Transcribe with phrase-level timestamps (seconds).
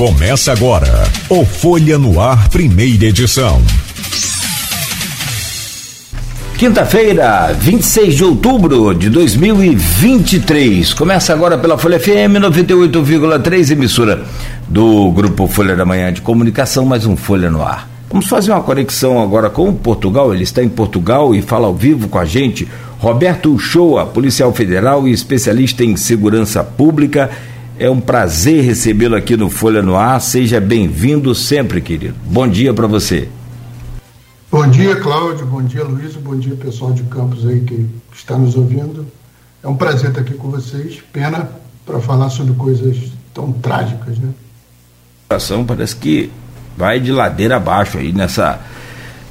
[0.00, 3.60] Começa agora o Folha no Ar, primeira edição.
[6.56, 10.94] Quinta-feira, 26 de outubro de 2023.
[10.94, 14.24] Começa agora pela Folha FM 98,3, emissora
[14.66, 17.86] do Grupo Folha da Manhã de Comunicação, mais um Folha no Ar.
[18.08, 20.32] Vamos fazer uma conexão agora com Portugal.
[20.32, 22.66] Ele está em Portugal e fala ao vivo com a gente.
[22.98, 27.30] Roberto Uchoa, policial federal e especialista em segurança pública
[27.80, 30.20] é um prazer recebê-lo aqui no Folha no Ar.
[30.20, 32.14] Seja bem-vindo sempre, querido.
[32.26, 33.26] Bom dia para você.
[34.52, 35.46] Bom dia, Cláudio.
[35.46, 36.14] Bom dia, Luiz.
[36.16, 39.06] Bom dia, pessoal de Campos aí que está nos ouvindo.
[39.62, 40.98] É um prazer estar aqui com vocês.
[41.10, 41.48] Pena
[41.86, 42.98] para falar sobre coisas
[43.32, 44.28] tão trágicas, né?
[45.30, 46.30] A situação parece que
[46.76, 48.60] vai de ladeira abaixo aí nessa,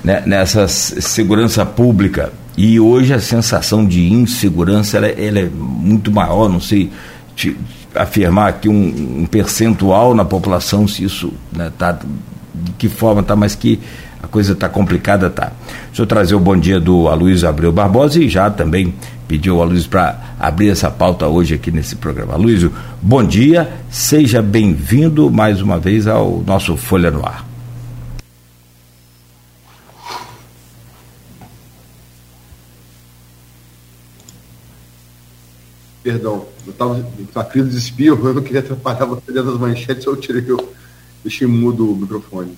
[0.03, 2.33] né, nessa segurança pública.
[2.57, 6.89] E hoje a sensação de insegurança ela, ela é muito maior, não sei
[7.35, 7.55] te,
[7.95, 13.35] afirmar aqui um, um, percentual na população, se isso né, tá, de que forma está,
[13.35, 13.79] mas que
[14.21, 15.51] a coisa está complicada, tá.
[15.87, 18.93] Deixa eu trazer o bom dia do Aloysio Abreu Barbosa e já também
[19.27, 22.33] pediu o Aloysio para abrir essa pauta hoje aqui nesse programa.
[22.33, 27.48] Aloysio, bom dia, seja bem-vindo mais uma vez ao nosso Folha no Ar.
[36.09, 39.59] Perdão, eu estava com a crise de espirro, eu não queria atrapalhar você dentro das
[39.59, 40.73] manchetes, eu tirei eu
[41.23, 42.57] deixei mudo o microfone.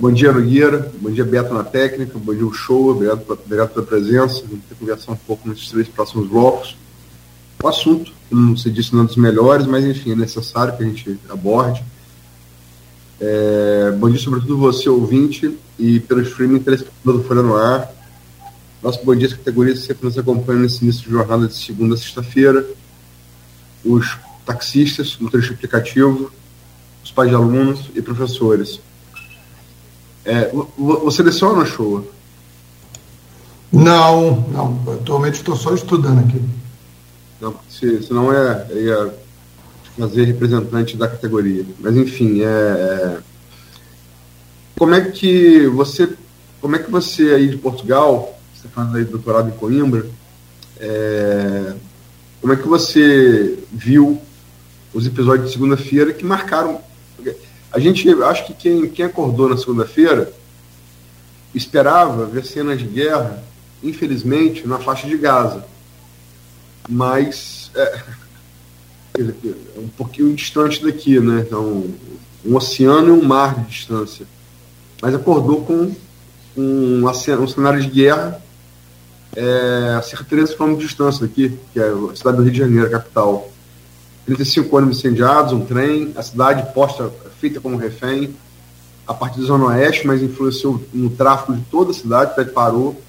[0.00, 0.92] Bom dia, Nogueira.
[1.00, 2.16] Bom dia, Beto na técnica.
[2.16, 2.90] Bom dia, o show.
[2.90, 4.44] Obrigado, obrigado pela presença.
[4.46, 6.76] Vamos ter conversar um pouco nesses três próximos blocos.
[7.60, 10.86] O assunto, como você disse, não é dos melhores, mas enfim, é necessário que a
[10.86, 11.82] gente aborde.
[13.20, 17.92] É, bom dia, sobretudo você, ouvinte, e pelo streaming telespectador do Folha no Ar.
[18.84, 22.66] Nosso bom dia que sempre nos acompanham nesse início de jornada de segunda a sexta-feira.
[23.82, 26.30] Os taxistas, no trecho aplicativo,
[27.02, 28.78] os pais de alunos e professores.
[30.22, 32.06] É, você leciona, show?
[33.72, 34.94] Não, não.
[34.96, 36.42] Atualmente estou só estudando aqui.
[37.40, 39.14] Não, se, se não é, ia
[39.98, 41.64] fazer representante da categoria.
[41.80, 43.18] Mas enfim, é, é,
[44.76, 46.12] como é que você,
[46.60, 48.33] como é que você aí de Portugal
[48.64, 50.06] você faz aí doutorado em Coimbra,
[50.80, 51.74] é,
[52.40, 54.20] como é que você viu
[54.92, 56.80] os episódios de segunda-feira que marcaram.
[57.70, 60.32] A gente, acho que quem, quem acordou na segunda-feira
[61.54, 63.42] esperava ver cenas de guerra,
[63.82, 65.64] infelizmente, na faixa de Gaza.
[66.88, 68.02] Mas é,
[69.18, 71.44] é um pouquinho distante daqui, né?
[71.46, 71.84] Então,
[72.44, 74.26] um oceano e um mar de distância.
[75.02, 75.92] Mas acordou com
[76.56, 78.43] um, um cenário de guerra
[79.36, 82.90] é, de 13 km de distância daqui, que é a cidade do Rio de Janeiro,
[82.90, 83.50] capital.
[84.26, 88.34] 35 ônibus incendiados, um trem, a cidade posta, feita como refém,
[89.06, 93.00] a partir da Zona Oeste, mas influenciou no tráfego de toda a cidade, até parou.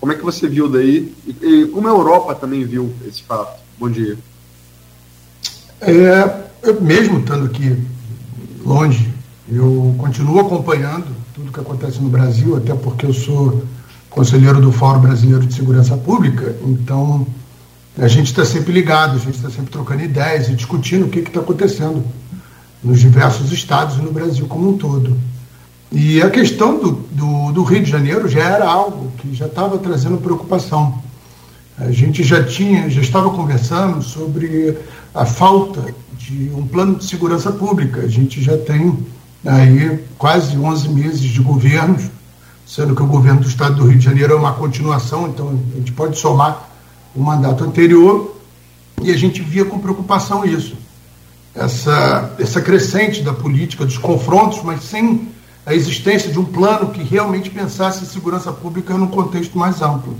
[0.00, 1.14] Como é que você viu daí?
[1.24, 3.60] E, e, como a Europa também viu esse fato?
[3.78, 4.18] Bom dia.
[5.80, 7.76] É, eu mesmo estando aqui
[8.64, 9.12] longe,
[9.48, 13.62] eu continuo acompanhando tudo que acontece no Brasil, até porque eu sou
[14.14, 17.26] conselheiro do Fórum Brasileiro de Segurança Pública, então
[17.98, 21.20] a gente está sempre ligado, a gente está sempre trocando ideias e discutindo o que
[21.20, 22.04] está acontecendo
[22.82, 25.16] nos diversos estados e no Brasil como um todo.
[25.90, 29.78] E a questão do, do, do Rio de Janeiro já era algo que já estava
[29.78, 31.02] trazendo preocupação.
[31.78, 34.76] A gente já tinha, já estava conversando sobre
[35.14, 38.02] a falta de um plano de segurança pública.
[38.02, 38.98] A gente já tem
[39.44, 42.11] aí quase 11 meses de governos
[42.74, 45.76] sendo que o governo do estado do Rio de Janeiro é uma continuação, então a
[45.76, 46.70] gente pode somar
[47.14, 48.34] o mandato anterior,
[49.02, 50.74] e a gente via com preocupação isso.
[51.54, 55.28] Essa, essa crescente da política, dos confrontos, mas sem
[55.66, 60.16] a existência de um plano que realmente pensasse em segurança pública num contexto mais amplo.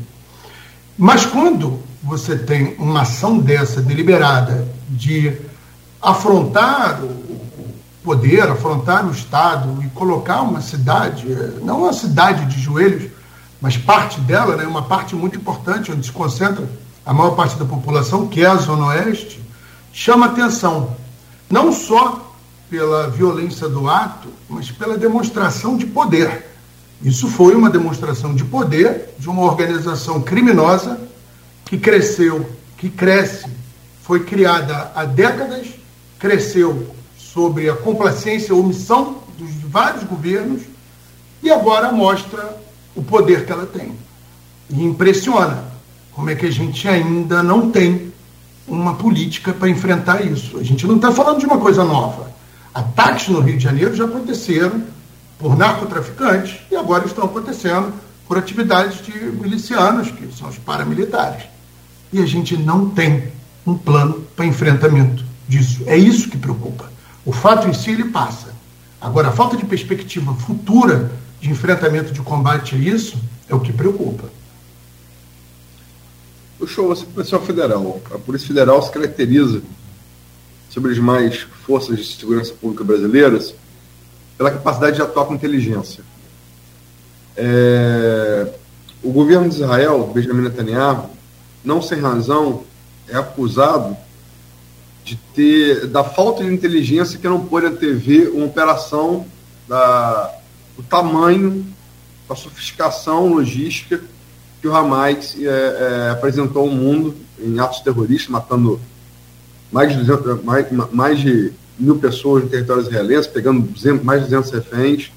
[0.98, 5.32] Mas quando você tem uma ação dessa deliberada de
[6.02, 7.00] afrontar
[8.02, 11.26] poder afrontar o Estado e colocar uma cidade,
[11.62, 13.10] não uma cidade de joelhos,
[13.60, 16.68] mas parte dela, né, uma parte muito importante, onde se concentra
[17.06, 19.40] a maior parte da população, que é a Zona Oeste,
[19.92, 20.96] chama atenção,
[21.48, 22.34] não só
[22.68, 26.50] pela violência do ato, mas pela demonstração de poder.
[27.02, 30.98] Isso foi uma demonstração de poder de uma organização criminosa
[31.64, 33.46] que cresceu, que cresce,
[34.02, 35.68] foi criada há décadas,
[36.18, 36.94] cresceu
[37.32, 40.62] sobre a complacência ou omissão dos vários governos
[41.42, 42.56] e agora mostra
[42.94, 43.96] o poder que ela tem.
[44.68, 45.64] E impressiona
[46.12, 48.12] como é que a gente ainda não tem
[48.68, 50.58] uma política para enfrentar isso.
[50.58, 52.30] A gente não está falando de uma coisa nova.
[52.74, 54.82] Ataques no Rio de Janeiro já aconteceram
[55.38, 57.92] por narcotraficantes e agora estão acontecendo
[58.28, 61.44] por atividades de milicianos, que são os paramilitares.
[62.12, 63.24] E a gente não tem
[63.66, 65.82] um plano para enfrentamento disso.
[65.86, 66.91] É isso que preocupa.
[67.24, 68.54] O fato em si ele passa.
[69.00, 73.72] Agora, a falta de perspectiva futura de enfrentamento de combate a isso é o que
[73.72, 74.28] preocupa.
[76.58, 78.00] O show, você é policial federal.
[78.14, 79.62] A Polícia Federal se caracteriza
[80.70, 83.54] sobre as demais forças de segurança pública brasileiras
[84.38, 86.04] pela capacidade de atuar com inteligência.
[87.36, 88.52] É,
[89.02, 91.10] o governo de Israel, Benjamin Netanyahu,
[91.64, 92.62] não sem razão,
[93.08, 93.96] é acusado
[95.04, 99.26] de ter da falta de inteligência que não pôde antever uma operação
[99.68, 100.32] da,
[100.76, 101.66] do tamanho,
[102.28, 104.00] da sofisticação logística
[104.62, 108.80] que o Hamas é, é, apresentou ao mundo em atos terroristas, matando
[109.72, 114.30] mais de, 200, mais, mais de mil pessoas em território israelense, pegando 200, mais de
[114.30, 115.12] 200 reféns.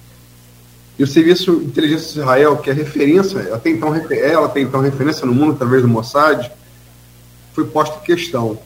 [0.97, 4.81] E o Serviço de Inteligência de Israel, que é referência, até então, ela tem então
[4.81, 6.51] referência no mundo através do Mossad,
[7.53, 8.57] foi posto em questão.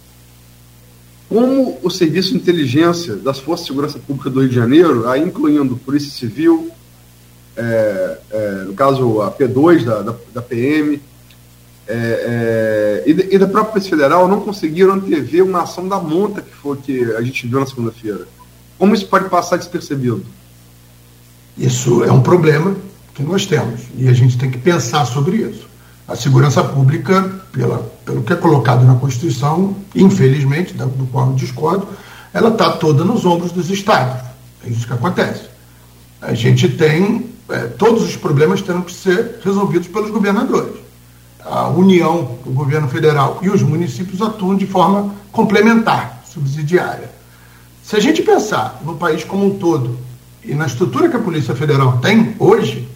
[1.30, 5.22] Como o Serviço de Inteligência das Forças de Segurança Pública do Rio de Janeiro, aí
[5.22, 6.72] incluindo Polícia Civil,
[7.56, 11.00] é, é, no caso a P2 da, da, da PM,
[11.88, 16.42] é, é, e, e, da própria Polícia Federal, não conseguiram antever uma ação da monta
[16.42, 18.28] que foi que a gente viu na segunda-feira.
[18.80, 20.26] Como isso pode passar despercebido?
[21.56, 22.76] Isso é um problema
[23.14, 25.68] que nós temos e a gente tem que pensar sobre isso.
[26.08, 27.80] A segurança pública, pela,
[28.10, 31.88] pelo que é colocado na Constituição, infelizmente, do qual eu discordo,
[32.34, 34.20] ela está toda nos ombros dos estados.
[34.66, 35.44] É isso que acontece.
[36.20, 40.74] A gente tem é, todos os problemas tendo que ser resolvidos pelos governadores.
[41.46, 47.12] A União, o governo federal e os municípios atuam de forma complementar, subsidiária.
[47.84, 50.00] Se a gente pensar no país como um todo
[50.44, 52.88] e na estrutura que a Polícia Federal tem hoje,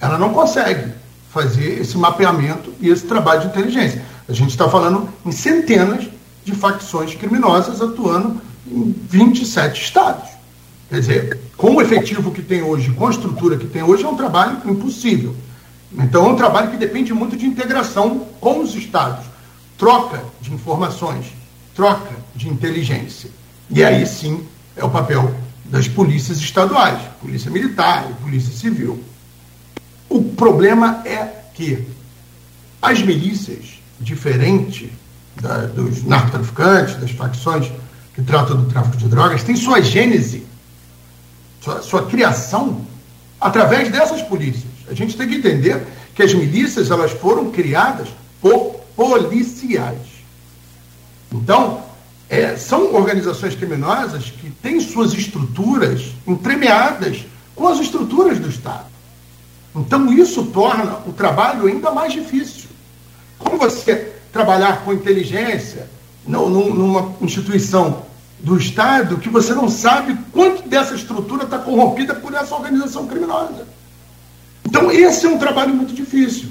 [0.00, 0.92] ela não consegue
[1.30, 4.15] fazer esse mapeamento e esse trabalho de inteligência.
[4.28, 6.08] A gente está falando em centenas
[6.44, 10.28] de facções criminosas atuando em 27 estados.
[10.88, 14.08] Quer dizer, com o efetivo que tem hoje, com a estrutura que tem hoje, é
[14.08, 15.34] um trabalho impossível.
[15.92, 19.24] Então, é um trabalho que depende muito de integração com os estados,
[19.78, 21.26] troca de informações,
[21.74, 23.30] troca de inteligência.
[23.70, 24.46] E aí sim
[24.76, 25.34] é o papel
[25.64, 29.02] das polícias estaduais, polícia militar polícia civil.
[30.08, 31.86] O problema é que
[32.80, 34.92] as milícias, diferente
[35.40, 37.70] da, dos narcotraficantes, das facções
[38.14, 40.46] que tratam do tráfico de drogas, têm sua gênese
[41.66, 42.86] sua, sua criação
[43.40, 44.64] através dessas polícias.
[44.88, 45.84] A gente tem que entender
[46.14, 48.08] que as milícias elas foram criadas
[48.40, 49.98] por policiais.
[51.32, 51.82] Então,
[52.28, 58.86] é, são organizações criminosas que têm suas estruturas entremeadas com as estruturas do Estado.
[59.74, 62.65] Então, isso torna o trabalho ainda mais difícil.
[63.38, 65.88] Como você trabalhar com inteligência
[66.26, 68.04] numa instituição
[68.38, 73.66] do Estado que você não sabe quanto dessa estrutura está corrompida por essa organização criminosa.
[74.64, 76.50] Então, esse é um trabalho muito difícil.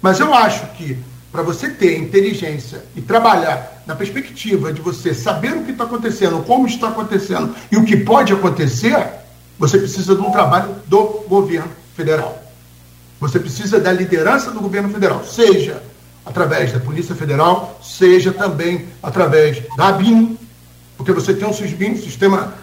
[0.00, 0.96] Mas eu acho que
[1.30, 6.42] para você ter inteligência e trabalhar na perspectiva de você saber o que está acontecendo,
[6.44, 9.06] como está acontecendo e o que pode acontecer,
[9.58, 12.42] você precisa de um trabalho do governo federal.
[13.20, 15.82] Você precisa da liderança do governo federal, seja
[16.28, 20.38] através da Polícia Federal, seja também através da ABIN,
[20.96, 22.54] porque você tem um sistema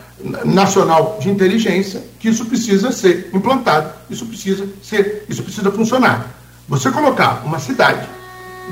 [0.46, 6.28] nacional de inteligência que isso precisa ser implantado, isso precisa ser, isso precisa funcionar.
[6.70, 8.08] Você colocar uma cidade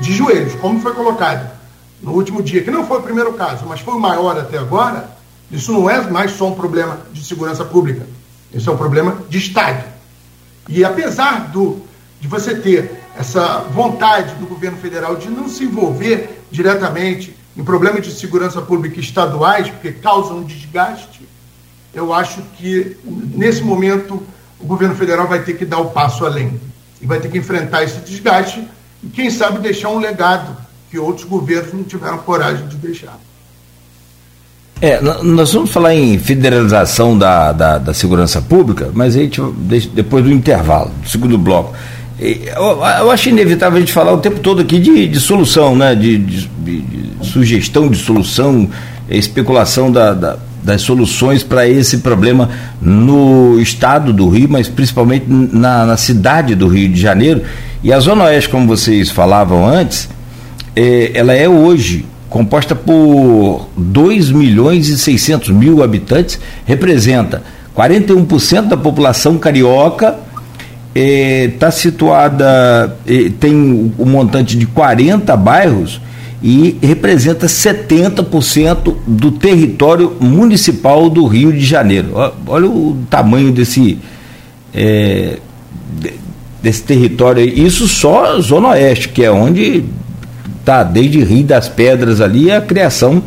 [0.00, 1.50] de joelhos, como foi colocado
[2.00, 5.10] no último dia, que não foi o primeiro caso, mas foi o maior até agora,
[5.50, 8.06] isso não é mais só um problema de segurança pública,
[8.52, 9.84] isso é um problema de Estado.
[10.68, 11.82] E apesar do,
[12.20, 18.04] de você ter essa vontade do governo federal de não se envolver diretamente em problemas
[18.04, 21.22] de segurança pública estaduais, porque causam desgaste,
[21.94, 24.20] eu acho que nesse momento
[24.58, 26.60] o governo federal vai ter que dar o passo além
[27.00, 28.66] e vai ter que enfrentar esse desgaste
[29.02, 30.56] e, quem sabe, deixar um legado
[30.90, 33.18] que outros governos não tiveram coragem de deixar.
[34.80, 39.30] É, nós vamos falar em federalização da, da, da segurança pública, mas aí
[39.92, 41.74] depois do intervalo, do segundo bloco.
[42.18, 45.94] Eu, acho inevitável a gente falar o tempo todo aqui de, de solução, né?
[45.94, 48.68] De, de, de, sugestão de solução,
[49.08, 55.86] especulação da, da, das soluções para esse problema no estado do Rio, mas principalmente na,
[55.86, 57.42] na, cidade do Rio de Janeiro.
[57.82, 60.08] E a Zona Oeste, como vocês falavam antes,
[60.76, 62.04] é, ela é hoje
[62.34, 67.44] composta por 2 milhões e 600 mil habitantes, representa
[67.76, 70.16] 41% da população carioca,
[70.94, 73.54] está eh, situada, eh, tem
[73.98, 76.00] um montante de 40 bairros
[76.42, 82.12] e representa 70% do território municipal do Rio de Janeiro.
[82.46, 83.98] Olha o tamanho desse,
[84.74, 85.38] é,
[86.62, 87.42] desse território.
[87.42, 89.84] Isso só Zona Oeste, que é onde
[90.60, 93.22] está desde Rio das Pedras ali a criação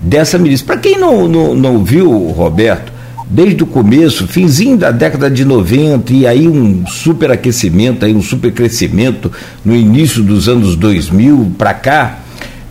[0.00, 0.64] dessa milícia.
[0.64, 2.89] Para quem não, não, não viu, Roberto,
[3.30, 9.30] desde o começo, finzinho da década de 90 e aí um superaquecimento, aí um supercrescimento
[9.64, 12.18] no início dos anos 2000 para cá,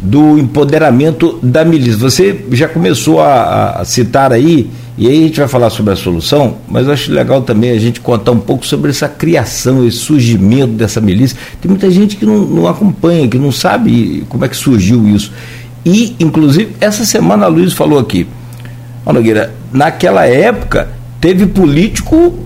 [0.01, 1.97] do empoderamento da milícia.
[1.97, 5.95] Você já começou a, a, citar aí, e aí a gente vai falar sobre a
[5.95, 9.97] solução, mas eu acho legal também a gente contar um pouco sobre essa criação, esse
[9.97, 11.37] surgimento dessa milícia.
[11.61, 15.31] Tem muita gente que não, não acompanha, que não sabe como é que surgiu isso.
[15.85, 18.27] E, inclusive, essa semana a Luiz falou aqui,
[19.09, 20.87] ó Nogueira, naquela época
[21.19, 22.37] teve político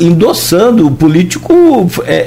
[0.00, 2.24] endossando, o político é, é,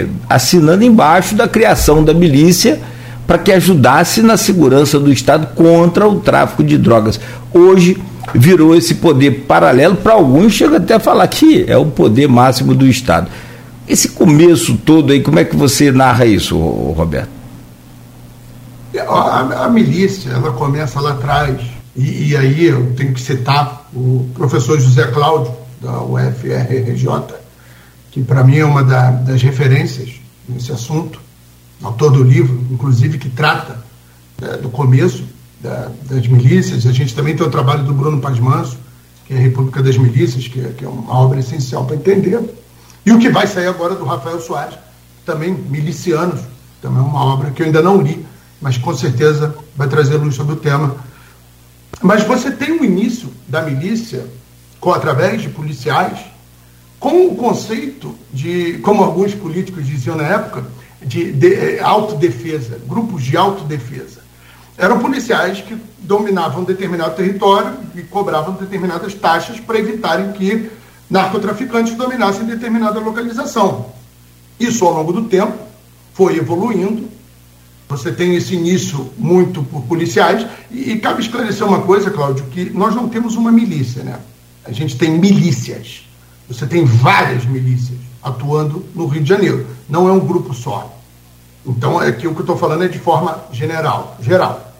[0.00, 2.78] é, assinando embaixo da criação da milícia
[3.26, 7.18] para que ajudasse na segurança do Estado contra o tráfico de drogas.
[7.52, 8.00] Hoje
[8.32, 12.74] virou esse poder paralelo, para alguns chega até a falar que é o poder máximo
[12.74, 13.28] do Estado.
[13.88, 17.30] Esse começo todo aí, como é que você narra isso, Roberto?
[19.08, 21.60] A, a milícia, ela começa lá atrás,
[21.96, 27.36] e, e, aí eu tenho que citar o professor José Cláudio, da UFRJ,
[28.10, 30.10] que para mim é uma da, das referências
[30.48, 31.20] nesse assunto
[31.82, 33.84] autor do livro, inclusive, que trata
[34.42, 35.24] é, do começo
[35.60, 36.86] da, das milícias.
[36.86, 38.78] A gente também tem o trabalho do Bruno Paz Manso,
[39.26, 42.40] que é a República das Milícias, que é, que é uma obra essencial para entender.
[43.04, 44.78] E o que vai sair agora do Rafael Soares,
[45.24, 46.40] também Milicianos,
[46.80, 48.24] também é uma obra que eu ainda não li,
[48.60, 50.96] mas com certeza vai trazer luz sobre o tema.
[52.02, 54.26] Mas você tem o início da milícia
[54.80, 56.18] com através de policiais,
[57.00, 60.64] com o conceito de, como alguns políticos diziam na época,
[61.02, 64.20] de, de autodefesa, grupos de autodefesa.
[64.78, 70.70] Eram policiais que dominavam determinado território e cobravam determinadas taxas para evitarem que
[71.08, 73.86] narcotraficantes dominassem determinada localização.
[74.60, 75.56] Isso, ao longo do tempo,
[76.12, 77.08] foi evoluindo.
[77.88, 80.46] Você tem esse início muito por policiais.
[80.70, 84.18] E, e cabe esclarecer uma coisa, Cláudio, que nós não temos uma milícia, né?
[84.64, 86.04] A gente tem milícias.
[86.48, 89.66] Você tem várias milícias atuando no Rio de Janeiro.
[89.88, 90.92] Não é um grupo só.
[91.64, 94.72] Então, aqui o que eu estou falando é de forma general, geral.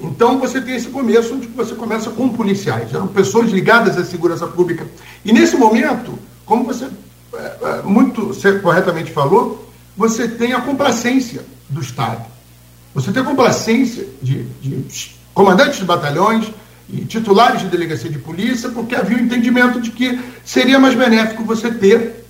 [0.00, 4.46] Então, você tem esse começo onde você começa com policiais, eram pessoas ligadas à segurança
[4.46, 4.86] pública.
[5.24, 6.88] E nesse momento, como você
[7.34, 12.35] é, é, muito corretamente falou, você tem a complacência do Estado.
[12.96, 16.50] Você tem a complacência de, de comandantes de batalhões
[16.88, 21.44] e titulares de delegacia de polícia, porque havia o entendimento de que seria mais benéfico
[21.44, 22.24] você ter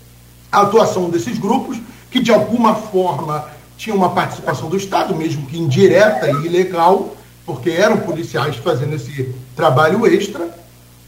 [0.50, 1.78] a atuação desses grupos
[2.10, 7.70] que, de alguma forma, tinham uma participação do Estado, mesmo que indireta e ilegal, porque
[7.70, 10.50] eram policiais fazendo esse trabalho extra,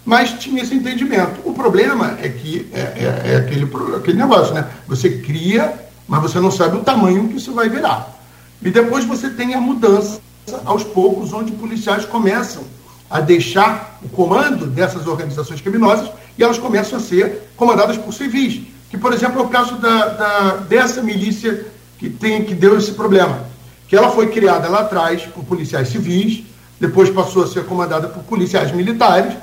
[0.04, 1.40] mas tinha esse entendimento.
[1.44, 4.68] O problema é que é, é, é aquele, aquele negócio, né?
[4.86, 5.74] Você cria,
[6.06, 8.17] mas você não sabe o tamanho que isso vai virar.
[8.62, 10.20] E depois você tem a mudança,
[10.64, 12.62] aos poucos, onde policiais começam
[13.10, 18.62] a deixar o comando dessas organizações criminosas e elas começam a ser comandadas por civis
[18.90, 21.66] que, por exemplo, é o caso da, da, dessa milícia
[21.98, 23.46] que, tem, que deu esse problema.
[23.86, 26.44] Que ela foi criada lá atrás por policiais civis,
[26.80, 29.34] depois passou a ser comandada por policiais militares,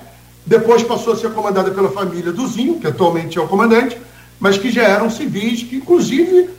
[0.45, 3.97] depois passou a ser comandada pela família do Zinho, que atualmente é o comandante,
[4.39, 6.49] mas que já eram civis, que inclusive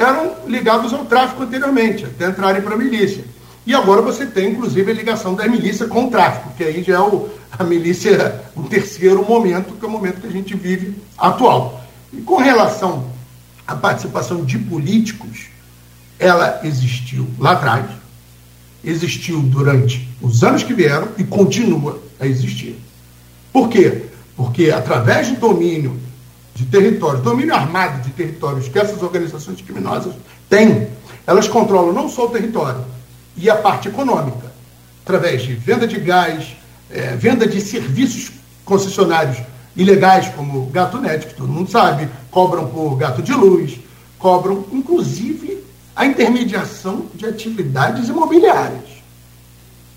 [0.00, 3.22] eram ligados ao tráfico anteriormente, até entrarem para a milícia.
[3.66, 6.94] E agora você tem, inclusive, a ligação da milícia com o tráfico, que aí já
[6.94, 10.96] é o, a milícia, o terceiro momento, que é o momento que a gente vive
[11.18, 11.84] atual.
[12.12, 13.10] E com relação
[13.66, 15.48] à participação de políticos,
[16.18, 17.84] ela existiu lá atrás,
[18.82, 22.80] existiu durante os anos que vieram e continua a existir.
[23.52, 24.06] Por quê?
[24.34, 26.00] Porque através do domínio
[26.60, 30.14] de territórios, domínio armado de territórios que essas organizações criminosas
[30.48, 30.88] têm,
[31.26, 32.84] elas controlam não só o território
[33.34, 34.52] e a parte econômica,
[35.02, 36.54] através de venda de gás,
[36.90, 39.38] é, venda de serviços concessionários
[39.74, 43.78] ilegais, como gato net, que todo mundo sabe, cobram por gato de luz,
[44.18, 45.64] cobram, inclusive,
[45.96, 49.00] a intermediação de atividades imobiliárias.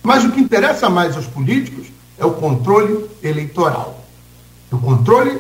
[0.02, 4.02] Mas o que interessa mais aos políticos é o controle eleitoral.
[4.72, 5.40] O controle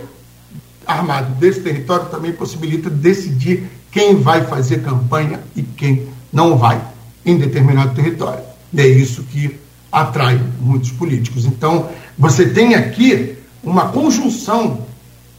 [1.03, 6.81] armado desse território também possibilita decidir quem vai fazer campanha e quem não vai.
[7.25, 8.43] em determinado território.
[8.73, 9.57] E é isso que
[9.89, 11.45] atrai muitos políticos.
[11.45, 14.85] Então, você tem aqui uma conjunção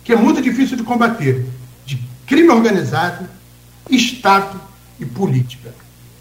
[0.02, 1.44] que é muito difícil de combater
[1.84, 3.28] de crime organizado,
[3.90, 4.58] Estado
[4.98, 5.74] e política.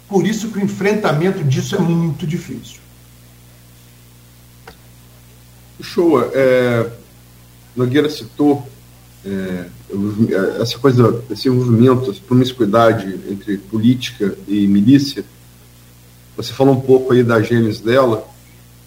[0.06, 2.80] Por isso que o enfrentamento disso é muito difícil.
[5.80, 6.90] Shoa, é,
[7.74, 8.68] Nogueira citou
[9.26, 9.66] é,
[10.60, 15.24] essa coisa, esse envolvimento, essa promiscuidade entre política e milícia.
[16.36, 18.28] Você falou um pouco aí da gênese dela.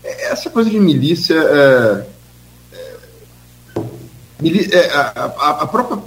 [0.04, 2.08] É, essa coisa de milícia, é,
[4.44, 6.02] é, é a, a, própria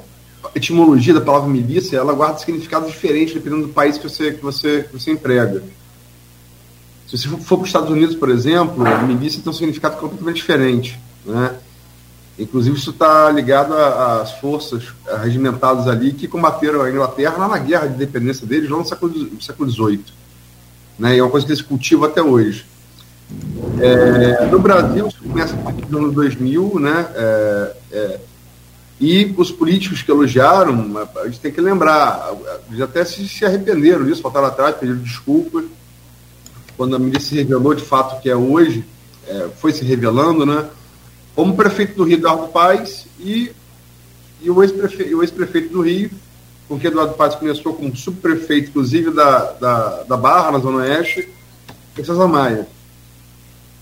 [0.54, 4.84] etimologia da palavra milícia, ela guarda significados diferentes dependendo do país que você, que você,
[4.84, 5.62] que você emprega.
[7.08, 10.36] Se você for para os Estados Unidos, por exemplo, a milícia tem um significado completamente
[10.36, 11.00] diferente.
[11.26, 11.56] Né?
[12.40, 14.84] Inclusive, isso está ligado às forças
[15.22, 19.12] regimentadas ali que combateram a Inglaterra lá na guerra de independência deles, lá no século,
[19.70, 20.04] XVIII.
[20.98, 21.16] Né?
[21.16, 22.64] E é uma coisa que eles cultivam até hoje.
[23.78, 27.06] É, no Brasil, isso começa a partir do ano 2000, né?
[27.14, 28.20] É, é,
[28.98, 32.32] e os políticos que elogiaram, a gente tem que lembrar,
[32.68, 35.64] eles até se, se arrependeram disso, faltaram atrás, pediram desculpas
[36.76, 38.84] quando a milícia se revelou de fato que é hoje,
[39.28, 40.66] é, foi se revelando, né?
[41.40, 43.50] Como prefeito do Rio, Eduardo Paes, e,
[44.42, 46.10] e o ex-prefeito ex do Rio,
[46.68, 51.26] porque Eduardo Paes começou como subprefeito, inclusive, da, da, da Barra, na Zona Oeste,
[51.96, 52.68] César Maia.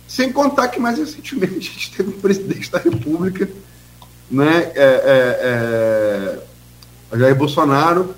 [0.06, 3.50] Sem contar que mais recentemente a gente teve um presidente da República,
[4.30, 6.38] né, é, é,
[7.12, 8.14] é, Jair Bolsonaro,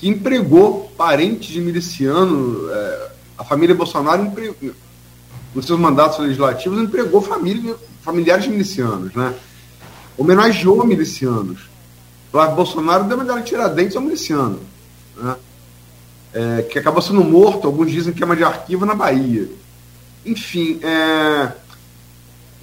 [0.00, 4.32] que empregou parentes de miliciano, é, a família Bolsonaro,
[5.54, 7.76] nos seus mandatos legislativos, empregou família,
[8.08, 9.34] familiares de milicianos, né?
[10.16, 11.68] Homenageou milicianos.
[12.32, 14.60] Flávio Bolsonaro deu medalha de Tiradentes ao miliciano,
[15.14, 15.36] né?
[16.32, 19.46] É, que acabou sendo morto, alguns dizem que é uma de arquivo na Bahia.
[20.24, 21.52] Enfim, é,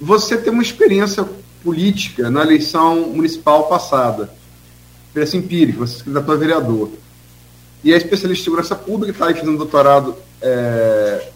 [0.00, 1.24] você tem uma experiência
[1.62, 4.32] política na eleição municipal passada,
[5.06, 6.90] experiência empírica, você se candidatou a vereador.
[7.84, 11.28] E é especialista em segurança pública, está aí fazendo doutorado é,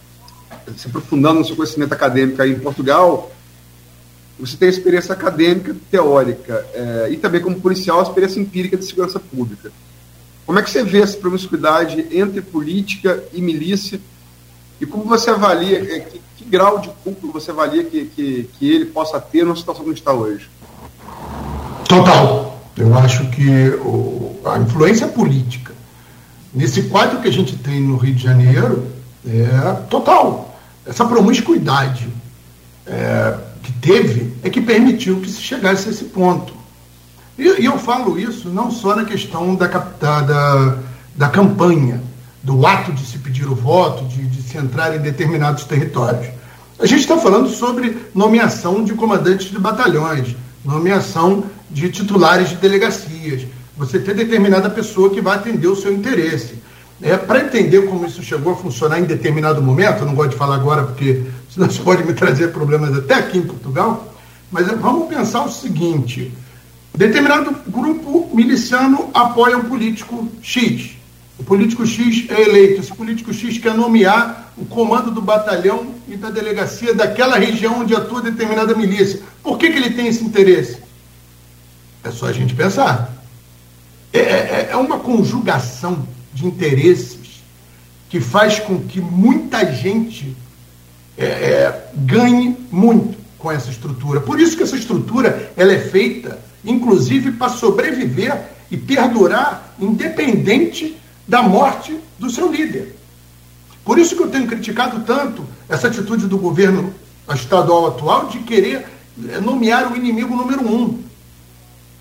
[0.76, 3.30] se aprofundando no seu conhecimento acadêmico aí em Portugal,
[4.40, 9.70] você tem experiência acadêmica, teórica, é, e também como policial, experiência empírica de segurança pública.
[10.46, 14.00] Como é que você vê essa promiscuidade entre política e milícia?
[14.80, 18.70] E como você avalia, é, que, que, grau de culpa você avalia que, que, que
[18.70, 20.48] ele possa ter na situação que está hoje?
[21.86, 22.58] Total.
[22.76, 25.74] Eu acho que o, a influência política,
[26.52, 28.86] nesse quadro que a gente tem no Rio de Janeiro,
[29.26, 30.58] é total.
[30.86, 32.08] Essa promiscuidade
[32.86, 36.52] é, que teve é que permitiu que se chegasse a esse ponto.
[37.38, 40.76] E, e eu falo isso não só na questão da, da,
[41.14, 42.02] da, campanha,
[42.42, 46.26] do ato de se pedir o voto, de, de se entrar em determinados territórios.
[46.78, 53.46] A gente está falando sobre nomeação de comandantes de batalhões, nomeação de titulares de delegacias.
[53.76, 56.54] Você ter determinada pessoa que vai atender o seu interesse.
[57.02, 60.36] É, Para entender como isso chegou a funcionar em determinado momento, eu não gosto de
[60.36, 64.14] falar agora porque senão isso pode me trazer problemas até aqui em Portugal,
[64.50, 66.32] mas vamos pensar o seguinte:
[66.94, 70.90] determinado grupo miliciano apoia um político X.
[71.38, 72.82] O político X é eleito.
[72.82, 77.94] Esse político X quer nomear o comando do batalhão e da delegacia daquela região onde
[77.94, 79.22] atua determinada milícia.
[79.42, 80.76] Por que, que ele tem esse interesse?
[82.04, 83.10] É só a gente pensar.
[84.12, 86.06] É, é, é uma conjugação
[86.40, 87.42] de interesses
[88.08, 90.36] que faz com que muita gente
[91.16, 94.20] é, é, ganhe muito com essa estrutura.
[94.20, 98.36] Por isso que essa estrutura ela é feita, inclusive, para sobreviver
[98.70, 102.96] e perdurar, independente da morte do seu líder.
[103.84, 106.92] Por isso que eu tenho criticado tanto essa atitude do governo
[107.32, 108.86] estadual atual de querer
[109.28, 111.02] é, nomear o inimigo número um.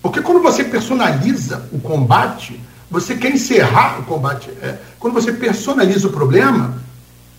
[0.02, 2.58] Porque quando você personaliza o combate,
[2.90, 4.50] você quer encerrar o combate.
[4.62, 6.82] É, quando você personaliza o problema,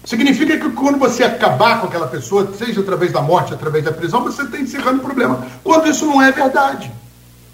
[0.06, 4.24] significa que quando você acabar com aquela pessoa, seja através da morte, através da prisão,
[4.24, 5.46] você está encerrando o problema.
[5.64, 6.92] Quando isso não é verdade.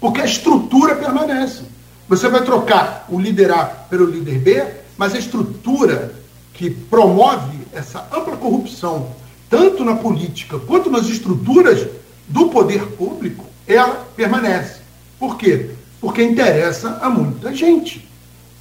[0.00, 1.64] Porque a estrutura permanece.
[2.08, 6.14] Você vai trocar o líder A pelo líder B, mas a estrutura
[6.54, 9.10] que promove essa ampla corrupção,
[9.50, 11.86] tanto na política quanto nas estruturas
[12.28, 14.80] do poder público, ela permanece.
[15.18, 15.70] Por quê?
[16.00, 18.08] Porque interessa a muita gente.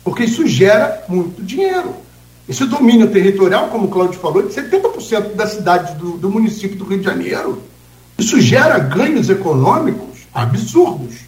[0.04, 1.95] Porque isso gera muito dinheiro.
[2.47, 6.86] Esse domínio territorial, como o Cláudio falou, de 70% das cidades do, do município do
[6.86, 7.62] Rio de Janeiro.
[8.17, 11.28] Isso gera ganhos econômicos absurdos.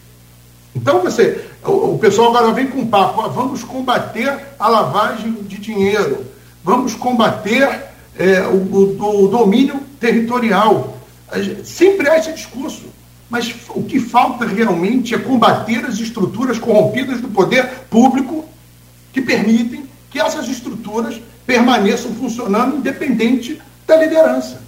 [0.74, 5.34] Então você, o, o pessoal agora vem com um papo, ah, vamos combater a lavagem
[5.44, 6.26] de dinheiro,
[6.64, 7.86] vamos combater
[8.18, 10.98] é, o, o, o, domínio territorial.
[11.64, 12.84] Sempre há esse discurso.
[13.30, 18.46] Mas o que falta realmente é combater as estruturas corrompidas do poder público
[19.14, 24.62] que permitem que essas estruturas permaneçam funcionando independente da liderança.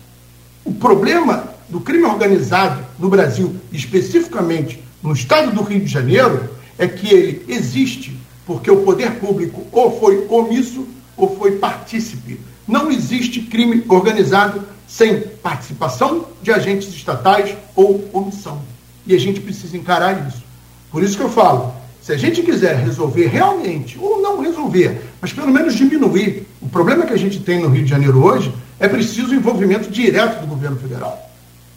[0.64, 6.88] O problema do crime organizado no Brasil, especificamente no estado do Rio de Janeiro, é
[6.88, 12.40] que ele existe porque o poder público ou foi omisso ou foi partícipe.
[12.68, 18.62] Não existe crime organizado sem participação de agentes estatais ou omissão.
[19.08, 20.44] E a gente precisa encarar isso.
[20.92, 25.32] Por isso que eu falo, se a gente quiser resolver realmente, ou não resolver, mas
[25.32, 28.88] pelo menos diminuir o problema que a gente tem no Rio de Janeiro hoje, é
[28.88, 31.32] preciso o envolvimento direto do governo federal.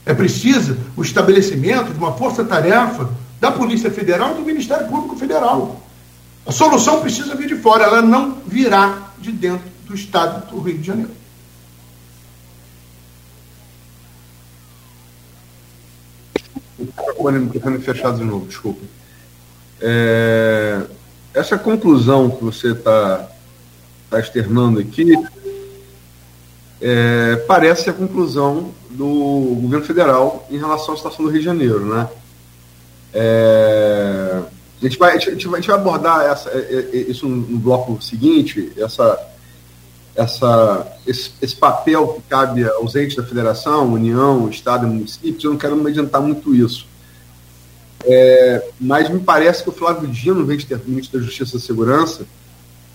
[0.05, 3.09] É preciso o estabelecimento de uma força-tarefa
[3.41, 5.81] da Polícia Federal e do Ministério Público Federal.
[6.45, 10.79] A solução precisa vir de fora, ela não virá de dentro do Estado do Rio
[10.79, 11.24] de Janeiro.
[17.31, 18.81] O microfone fechado de novo, desculpa.
[19.81, 20.83] É,
[21.33, 23.29] essa conclusão que você está
[24.09, 25.13] tá externando aqui
[26.81, 31.85] é, parece a conclusão do governo federal em relação à situação do Rio de Janeiro,
[31.87, 32.09] né?
[33.13, 34.43] É,
[34.81, 37.59] a, gente vai, a, gente vai, a gente vai abordar essa, é, é, isso no
[37.59, 39.19] bloco seguinte, essa,
[40.15, 45.51] essa, esse, esse, papel que cabe aos entes da federação, União, Estado e municípios, eu
[45.51, 46.87] não quero me adiantar muito isso.
[48.07, 52.27] É, mas me parece que o Flávio Dino, ministro da Justiça e Segurança,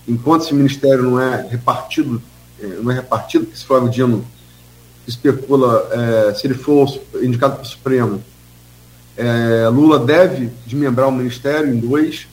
[0.06, 2.22] enquanto esse ministério não é repartido,
[2.60, 4.24] é, não é repartido, que esse Flávio Dino
[5.06, 6.88] especula é, se ele for
[7.22, 8.22] indicado para o Supremo,
[9.16, 12.26] é, Lula deve desmembrar o ministério em dois,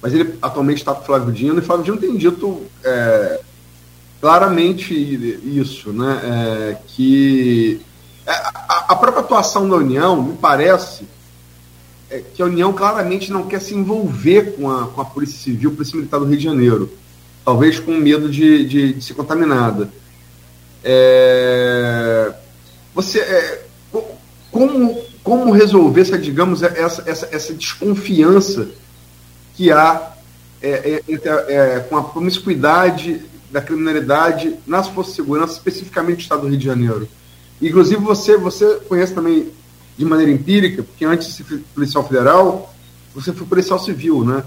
[0.00, 3.40] mas ele atualmente está com o Flávio Dino, e Flávio Dino tem dito é,
[4.20, 7.80] claramente isso, né, é, que
[8.26, 11.06] é, a, a, própria atuação da União, me parece,
[12.20, 15.96] que a União claramente não quer se envolver com a, com a Polícia Civil, Polícia
[15.96, 16.90] Militar do Rio de Janeiro,
[17.44, 19.90] talvez com medo de, de, de ser contaminada.
[20.82, 22.32] É,
[22.94, 23.64] você, é,
[24.50, 28.68] como, como resolver essa, digamos, essa, essa, essa desconfiança
[29.56, 30.12] que há
[30.62, 36.42] é, é, é, com a promiscuidade da criminalidade nas forças de segurança, especificamente no estado
[36.42, 37.08] do Rio de Janeiro?
[37.60, 39.48] Inclusive, você, você conhece também
[39.96, 42.74] de maneira empírica, porque antes de ser policial federal,
[43.14, 44.42] você foi policial civil, né?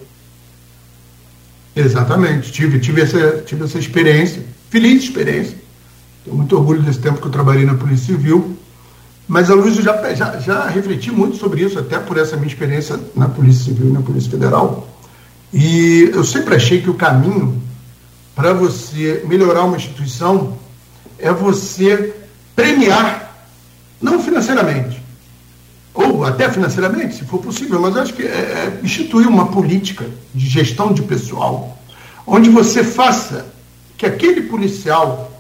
[1.76, 5.58] Exatamente, tive, tive, essa, tive essa experiência, feliz experiência.
[6.24, 8.58] Tenho muito orgulho desse tempo que eu trabalhei na Polícia Civil.
[9.28, 13.00] Mas a Luiz já, já, já refleti muito sobre isso, até por essa minha experiência
[13.16, 14.88] na Polícia Civil e na Polícia Federal.
[15.54, 17.62] E eu sempre achei que o caminho
[18.36, 20.58] para você melhorar uma instituição
[21.18, 22.14] é você
[22.56, 23.48] premiar,
[24.02, 25.02] não financeiramente,
[25.98, 30.48] ou até financeiramente, se for possível, mas acho que é, é instituir uma política de
[30.48, 31.76] gestão de pessoal,
[32.26, 33.48] onde você faça
[33.98, 35.32] que aquele policial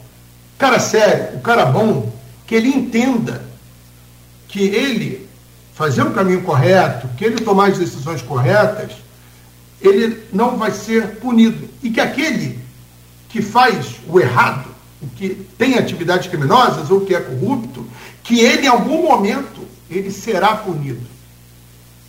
[0.58, 2.12] cara sério, o cara bom,
[2.48, 3.46] que ele entenda
[4.48, 5.28] que ele
[5.76, 8.93] fazer o caminho correto, que ele tomar as decisões corretas,
[9.80, 11.70] ele não vai ser punido.
[11.84, 12.58] E que aquele
[13.30, 14.70] que faz o errado,
[15.15, 17.86] que tem atividades criminosas ou que é corrupto,
[18.24, 21.02] que ele em algum momento ele será punido.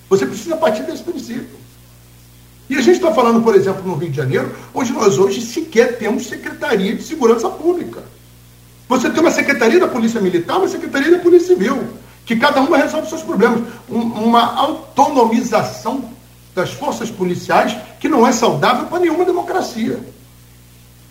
[0.09, 1.59] Você precisa partir desse princípio.
[2.69, 5.99] E a gente está falando, por exemplo, no Rio de Janeiro, onde nós hoje sequer
[5.99, 8.03] temos Secretaria de Segurança Pública.
[8.89, 11.89] Você tem uma secretaria da Polícia Militar, uma secretaria da Polícia Civil,
[12.25, 13.63] que cada uma resolve seus problemas.
[13.89, 16.11] Um, uma autonomização
[16.55, 19.99] das forças policiais que não é saudável para nenhuma democracia.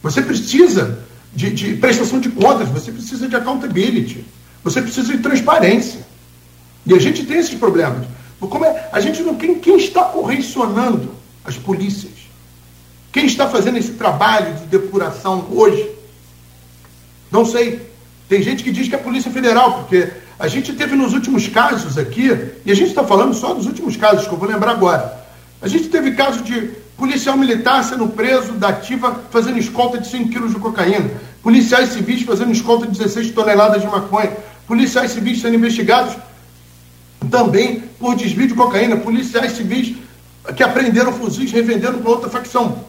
[0.04, 1.00] Você precisa
[1.34, 4.26] de, de, prestação de contas, você precisa de accountability,
[4.64, 6.06] você precisa de transparência.
[6.88, 8.08] E a gente tem esses problemas.
[8.40, 11.12] Como é, a gente não quem, quem está correcionando
[11.44, 12.14] as polícias?
[13.12, 15.90] Quem está fazendo esse trabalho de depuração hoje?
[17.30, 17.82] Não sei.
[18.30, 21.48] Tem gente que diz que é a Polícia Federal, porque a gente teve nos últimos
[21.48, 22.30] casos aqui,
[22.66, 25.26] e a gente está falando só dos últimos casos, que eu vou lembrar agora.
[25.62, 30.28] A gente teve caso de policial militar sendo preso da ativa fazendo escolta de 100
[30.30, 31.10] quilos de cocaína,
[31.42, 34.32] policiais civis fazendo escolta de 16 toneladas de maconha,
[34.68, 36.16] policiais civis sendo investigados
[37.30, 39.96] também por desvio de cocaína, policiais civis
[40.56, 42.80] que apreenderam fuzis revendendo para outra facção.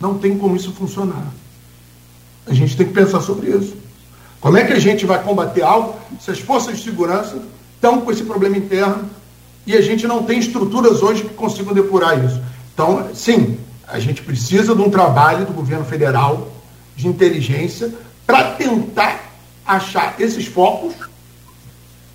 [0.00, 1.26] Não tem como isso funcionar.
[2.46, 3.76] A gente tem que pensar sobre isso.
[4.40, 7.42] Como é que a gente vai combater algo se as forças de segurança
[7.74, 9.08] estão com esse problema interno
[9.66, 12.40] e a gente não tem estruturas hoje que consigam depurar isso?
[12.74, 16.52] Então, sim, a gente precisa de um trabalho do governo federal
[16.94, 17.92] de inteligência
[18.26, 19.32] para tentar
[19.66, 20.94] achar esses focos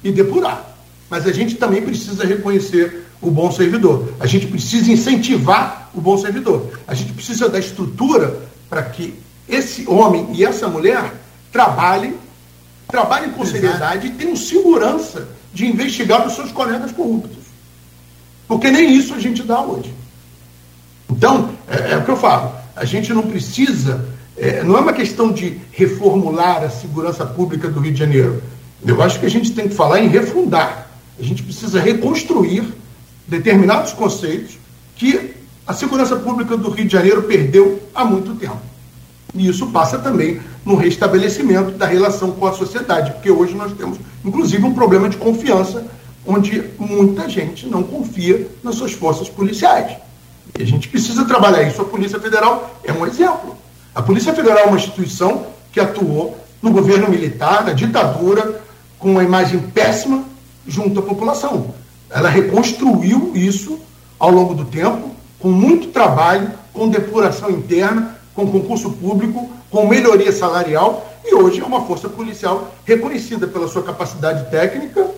[0.03, 0.68] e depurar.
[1.09, 4.13] Mas a gente também precisa reconhecer o bom servidor.
[4.19, 6.71] A gente precisa incentivar o bom servidor.
[6.87, 9.13] A gente precisa da estrutura para que
[9.47, 11.13] esse homem e essa mulher
[11.51, 12.15] trabalhem,
[12.87, 17.39] trabalhem com seriedade e tenham segurança de investigar os seus colegas corruptos.
[18.47, 19.93] Porque nem isso a gente dá hoje.
[21.09, 22.53] Então, é, é o que eu falo.
[22.75, 24.05] A gente não precisa,
[24.37, 28.41] é, não é uma questão de reformular a segurança pública do Rio de Janeiro.
[28.85, 30.88] Eu acho que a gente tem que falar em refundar.
[31.19, 32.63] A gente precisa reconstruir
[33.27, 34.57] determinados conceitos
[34.95, 35.33] que
[35.67, 38.57] a segurança pública do Rio de Janeiro perdeu há muito tempo.
[39.35, 43.99] E isso passa também no restabelecimento da relação com a sociedade, porque hoje nós temos,
[44.25, 45.85] inclusive, um problema de confiança,
[46.25, 49.97] onde muita gente não confia nas suas forças policiais.
[50.57, 51.81] E a gente precisa trabalhar isso.
[51.81, 53.55] A Polícia Federal é um exemplo.
[53.93, 58.61] A Polícia Federal é uma instituição que atuou no governo militar, na ditadura,
[58.97, 60.23] com uma imagem péssima
[60.69, 61.73] junto à população.
[62.09, 63.79] Ela reconstruiu isso
[64.17, 70.31] ao longo do tempo, com muito trabalho, com depuração interna, com concurso público, com melhoria
[70.31, 75.09] salarial, e hoje é uma força policial reconhecida pela sua capacidade técnica,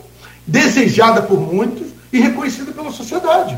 [0.46, 3.58] desejada por muitos e reconhecida pela sociedade.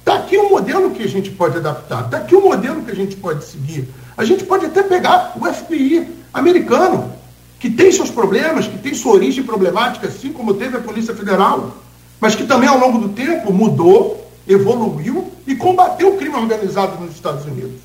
[0.00, 2.94] Está aqui um modelo que a gente pode adaptar, está aqui um modelo que a
[2.94, 3.88] gente pode seguir.
[4.16, 7.12] A gente pode até pegar o FBI americano,
[7.58, 11.74] que tem seus problemas, que tem sua origem problemática, assim como teve a Polícia Federal
[12.20, 17.14] mas que também ao longo do tempo mudou, evoluiu e combateu o crime organizado nos
[17.14, 17.80] Estados Unidos,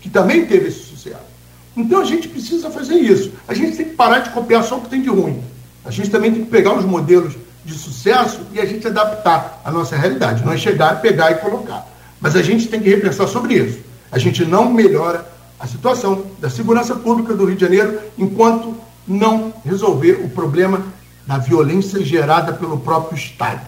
[0.00, 1.36] que também teve esse sucesso.
[1.76, 3.32] Então a gente precisa fazer isso.
[3.46, 5.42] A gente tem que parar de copiar só o que tem de ruim.
[5.84, 9.70] A gente também tem que pegar os modelos de sucesso e a gente adaptar à
[9.70, 10.44] nossa realidade.
[10.44, 11.86] Não é chegar, pegar e colocar.
[12.20, 13.80] Mas a gente tem que repensar sobre isso.
[14.10, 15.26] A gente não melhora
[15.58, 18.74] a situação da segurança pública do Rio de Janeiro enquanto
[19.06, 20.84] não resolver o problema
[21.26, 23.66] da violência gerada pelo próprio Estado,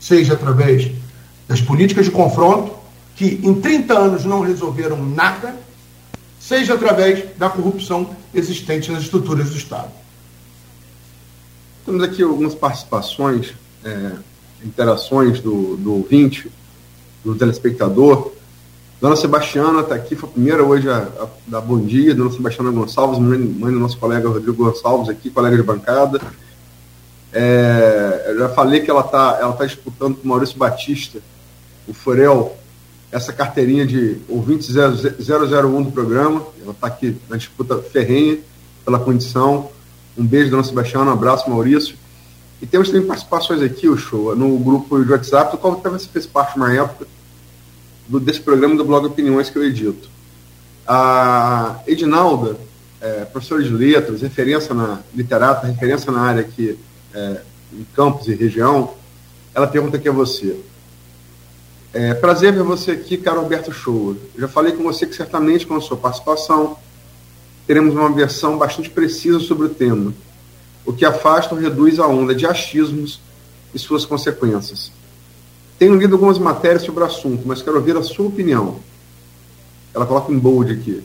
[0.00, 0.90] seja através
[1.46, 2.74] das políticas de confronto,
[3.14, 5.56] que em 30 anos não resolveram nada,
[6.38, 9.90] seja através da corrupção existente nas estruturas do Estado.
[11.84, 14.12] Temos aqui algumas participações, é,
[14.64, 16.50] interações do, do ouvinte,
[17.24, 18.32] do telespectador.
[19.00, 22.70] Dona Sebastiana está aqui, foi a primeira hoje a, a, da Bom Dia, Dona Sebastiana
[22.70, 26.20] Gonçalves, mãe, mãe do nosso colega Rodrigo Gonçalves aqui, colega de bancada.
[27.30, 31.18] É, eu já falei que ela está ela tá disputando com o Maurício Batista,
[31.86, 32.56] o Furel,
[33.12, 36.42] essa carteirinha de ouvinte 001 do programa.
[36.62, 38.38] Ela está aqui na disputa ferrenha
[38.82, 39.70] pela condição.
[40.16, 41.96] Um beijo, dona Sebastiana, um abraço, Maurício.
[42.62, 46.24] E temos também participações aqui, o show, no grupo de WhatsApp, do qual também fez
[46.24, 47.06] parte uma época
[48.08, 50.08] do, desse programa do blog Opiniões que eu edito.
[50.86, 52.56] A Edinalda,
[53.00, 56.78] é, professora de letras, referência na literata, referência na área que
[57.14, 57.40] é,
[57.72, 58.94] em Campos e região,
[59.54, 60.56] ela pergunta aqui a você.
[61.92, 64.16] É, prazer ver você aqui, caro Alberto Show.
[64.36, 66.76] já falei com você que certamente com a sua participação
[67.66, 70.12] teremos uma versão bastante precisa sobre o tema,
[70.84, 73.20] o que afasta ou reduz a onda de achismos
[73.74, 74.92] e suas consequências.
[75.78, 78.76] Tenho lido algumas matérias sobre o assunto, mas quero ouvir a sua opinião.
[79.94, 81.02] Ela coloca em bold aqui.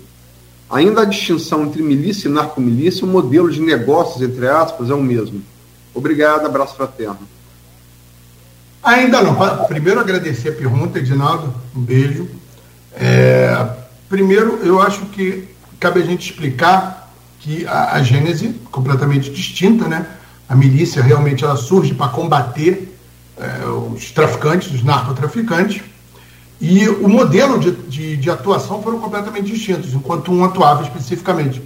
[0.69, 5.01] Ainda a distinção entre milícia e narcomilícia, o modelo de negócios, entre aspas, é o
[5.01, 5.41] mesmo.
[5.93, 7.19] Obrigado, abraço fraterno.
[8.81, 9.35] Ainda não.
[9.65, 11.53] Primeiro agradecer a pergunta, Edinaldo.
[11.75, 12.27] Um beijo.
[12.93, 13.67] É,
[14.09, 20.05] primeiro, eu acho que cabe a gente explicar que a, a gênese completamente distinta, né?
[20.47, 22.90] A milícia realmente ela surge para combater
[23.41, 25.81] é, os traficantes, os narcotraficantes,
[26.59, 31.59] e o modelo de, de, de, atuação foram completamente distintos, enquanto um atuava especificamente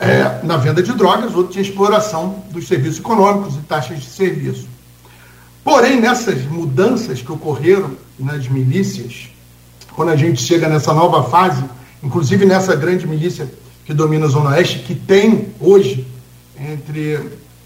[0.00, 4.66] é, na venda de drogas, outro tinha exploração dos serviços econômicos e taxas de serviço.
[5.62, 9.28] Porém, nessas mudanças que ocorreram nas milícias,
[9.94, 11.62] quando a gente chega nessa nova fase,
[12.02, 13.52] inclusive nessa grande milícia
[13.84, 16.06] que domina a Zona Oeste, que tem hoje
[16.58, 17.20] entre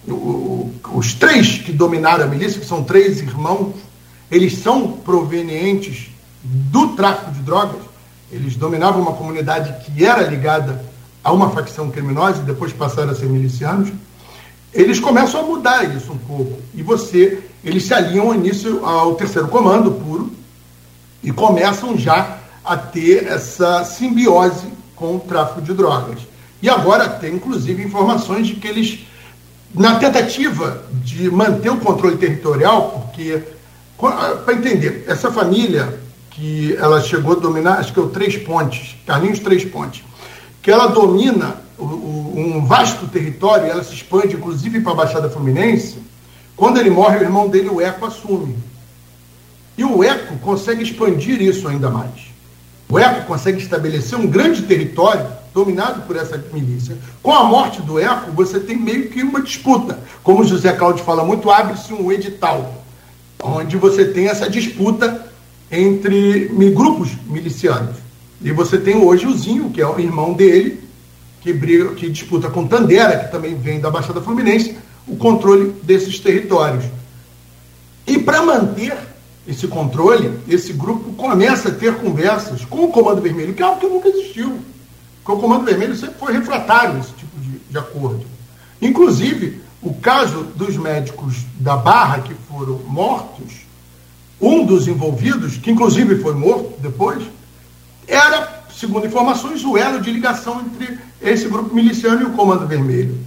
[0.07, 3.75] os três que dominaram a milícia, que são três irmãos,
[4.31, 6.09] eles são provenientes
[6.43, 7.81] do tráfico de drogas,
[8.31, 10.85] eles dominavam uma comunidade que era ligada
[11.23, 13.91] a uma facção criminosa e depois passaram a ser milicianos,
[14.73, 16.59] eles começam a mudar isso um pouco.
[16.75, 20.31] E você, eles se alinham início ao terceiro comando puro
[21.23, 26.21] e começam já a ter essa simbiose com o tráfico de drogas.
[26.61, 29.01] E agora tem, inclusive, informações de que eles,
[29.75, 33.43] na tentativa de manter o controle territorial, porque,
[33.99, 36.01] para entender, essa família
[36.31, 40.05] que ela chegou a dominar, acho que é o Três Pontes, Carlinhos Três Pontes,
[40.63, 45.31] que ela domina o, o, um vasto território, ela se expande inclusive para a Baixada
[45.31, 45.99] Fluminense.
[46.57, 48.57] Quando ele morre, o irmão dele, o Eco, assume.
[49.77, 52.13] E o Eco consegue expandir isso ainda mais.
[52.89, 56.99] O Eco consegue estabelecer um grande território dominado por essa milícia.
[57.23, 59.99] Com a morte do Eco, você tem meio que uma disputa.
[60.23, 62.85] Como José Cláudio fala muito, abre-se um edital,
[63.43, 65.33] onde você tem essa disputa
[65.73, 67.97] entre grupos milicianos.
[68.43, 70.79] E você tem hoje o Zinho, que é o irmão dele,
[71.41, 74.77] que, briga, que disputa com Tandera, que também vem da Baixada Fluminense,
[75.09, 76.85] o controle desses territórios.
[78.07, 78.95] E para manter
[79.49, 83.81] esse controle, esse grupo começa a ter conversas com o Comando Vermelho, que é algo
[83.81, 84.59] que nunca existiu.
[85.27, 88.25] Porque o Comando Vermelho sempre foi refratário a esse tipo de, de acordo.
[88.81, 93.67] Inclusive, o caso dos médicos da Barra que foram mortos,
[94.41, 97.25] um dos envolvidos, que inclusive foi morto depois,
[98.07, 103.19] era, segundo informações, o elo de ligação entre esse grupo miliciano e o Comando Vermelho.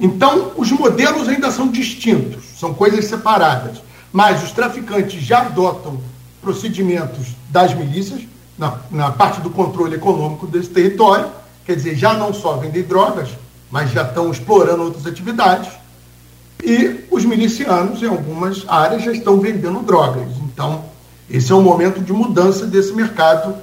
[0.00, 3.82] Então, os modelos ainda são distintos, são coisas separadas.
[4.10, 6.00] Mas os traficantes já adotam
[6.40, 8.22] procedimentos das milícias,
[8.58, 11.26] na, na parte do controle econômico desse território,
[11.64, 13.30] quer dizer, já não só vendem drogas,
[13.70, 15.68] mas já estão explorando outras atividades.
[16.62, 20.28] E os milicianos, em algumas áreas, já estão vendendo drogas.
[20.42, 20.84] Então,
[21.28, 23.54] esse é um momento de mudança desse mercado.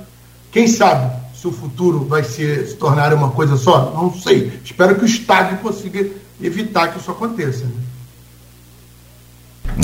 [0.52, 3.92] Quem sabe se o futuro vai se tornar uma coisa só?
[3.92, 4.60] Não sei.
[4.64, 6.08] Espero que o Estado consiga
[6.42, 7.66] evitar que isso aconteça.
[7.66, 7.72] Né?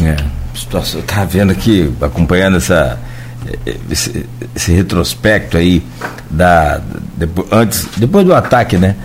[0.04, 3.00] É, situação, tá vendo aqui, acompanhando essa,
[3.90, 4.26] esse,
[4.56, 5.84] esse retrospecto aí
[6.30, 6.82] da
[7.16, 8.96] depois, antes, depois do ataque, né?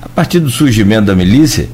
[0.00, 1.68] A partir do surgimento da milícia,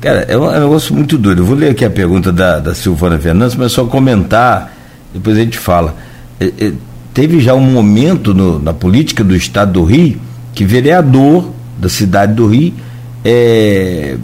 [0.00, 1.42] cara, é um, é um negócio muito doido.
[1.42, 4.72] Eu vou ler aqui a pergunta da, da Silvana Fernandes, mas só comentar,
[5.12, 5.96] depois a gente fala.
[6.38, 6.72] É, é,
[7.12, 10.18] teve já um momento no, na política do estado do Rio
[10.54, 12.74] que vereador da cidade do Rio
[13.24, 14.16] é,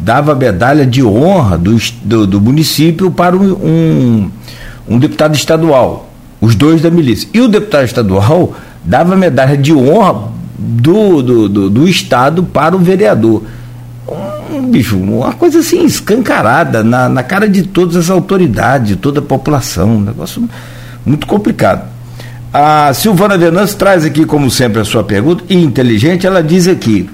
[0.00, 4.30] dava a medalha de honra do, do, do município para um, um,
[4.88, 7.28] um, deputado estadual, os dois da milícia.
[7.32, 12.78] E o deputado estadual dava medalha de honra do, do, do, do estado para o
[12.78, 13.42] vereador.
[14.52, 19.20] Um, bicho, uma coisa assim escancarada na, na cara de todas as autoridades, de toda
[19.20, 19.96] a população.
[19.96, 20.48] Um negócio
[21.04, 21.94] muito complicado.
[22.52, 27.10] A Silvana Venâncio traz aqui, como sempre, a sua pergunta, e inteligente, ela diz aqui.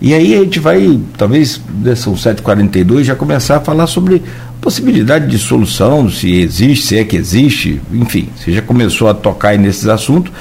[0.00, 1.60] E aí a gente vai, talvez,
[1.96, 4.22] são 7h42, já começar a falar sobre
[4.60, 9.58] possibilidade de solução, se existe, se é que existe, enfim, você já começou a tocar
[9.58, 10.32] nesses assuntos.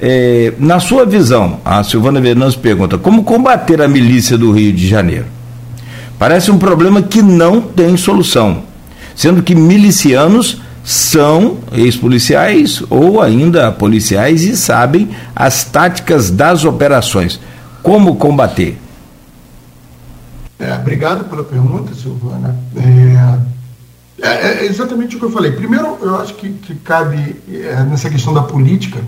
[0.00, 4.86] É, na sua visão, a Silvana Venâncio pergunta: como combater a milícia do Rio de
[4.86, 5.26] Janeiro?
[6.18, 8.62] Parece um problema que não tem solução,
[9.14, 17.40] sendo que milicianos são ex-policiais ou ainda policiais e sabem as táticas das operações.
[17.82, 18.78] Como combater?
[20.58, 22.56] É, obrigado pela pergunta, Silvana.
[22.76, 23.55] É,
[24.20, 25.52] é, é, exatamente o que eu falei.
[25.52, 29.00] Primeiro, eu acho que, que cabe é, nessa questão da política.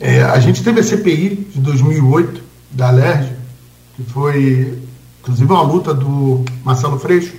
[0.00, 3.32] É, a gente teve a CPI de 2008, da Alerj,
[3.94, 4.78] que foi,
[5.20, 7.34] inclusive, uma luta do Marcelo Freixo,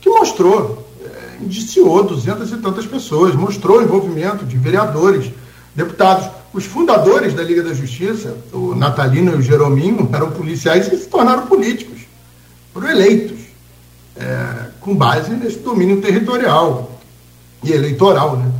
[0.00, 5.30] que mostrou, é, indiciou duzentas e tantas pessoas, mostrou o envolvimento de vereadores,
[5.74, 6.28] deputados.
[6.52, 11.08] Os fundadores da Liga da Justiça, o Natalino e o Jerominho, eram policiais e se
[11.08, 11.96] tornaram políticos
[12.76, 13.38] foram eleitos
[14.16, 16.92] é, com base nesse domínio territorial
[17.64, 18.36] e eleitoral.
[18.36, 18.52] Né?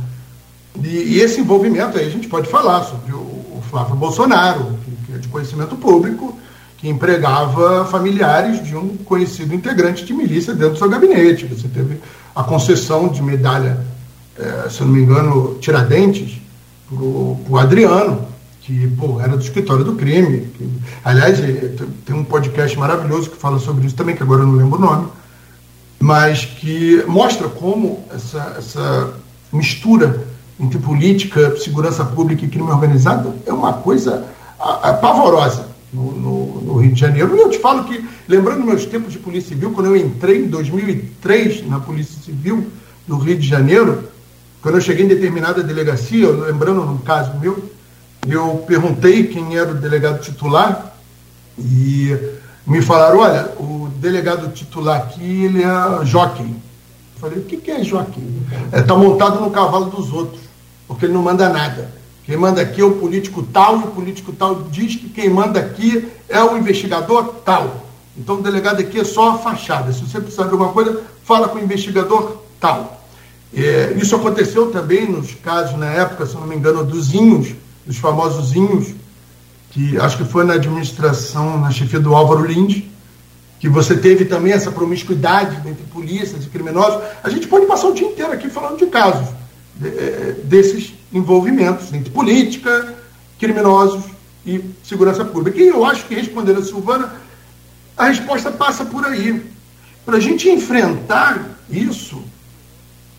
[0.83, 5.05] E, e, esse envolvimento aí a gente pode falar sobre o, o Flávio Bolsonaro, que,
[5.05, 6.37] que é de conhecimento público,
[6.77, 11.45] que empregava familiares de um conhecido integrante de milícia dentro do seu gabinete.
[11.45, 11.97] Você teve
[12.35, 13.79] a concessão de medalha,
[14.37, 16.39] é, se não me engano, Tiradentes,
[16.89, 18.27] para o Adriano,
[18.61, 20.41] que pô, era do escritório do crime.
[20.57, 20.69] Que,
[21.05, 21.73] aliás, é,
[22.05, 24.81] tem um podcast maravilhoso que fala sobre isso também, que agora eu não lembro o
[24.81, 25.07] nome,
[25.99, 29.13] mas que mostra como essa, essa
[29.51, 30.27] mistura
[30.59, 34.25] entre política, segurança pública e crime organizado é uma coisa
[35.01, 37.35] pavorosa no, no, no, Rio de Janeiro.
[37.35, 40.47] E eu te falo que, lembrando meus tempos de Polícia Civil, quando eu entrei em
[40.47, 42.67] 2003 na Polícia Civil
[43.07, 44.03] no Rio de Janeiro,
[44.61, 47.71] quando eu cheguei em determinada delegacia, lembrando num caso meu,
[48.27, 50.97] eu perguntei quem era o delegado titular
[51.57, 52.17] e
[52.67, 56.43] me falaram, olha, o delegado titular aqui, ele é jockey.
[56.43, 58.21] Eu falei, o que, que é jockey?
[58.65, 60.41] Está é, tá montado no cavalo dos outros,
[60.85, 61.89] porque ele não manda nada.
[62.25, 65.61] Quem manda aqui é o político tal, e o político tal diz que quem manda
[65.61, 67.87] aqui é o investigador tal.
[68.17, 69.93] Então o delegado aqui é só a fachada.
[69.93, 73.01] Se você precisar de alguma coisa, fala com o investigador tal.
[73.53, 77.55] É, isso aconteceu também nos casos, na época, se não me engano, dos Inhos,
[77.85, 78.93] dos famosos Inhos,
[79.77, 82.89] que acho que foi na administração, na chefia do Álvaro Linde,
[83.59, 86.99] que você teve também essa promiscuidade entre polícias e criminosos.
[87.23, 89.29] A gente pode passar o dia inteiro aqui falando de casos
[89.83, 92.95] é, desses envolvimentos entre política,
[93.37, 94.03] criminosos
[94.43, 95.61] e segurança pública.
[95.61, 97.13] E eu acho que, respondendo a Silvana,
[97.95, 99.45] a resposta passa por aí.
[100.03, 102.23] Para a gente enfrentar isso,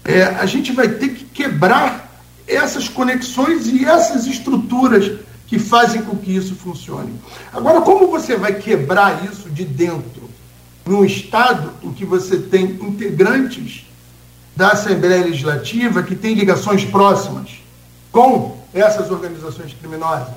[0.05, 6.17] é, a gente vai ter que quebrar essas conexões e essas estruturas que fazem com
[6.17, 7.13] que isso funcione.
[7.53, 10.29] Agora, como você vai quebrar isso de dentro,
[10.87, 13.87] num Estado em que você tem integrantes
[14.55, 17.51] da Assembleia Legislativa que têm ligações próximas
[18.13, 20.35] com essas organizações criminosas,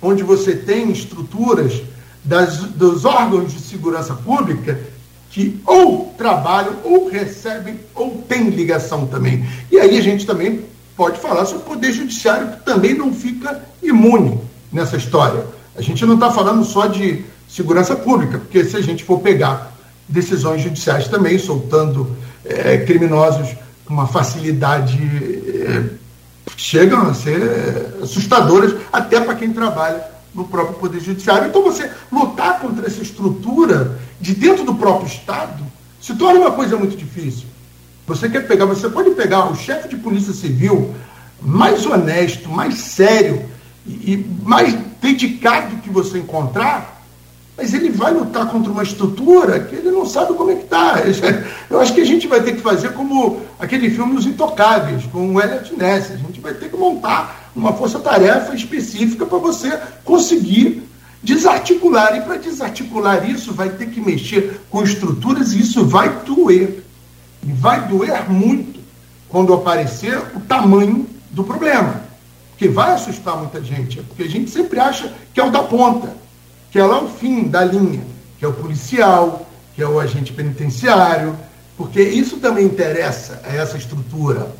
[0.00, 1.82] onde você tem estruturas
[2.24, 4.80] das, dos órgãos de segurança pública
[5.30, 9.46] que ou trabalham, ou recebem, ou têm ligação também.
[9.70, 10.64] E aí a gente também
[10.98, 14.40] pode falar sobre o Poder Judiciário, que também não fica imune
[14.72, 15.46] nessa história.
[15.76, 19.72] A gente não está falando só de segurança pública, porque se a gente for pegar
[20.08, 23.48] decisões judiciais também, soltando é, criminosos
[23.86, 25.84] com uma facilidade é,
[26.56, 31.48] chegam a ser assustadoras até para quem trabalha no próprio Poder Judiciário.
[31.48, 35.64] Então, você lutar contra essa estrutura de dentro do próprio Estado
[36.00, 37.46] se torna uma coisa muito difícil.
[38.08, 40.94] Você quer pegar, você pode pegar o chefe de polícia civil
[41.42, 43.44] mais honesto, mais sério
[43.86, 47.02] e mais dedicado que você encontrar,
[47.54, 51.02] mas ele vai lutar contra uma estrutura que ele não sabe como é que está.
[51.68, 55.34] Eu acho que a gente vai ter que fazer como aquele filme Os Intocáveis, com
[55.34, 56.10] o Elliot Ness.
[56.10, 60.82] A gente vai ter que montar uma força-tarefa específica para você conseguir
[61.22, 62.16] desarticular.
[62.16, 66.84] E para desarticular isso, vai ter que mexer com estruturas e isso vai doer.
[67.42, 68.80] E vai doer muito
[69.28, 72.02] quando aparecer o tamanho do problema.
[72.56, 76.16] Que vai assustar muita gente, porque a gente sempre acha que é o da ponta
[76.70, 78.02] que é lá o fim da linha,
[78.38, 81.36] que é o policial, que é o agente penitenciário,
[81.76, 84.54] porque isso também interessa a essa estrutura.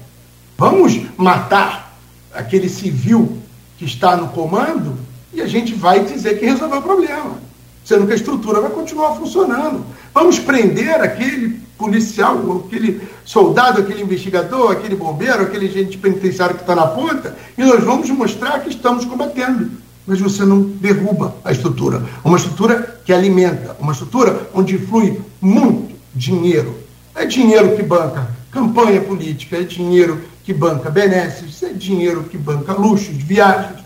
[0.56, 1.96] Vamos matar
[2.32, 3.38] aquele civil
[3.76, 4.98] que está no comando
[5.32, 7.38] e a gente vai dizer que resolveu o problema,
[7.84, 9.84] sendo que a estrutura vai continuar funcionando.
[10.14, 16.74] Vamos prender aquele policial, aquele soldado, aquele investigador, aquele bombeiro, aquele agente penitenciário que está
[16.74, 19.70] na ponta, e nós vamos mostrar que estamos combatendo
[20.08, 22.02] mas você não derruba a estrutura.
[22.24, 26.74] Uma estrutura que alimenta, uma estrutura onde flui muito dinheiro.
[27.14, 32.72] É dinheiro que banca campanha política, é dinheiro que banca benesses, é dinheiro que banca
[32.72, 33.80] luxos, viagens.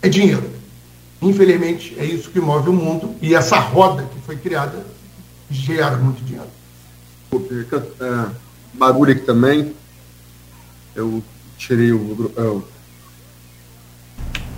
[0.00, 0.48] É dinheiro.
[1.20, 4.86] Infelizmente, é isso que move o mundo e essa roda que foi criada
[5.50, 6.48] gera muito dinheiro.
[8.00, 8.26] É,
[8.74, 9.74] bagulho aqui também.
[10.94, 11.22] Eu
[11.56, 12.80] tirei o, é,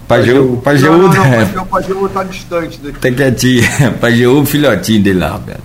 [0.09, 2.99] Pajeú, Pajeú, não, não, não, o Pajeú tá distante daqui.
[2.99, 3.63] Tá quietinho.
[3.99, 5.61] Pajeú, filhotinho dele lá, velho.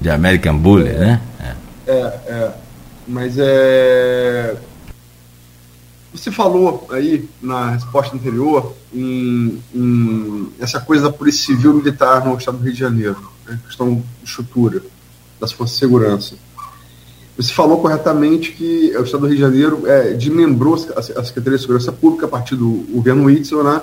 [0.00, 1.20] De American Bully, né?
[1.86, 2.50] É, é.
[3.06, 4.56] Mas é.
[6.12, 12.36] Você falou aí na resposta anterior em, em essa coisa da Polícia Civil Militar no
[12.36, 13.60] estado do Rio de Janeiro, né?
[13.66, 14.82] questão de estrutura
[15.38, 16.36] das forças de segurança.
[17.36, 21.60] Você falou corretamente que o Estado do Rio de Janeiro é, desmembrou a Secretaria de
[21.60, 23.80] Segurança Pública a partir do governo Whitson, né?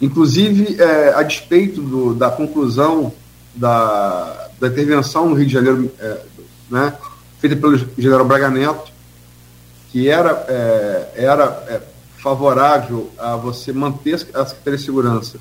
[0.00, 3.12] Inclusive, é, a despeito do, da conclusão
[3.54, 6.20] da, da intervenção no Rio de Janeiro, é,
[6.70, 6.92] né,
[7.40, 8.92] feita pelo general Braga Neto,
[9.90, 11.80] que era, é, era é,
[12.22, 15.38] favorável a você manter a Secretaria de Segurança,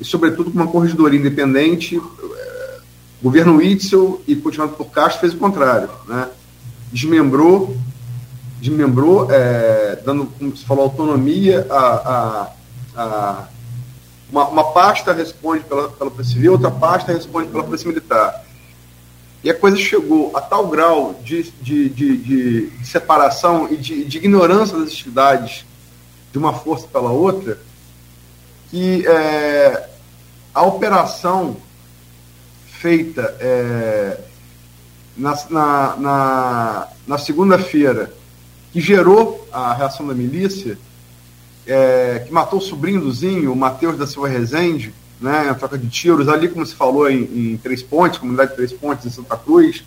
[0.00, 5.38] e, sobretudo, com uma corregedoria independente, o governo Itzel e continuado por Castro fez o
[5.38, 6.28] contrário, né?
[6.92, 7.76] desmembrou,
[8.60, 12.52] desmembrou é, dando, como se falou, autonomia a, a,
[12.96, 13.48] a
[14.30, 18.43] uma, uma, pasta responde pela, pela Polícia Civil, outra pasta responde pela Polícia Militar.
[19.44, 24.16] E a coisa chegou a tal grau de, de, de, de separação e de, de,
[24.16, 25.66] ignorância das atividades
[26.32, 27.60] de uma força pela outra,
[28.70, 29.86] que é,
[30.54, 31.58] a operação
[32.66, 34.18] feita é,
[35.14, 38.10] na, na, na, na segunda-feira,
[38.72, 40.78] que gerou a reação da milícia,
[41.66, 44.94] é, que matou o sobrinho do Zinho, o Matheus da Silva Rezende,
[45.24, 47.22] né, a troca de tiros, ali como se falou em,
[47.54, 49.82] em Três Pontes, comunidade de Três Pontes, em Santa Cruz,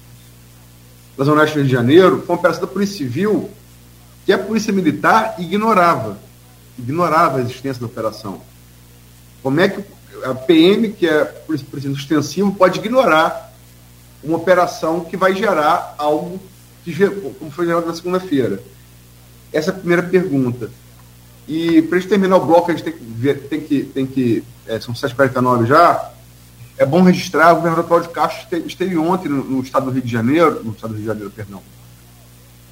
[1.15, 3.49] da Zona Oeste do Rio de Janeiro, foi uma operação da Polícia Civil
[4.25, 6.17] que a Polícia Militar ignorava,
[6.77, 8.41] ignorava a existência da operação.
[9.43, 9.83] Como é que
[10.23, 13.53] a PM, que é presidente extensivo, pode ignorar
[14.23, 16.41] uma operação que vai gerar algo
[16.83, 16.93] que,
[17.37, 18.61] como foi gerado na segunda-feira.
[19.53, 20.71] Essa é a primeira pergunta.
[21.47, 24.05] E para a gente terminar o bloco, a gente tem que ver, tem que, tem
[24.05, 26.11] que é, são 7h49 já,
[26.77, 30.11] é bom registrar, o governador Cláudio Castro esteve ontem no, no, estado do Rio de
[30.11, 31.61] Janeiro, no estado do Rio de Janeiro, perdão.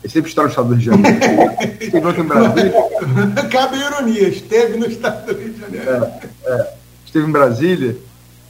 [0.03, 1.19] Ele sempre está no estado do Rio de Janeiro.
[1.81, 2.73] esteve ontem em Brasília.
[3.49, 5.89] Cabe ironia, esteve no estado do Rio de Janeiro.
[5.89, 6.73] É, é,
[7.03, 7.97] esteve em Brasília,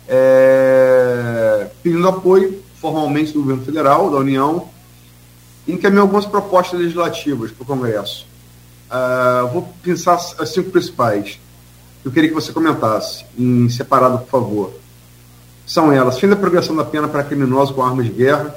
[0.10, 4.68] é, pedindo apoio formalmente do governo federal, da União,
[5.66, 8.28] e encaminhou algumas propostas legislativas para o Congresso.
[8.90, 11.40] Uh, vou pensar as cinco principais.
[12.04, 14.74] Eu queria que você comentasse, em separado, por favor.
[15.66, 18.56] São elas: fim da progressão da pena para criminosos com armas de guerra,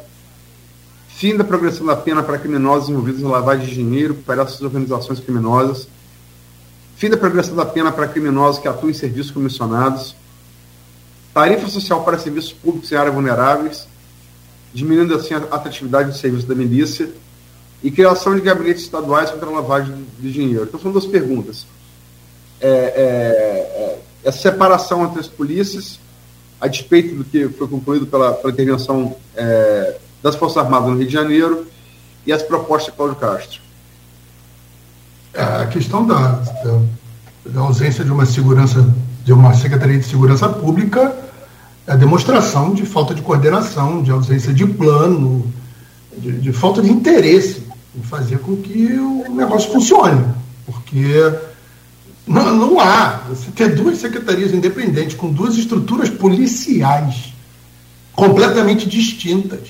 [1.09, 5.19] fim da progressão da pena para criminosos envolvidos em lavagem de dinheiro para essas organizações
[5.19, 5.89] criminosas,
[6.97, 10.15] fim da progressão da pena para criminosos que atuam em serviços comissionados,
[11.33, 13.89] tarifa social para serviços públicos em áreas vulneráveis,
[14.75, 17.11] diminuindo assim a atratividade do serviço da milícia
[17.83, 20.65] e criação de gabinetes estaduais contra a lavagem de dinheiro.
[20.65, 21.67] Então, são duas perguntas.
[22.61, 26.01] É, é, é, essa separação entre as polícias,
[26.61, 31.07] a despeito do que foi concluído pela, pela intervenção é, das Forças Armadas no Rio
[31.07, 31.67] de Janeiro,
[32.27, 33.61] e as propostas de Cláudio Castro.
[35.33, 36.81] É, a questão da, da,
[37.47, 38.85] da ausência de uma segurança,
[39.25, 41.15] de uma Secretaria de Segurança Pública,
[41.87, 45.51] é a demonstração de falta de coordenação, de ausência de plano,
[46.17, 50.25] de, de falta de interesse em fazer com que o negócio funcione.
[50.67, 51.33] Porque
[52.27, 53.23] não, não há.
[53.29, 57.33] Você ter duas secretarias independentes com duas estruturas policiais
[58.13, 59.61] completamente distintas,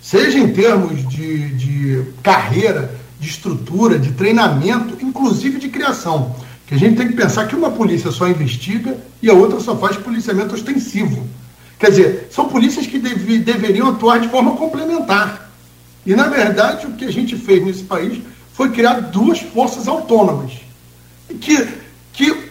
[0.00, 6.34] seja em termos de, de carreira, de estrutura, de treinamento, inclusive de criação.
[6.66, 9.76] Que a gente tem que pensar que uma polícia só investiga e a outra só
[9.76, 11.26] faz policiamento ostensivo.
[11.78, 15.47] Quer dizer, são polícias que deve, deveriam atuar de forma complementar.
[16.08, 18.22] E, na verdade, o que a gente fez nesse país
[18.54, 20.52] foi criar duas forças autônomas,
[21.38, 21.68] que,
[22.14, 22.50] que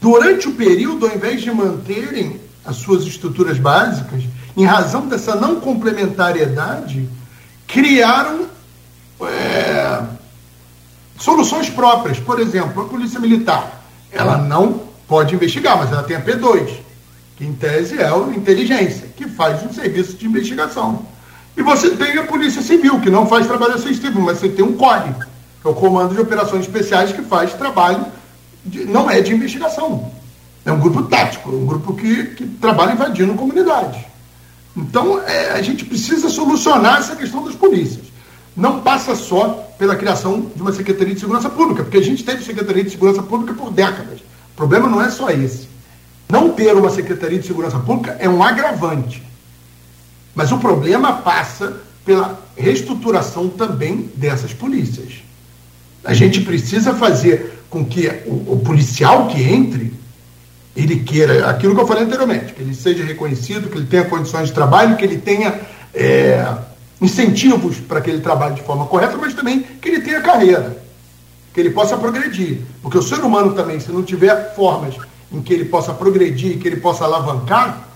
[0.00, 4.22] durante o período, ao invés de manterem as suas estruturas básicas,
[4.56, 7.06] em razão dessa não complementariedade,
[7.66, 8.46] criaram
[9.20, 10.02] é,
[11.18, 12.18] soluções próprias.
[12.18, 16.72] Por exemplo, a Polícia Militar, ela não pode investigar, mas ela tem a P2,
[17.36, 21.11] que em tese é a inteligência, que faz um serviço de investigação.
[21.56, 24.72] E você tem a Polícia Civil, que não faz trabalho assistivo, mas você tem um
[24.72, 25.14] CORE,
[25.60, 28.06] que é o Comando de Operações Especiais, que faz trabalho,
[28.64, 30.10] de, não é de investigação.
[30.64, 34.00] É um grupo tático, um grupo que, que trabalha invadindo comunidades.
[34.76, 38.06] Então, é, a gente precisa solucionar essa questão das polícias.
[38.56, 39.48] Não passa só
[39.78, 43.22] pela criação de uma Secretaria de Segurança Pública, porque a gente teve Secretaria de Segurança
[43.22, 44.20] Pública por décadas.
[44.20, 45.68] O problema não é só esse.
[46.28, 49.22] Não ter uma Secretaria de Segurança Pública é um agravante.
[50.34, 55.22] Mas o problema passa pela reestruturação também dessas polícias.
[56.04, 59.92] A gente precisa fazer com que o, o, policial que entre,
[60.74, 64.48] ele queira aquilo que eu falei anteriormente, que ele seja reconhecido, que ele tenha condições
[64.48, 65.60] de trabalho, que ele tenha
[65.94, 66.54] é,
[67.00, 70.76] incentivos para que ele trabalhe de forma correta, mas também que ele tenha carreira,
[71.54, 72.60] que ele possa progredir.
[72.82, 74.96] Porque o ser humano também, se não tiver formas
[75.30, 77.88] em que ele possa progredir, que ele possa alavancar,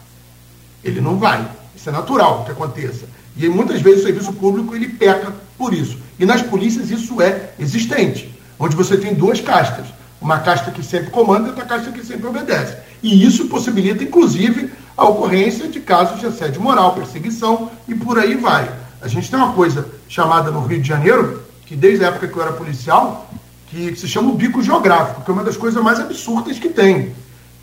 [0.82, 1.46] ele não vai.
[1.86, 3.06] Isso é natural que aconteça.
[3.36, 5.96] E muitas vezes o serviço público ele peca por isso.
[6.18, 9.86] E nas polícias isso é existente, onde você tem duas castas.
[10.20, 12.76] Uma casta que sempre comanda e outra casta que sempre obedece.
[13.04, 18.34] E isso possibilita, inclusive, a ocorrência de casos de assédio moral, perseguição e por aí
[18.34, 18.68] vai.
[19.00, 22.36] A gente tem uma coisa chamada no Rio de Janeiro, que desde a época que
[22.36, 23.30] eu era policial,
[23.68, 27.14] que se chama o bico geográfico, que é uma das coisas mais absurdas que tem.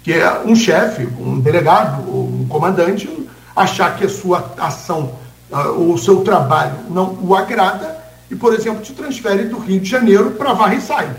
[0.01, 3.09] Que é um chefe, um delegado, um comandante
[3.55, 5.15] achar que a sua ação,
[5.51, 9.89] uh, o seu trabalho não o agrada e, por exemplo, te transfere do Rio de
[9.89, 11.09] Janeiro para Varre Sai.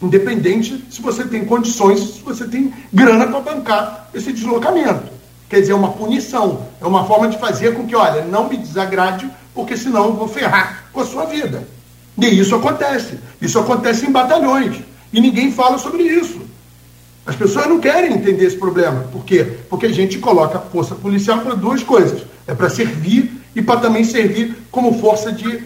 [0.00, 5.12] Independente se você tem condições, se você tem grana para bancar esse deslocamento.
[5.48, 8.56] Quer dizer, é uma punição, é uma forma de fazer com que, olha, não me
[8.56, 11.66] desagrade, porque senão eu vou ferrar com a sua vida.
[12.18, 13.18] E isso acontece.
[13.40, 14.76] Isso acontece em batalhões.
[15.12, 16.40] E ninguém fala sobre isso.
[17.26, 19.06] As pessoas não querem entender esse problema.
[19.10, 19.44] Por quê?
[19.70, 22.22] Porque a gente coloca a força policial para duas coisas.
[22.46, 25.62] É para servir e para também servir como força de,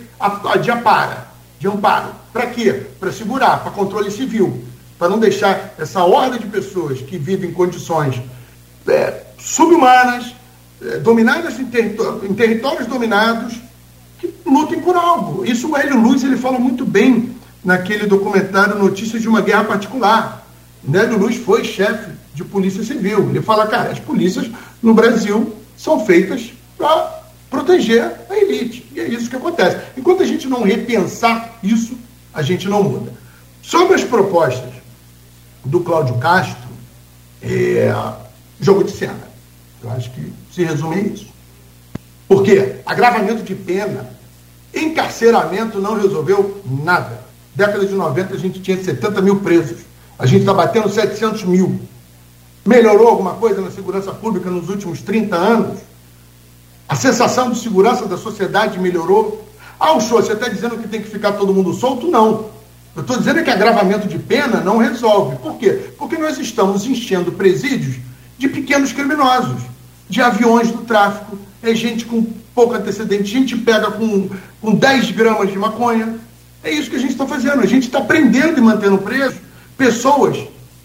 [0.62, 1.26] de apara,
[1.59, 2.11] de amparo.
[2.32, 2.82] Para quê?
[3.00, 4.62] Para segurar, para controle civil.
[4.96, 8.20] Para não deixar essa horda de pessoas que vivem em condições
[8.86, 10.34] é, subhumanas,
[10.80, 11.68] é, dominadas em,
[12.22, 13.54] em territórios dominados,
[14.20, 15.44] que lutem por algo.
[15.44, 20.38] Isso o Hélio Luz ele fala muito bem naquele documentário Notícias de uma Guerra Particular
[20.82, 23.30] Nélio Luz foi chefe de polícia civil.
[23.30, 24.50] Ele fala, cara, as polícias
[24.82, 28.86] no Brasil são feitas para proteger a elite.
[28.94, 29.76] E é isso que acontece.
[29.96, 31.96] Enquanto a gente não repensar isso,
[32.32, 33.12] a gente não muda.
[33.62, 34.72] Sobre as propostas
[35.64, 36.68] do Cláudio Castro,
[37.42, 37.92] é
[38.60, 39.28] jogo de cena.
[39.82, 41.26] Eu acho que se resume a isso.
[42.26, 42.76] Por quê?
[42.84, 44.10] Agravamento de pena,
[44.74, 47.20] encarceramento não resolveu nada.
[47.54, 49.78] Década de 90 a gente tinha 70 mil presos.
[50.18, 51.80] A gente está batendo 700 mil.
[52.66, 55.78] Melhorou alguma coisa na segurança pública nos últimos 30 anos?
[56.88, 59.46] A sensação de segurança da sociedade melhorou?
[59.78, 62.10] Ah, o senhor, você está dizendo que tem que ficar todo mundo solto?
[62.10, 62.46] Não.
[62.96, 65.36] Eu estou dizendo que agravamento de pena não resolve.
[65.36, 65.92] Por quê?
[65.96, 67.96] Porque nós estamos enchendo presídios
[68.36, 69.62] de pequenos criminosos,
[70.08, 74.28] de aviões do tráfico, é gente com pouco antecedente, gente pega com,
[74.60, 76.16] com 10 gramas de maconha.
[76.64, 77.60] É isso que a gente está fazendo.
[77.60, 79.47] A gente está prendendo e mantendo preso
[79.78, 80.36] pessoas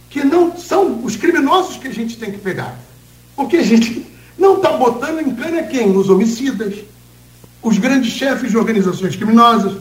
[0.09, 2.79] que não são os criminosos que a gente tem que pegar.
[3.35, 4.05] Porque a gente
[4.37, 5.97] não está botando em cana quem?
[5.97, 6.75] Os homicidas,
[7.61, 9.77] os grandes chefes de organizações criminosas,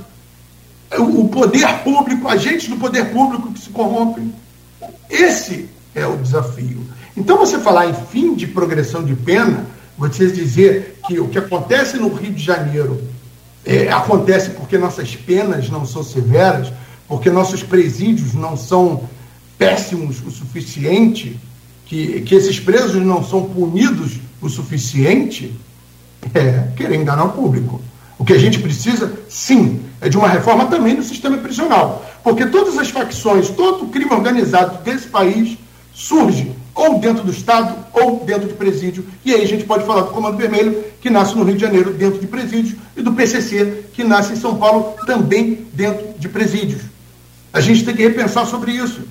[0.99, 4.35] o poder público, agentes do poder público que se corrompem.
[5.09, 6.83] Esse é o desafio.
[7.17, 9.67] Então, você falar em fim de progressão de pena,
[9.99, 13.03] você dizer que o que acontece no Rio de Janeiro
[13.65, 16.73] é, acontece porque nossas penas não são severas,
[17.13, 19.03] porque nossos presídios não são
[19.59, 21.39] péssimos o suficiente,
[21.85, 25.55] que, que esses presos não são punidos o suficiente,
[26.33, 27.83] é querer enganar o público.
[28.19, 32.03] O que a gente precisa, sim, é de uma reforma também do sistema prisional.
[32.25, 35.59] Porque todas as facções, todo o crime organizado desse país
[35.93, 39.05] surge ou dentro do Estado ou dentro de presídio.
[39.23, 41.93] E aí a gente pode falar do Comando Vermelho, que nasce no Rio de Janeiro
[41.93, 46.92] dentro de presídios, e do PCC, que nasce em São Paulo também dentro de presídios.
[47.53, 49.03] A gente tem que repensar sobre isso.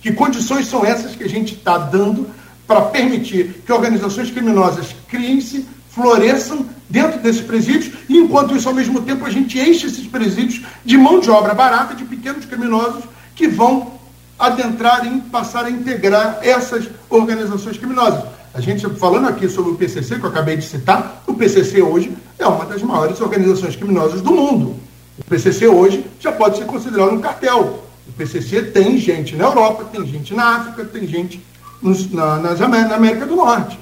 [0.00, 2.28] Que condições são essas que a gente está dando
[2.66, 9.00] para permitir que organizações criminosas criem-se, floresçam dentro desses presídios, e enquanto isso, ao mesmo
[9.02, 13.48] tempo, a gente enche esses presídios de mão de obra barata de pequenos criminosos que
[13.48, 13.98] vão
[14.38, 18.22] adentrar e passar a integrar essas organizações criminosas.
[18.54, 22.12] A gente falando aqui sobre o PCC, que eu acabei de citar, o PCC hoje
[22.38, 24.76] é uma das maiores organizações criminosas do mundo.
[25.18, 27.84] O PCC hoje já pode ser considerado um cartel.
[28.08, 31.44] O PCC tem gente na Europa, tem gente na África, tem gente
[31.82, 33.78] nos, na, nas, na América do Norte.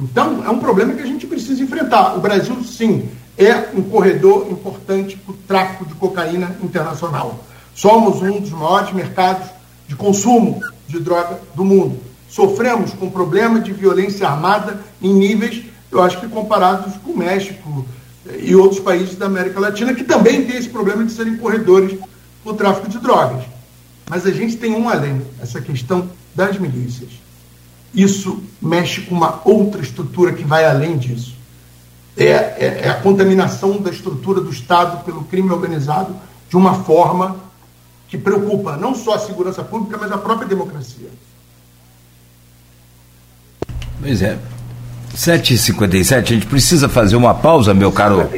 [0.00, 2.16] Então, é um problema que a gente precisa enfrentar.
[2.16, 7.44] O Brasil, sim, é um corredor importante para o tráfico de cocaína internacional.
[7.74, 9.48] Somos um dos maiores mercados
[9.86, 12.00] de consumo de droga do mundo.
[12.28, 17.86] Sofremos com problema de violência armada em níveis, eu acho que comparados com o México
[18.38, 21.98] e outros países da América Latina, que também têm esse problema de serem corredores
[22.44, 23.44] do tráfico de drogas.
[24.08, 27.10] Mas a gente tem um além, essa questão das milícias.
[27.94, 31.34] Isso mexe com uma outra estrutura que vai além disso.
[32.16, 36.14] É, é, é a contaminação da estrutura do Estado pelo crime organizado
[36.48, 37.36] de uma forma
[38.08, 41.08] que preocupa não só a segurança pública, mas a própria democracia.
[44.00, 44.38] Pois é.
[45.18, 48.30] 7h57, a gente precisa fazer uma pausa, meu caro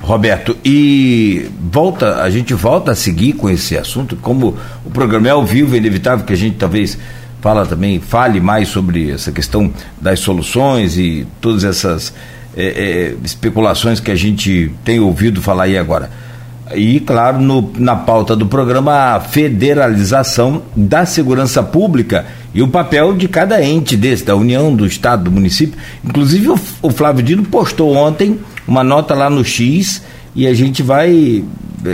[0.00, 5.30] Roberto, e volta, a gente volta a seguir com esse assunto, como o programa é
[5.32, 6.96] ao vivo, é inevitável que a gente talvez
[7.40, 12.14] fala também, fale mais sobre essa questão das soluções e todas essas
[12.56, 16.10] é, é, especulações que a gente tem ouvido falar aí agora.
[16.72, 23.14] E, claro, no, na pauta do programa, a federalização da segurança pública e o papel
[23.14, 25.78] de cada ente desse, da União, do Estado, do município.
[26.02, 30.02] Inclusive, o, o Flávio Dino postou ontem uma nota lá no X
[30.34, 31.44] e a gente vai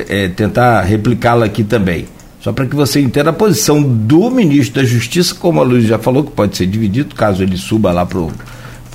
[0.09, 2.07] é, tentar replicá-la aqui também.
[2.41, 5.99] Só para que você entenda a posição do ministro da Justiça, como a Luiz já
[5.99, 8.31] falou, que pode ser dividido, caso ele suba lá para o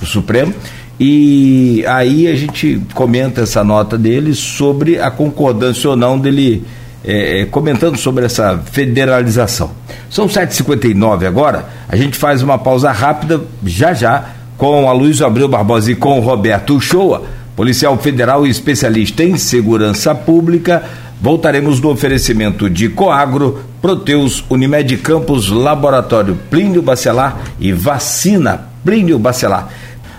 [0.04, 0.52] Supremo
[0.98, 6.64] e aí a gente comenta essa nota dele sobre a concordância ou não dele
[7.04, 9.70] é, é comentando sobre essa federalização.
[10.08, 15.48] São 7h59 agora, a gente faz uma pausa rápida já já com a Luiz Abreu
[15.48, 17.24] Barbosa e com o Roberto Uchoa,
[17.54, 20.82] policial federal e especialista em segurança pública.
[21.20, 29.68] Voltaremos no oferecimento de Coagro, Proteus, Unimed Campos, Laboratório Plínio Bacelar e Vacina Plínio Bacelar.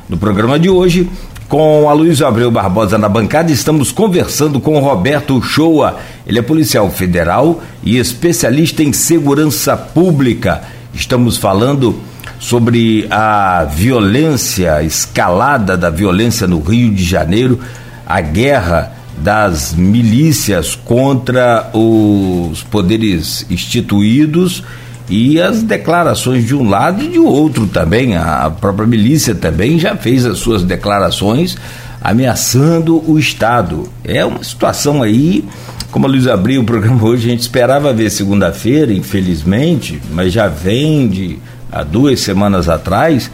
[0.10, 1.10] No programa de hoje,
[1.49, 5.97] com a Luiz Abreu Barbosa na bancada, estamos conversando com Roberto Shoa.
[6.26, 10.64] Ele é policial federal e especialista em segurança pública.
[10.93, 11.99] Estamos falando
[12.39, 17.60] sobre a violência, a escalada da violência no Rio de Janeiro,
[18.05, 24.64] a guerra das milícias contra os poderes instituídos
[25.10, 28.16] e as declarações de um lado e de outro também.
[28.16, 31.58] A própria milícia também já fez as suas declarações
[32.01, 33.89] ameaçando o Estado.
[34.03, 35.43] É uma situação aí,
[35.91, 40.47] como a Luiz abriu o programa hoje, a gente esperava ver segunda-feira, infelizmente, mas já
[40.47, 41.39] vem de
[41.72, 43.30] há duas semanas atrás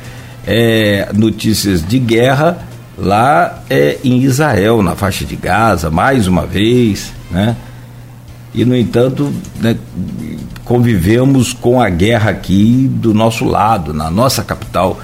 [0.45, 2.57] é, notícias de guerra
[2.97, 7.55] lá é, em Israel, na faixa de Gaza, mais uma vez, né?
[8.53, 9.75] E, no entanto, né,
[10.63, 14.99] convivemos com a guerra aqui do nosso lado, na nossa capital,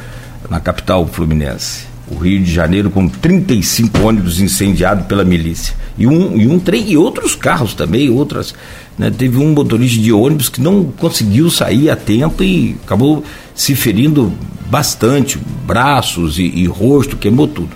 [0.50, 1.88] na capital fluminense.
[2.12, 5.76] O Rio de Janeiro com 35 ônibus incendiados pela milícia.
[5.98, 8.54] E um, e um trem e outros carros também, outras.
[8.98, 13.24] Né, teve um motorista de ônibus que não conseguiu sair a tempo e acabou
[13.54, 14.32] se ferindo
[14.70, 17.70] bastante, braços e, e rosto, queimou tudo.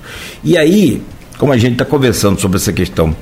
[0.44, 1.02] E aí,
[1.38, 3.16] como a gente está conversando sobre essa questão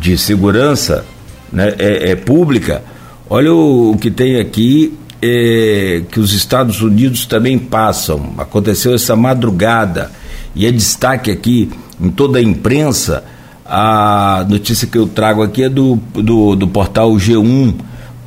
[0.00, 1.04] de segurança
[1.52, 2.82] né, é, é pública,
[3.28, 8.34] olha o, o, que tem aqui é, que os Estados Unidos também passam.
[8.38, 10.10] Aconteceu essa madrugada
[10.54, 11.70] e é destaque aqui
[12.00, 13.24] em toda a imprensa.
[13.64, 17.74] A notícia que eu trago aqui é do, do, do portal G1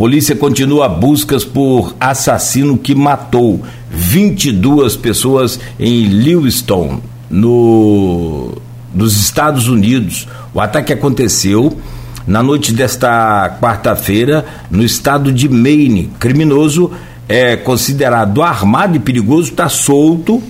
[0.01, 6.99] Polícia continua buscas por assassino que matou 22 pessoas em Lewiston,
[7.29, 8.57] no,
[8.91, 10.27] nos Estados Unidos.
[10.55, 11.77] O ataque aconteceu
[12.27, 16.11] na noite desta quarta-feira no estado de Maine.
[16.19, 16.91] Criminoso
[17.27, 20.41] é considerado armado e perigoso, está solto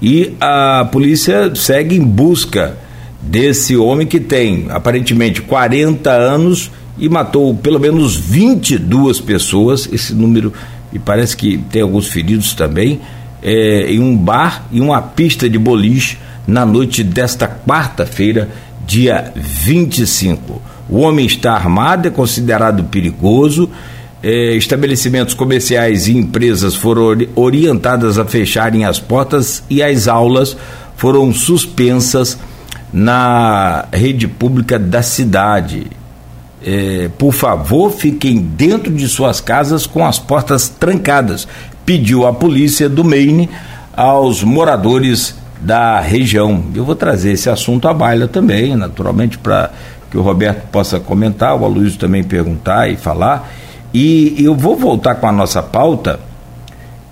[0.00, 2.76] e a polícia segue em busca
[3.20, 9.88] desse homem que tem aparentemente 40 anos e matou pelo menos 22 pessoas.
[9.92, 10.52] Esse número,
[10.92, 13.00] e parece que tem alguns feridos também,
[13.42, 18.48] é, em um bar e uma pista de boliche na noite desta quarta-feira,
[18.86, 20.60] dia 25.
[20.90, 23.70] O homem está armado, é considerado perigoso.
[24.22, 30.56] É, estabelecimentos comerciais e empresas foram orientadas a fecharem as portas e as aulas
[30.96, 32.38] foram suspensas
[32.92, 35.86] na rede pública da cidade
[36.62, 41.48] é, por favor, fiquem dentro de suas casas com as portas trancadas.
[41.86, 43.48] Pediu a polícia do Maine
[43.96, 46.64] aos moradores da região.
[46.74, 49.70] Eu vou trazer esse assunto à baila também, naturalmente, para
[50.10, 53.50] que o Roberto possa comentar, o Aloysio também perguntar e falar.
[53.94, 56.18] E eu vou voltar com a nossa pauta,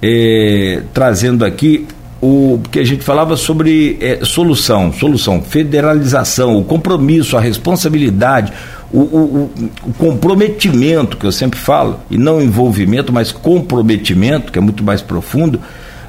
[0.02, 1.86] é, trazendo aqui
[2.20, 8.52] o que a gente falava sobre é, solução, solução, federalização, o compromisso, a responsabilidade,
[8.92, 9.50] o, o,
[9.84, 15.00] o, comprometimento que eu sempre falo, e não envolvimento, mas comprometimento, que é muito mais
[15.00, 15.60] profundo,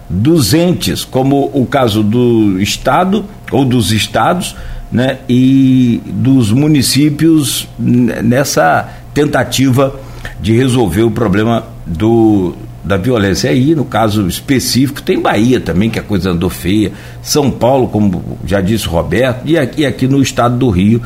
[0.10, 4.56] dos entes, como o caso do Estado ou dos estados,
[4.92, 10.00] né, e dos municípios nessa tentativa
[10.42, 13.50] de resolver o problema do, da violência.
[13.50, 18.40] Aí, no caso específico, tem Bahia também, que a coisa andou feia, São Paulo, como
[18.46, 21.02] já disse o Roberto, e aqui, aqui no estado do Rio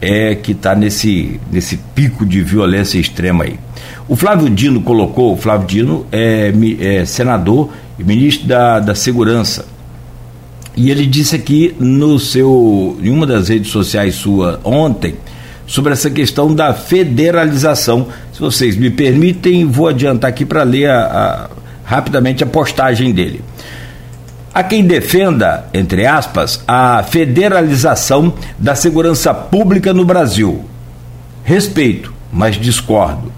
[0.00, 3.56] é que está nesse, nesse pico de violência extrema aí.
[4.08, 9.64] O Flávio Dino colocou, o Flávio Dino é, é senador e ministro da, da Segurança.
[10.76, 15.14] E ele disse aqui no seu, em uma das redes sociais sua ontem,
[15.66, 18.08] sobre essa questão da federalização.
[18.32, 21.50] Se vocês me permitem, vou adiantar aqui para ler a, a,
[21.84, 23.42] rapidamente a postagem dele.
[24.54, 30.62] Há quem defenda, entre aspas, a federalização da segurança pública no Brasil.
[31.42, 33.32] Respeito, mas discordo.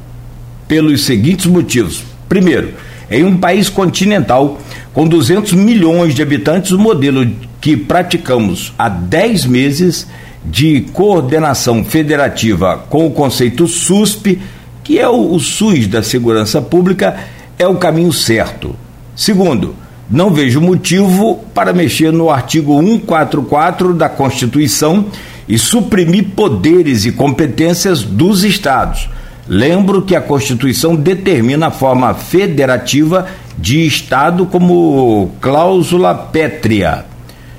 [0.67, 2.03] Pelos seguintes motivos.
[2.29, 2.75] Primeiro,
[3.11, 4.59] em um país continental
[4.93, 7.29] com 200 milhões de habitantes, o modelo
[7.61, 10.07] que praticamos há 10 meses
[10.45, 14.41] de coordenação federativa com o conceito SUSP,
[14.83, 17.17] que é o, o SUS da segurança pública,
[17.59, 18.77] é o caminho certo.
[19.17, 19.75] Segundo,
[20.11, 25.07] não vejo motivo para mexer no artigo 144 da Constituição
[25.49, 29.09] e suprimir poderes e competências dos Estados.
[29.47, 33.27] Lembro que a Constituição determina a forma federativa
[33.59, 37.05] de Estado como cláusula pétrea.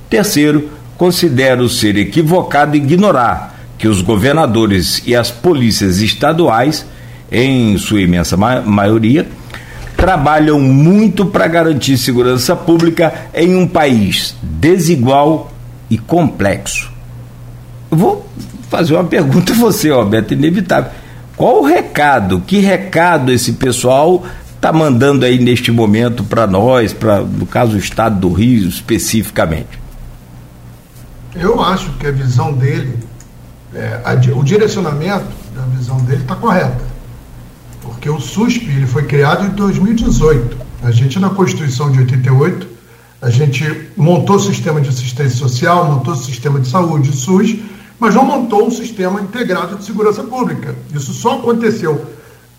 [0.09, 6.86] Terceiro, considero ser equivocado ignorar que os governadores e as polícias estaduais,
[7.31, 9.27] em sua imensa maioria,
[9.95, 15.51] trabalham muito para garantir segurança pública em um país desigual
[15.89, 16.91] e complexo.
[17.89, 18.25] Vou
[18.69, 20.91] fazer uma pergunta a você, Roberto, inevitável.
[21.36, 24.23] Qual o recado, que recado esse pessoal
[24.55, 29.79] está mandando aí neste momento para nós, para, no caso, o Estado do Rio especificamente?
[31.36, 32.97] Eu acho que a visão dele,
[33.73, 36.95] é, a, o direcionamento da visão dele está correta
[38.05, 40.57] porque o SUSP ele foi criado em 2018.
[40.83, 42.75] A gente, na Constituição de 88,
[43.21, 47.55] A gente montou o sistema de assistência social, montou o sistema de saúde, o SUS,
[48.00, 50.76] mas não montou um sistema integrado de segurança pública.
[50.93, 52.06] Isso só aconteceu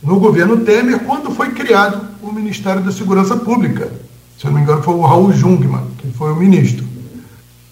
[0.03, 3.91] no governo Temer quando foi criado o Ministério da Segurança Pública.
[4.39, 6.87] Se eu não me engano, foi o Raul Jungmann, que foi o ministro.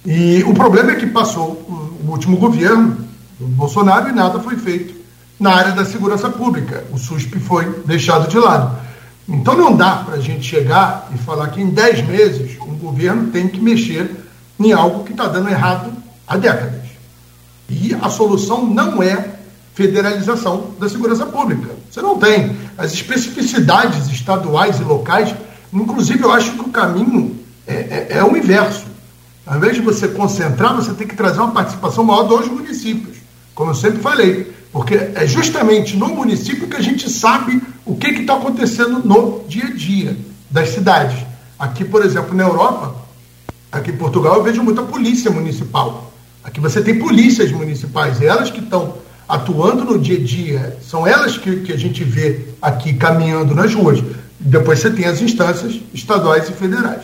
[0.04, 1.52] E o problema é que passou
[2.04, 2.96] o último governo,
[3.40, 4.94] o Bolsonaro, e nada foi feito
[5.38, 6.84] na área da segurança pública.
[6.90, 8.78] O SUSP foi deixado de lado.
[9.28, 13.30] Então não dá para a gente chegar e falar que em 10 meses um governo
[13.30, 14.10] tem que mexer
[14.60, 15.92] em algo que está dando errado
[16.26, 16.83] há décadas.
[17.68, 19.34] E a solução não é
[19.74, 21.74] federalização da segurança pública.
[21.90, 22.56] Você não tem.
[22.78, 25.34] As especificidades estaduais e locais,
[25.72, 28.86] inclusive eu acho que o caminho é, é, é o inverso.
[29.46, 33.18] Ao invés de você concentrar, você tem que trazer uma participação maior dos municípios,
[33.54, 34.54] como eu sempre falei.
[34.72, 39.66] Porque é justamente no município que a gente sabe o que está acontecendo no dia
[39.66, 40.16] a dia
[40.50, 41.16] das cidades.
[41.58, 42.96] Aqui, por exemplo, na Europa,
[43.70, 46.12] aqui em Portugal, eu vejo muita polícia municipal.
[46.44, 51.38] Aqui você tem polícias municipais, elas que estão atuando no dia a dia, são elas
[51.38, 54.04] que, que a gente vê aqui caminhando nas ruas.
[54.38, 57.02] Depois você tem as instâncias estaduais e federais.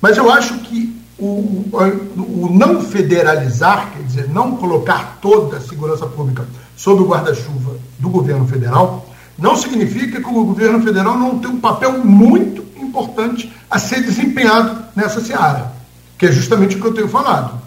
[0.00, 1.68] Mas eu acho que o,
[2.16, 8.08] o, não federalizar, quer dizer, não colocar toda a segurança pública sob o guarda-chuva do
[8.08, 9.06] governo federal,
[9.38, 14.82] não significa que o governo federal não tem um papel muito importante a ser desempenhado
[14.96, 15.72] nessa seara,
[16.16, 17.60] que é justamente o que eu tenho falado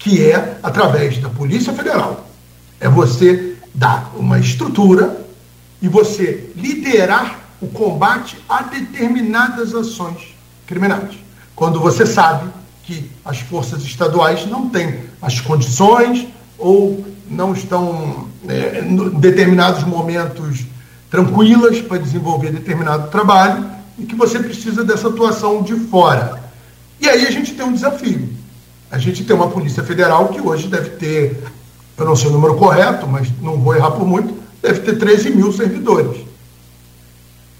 [0.00, 2.26] que é através da Polícia Federal.
[2.80, 5.24] É você dar uma estrutura
[5.80, 10.34] e você liderar o combate a determinadas ações
[10.66, 11.14] criminais.
[11.54, 12.50] Quando você sabe
[12.82, 16.26] que as forças estaduais não têm as condições
[16.58, 20.64] ou não estão é, em determinados momentos
[21.10, 23.66] tranquilas para desenvolver determinado trabalho
[23.98, 26.42] e que você precisa dessa atuação de fora.
[26.98, 28.39] E aí a gente tem um desafio
[28.90, 31.42] a gente tem uma Polícia Federal que hoje deve ter,
[31.96, 35.30] eu não sei o número correto, mas não vou errar por muito, deve ter 13
[35.30, 36.22] mil servidores.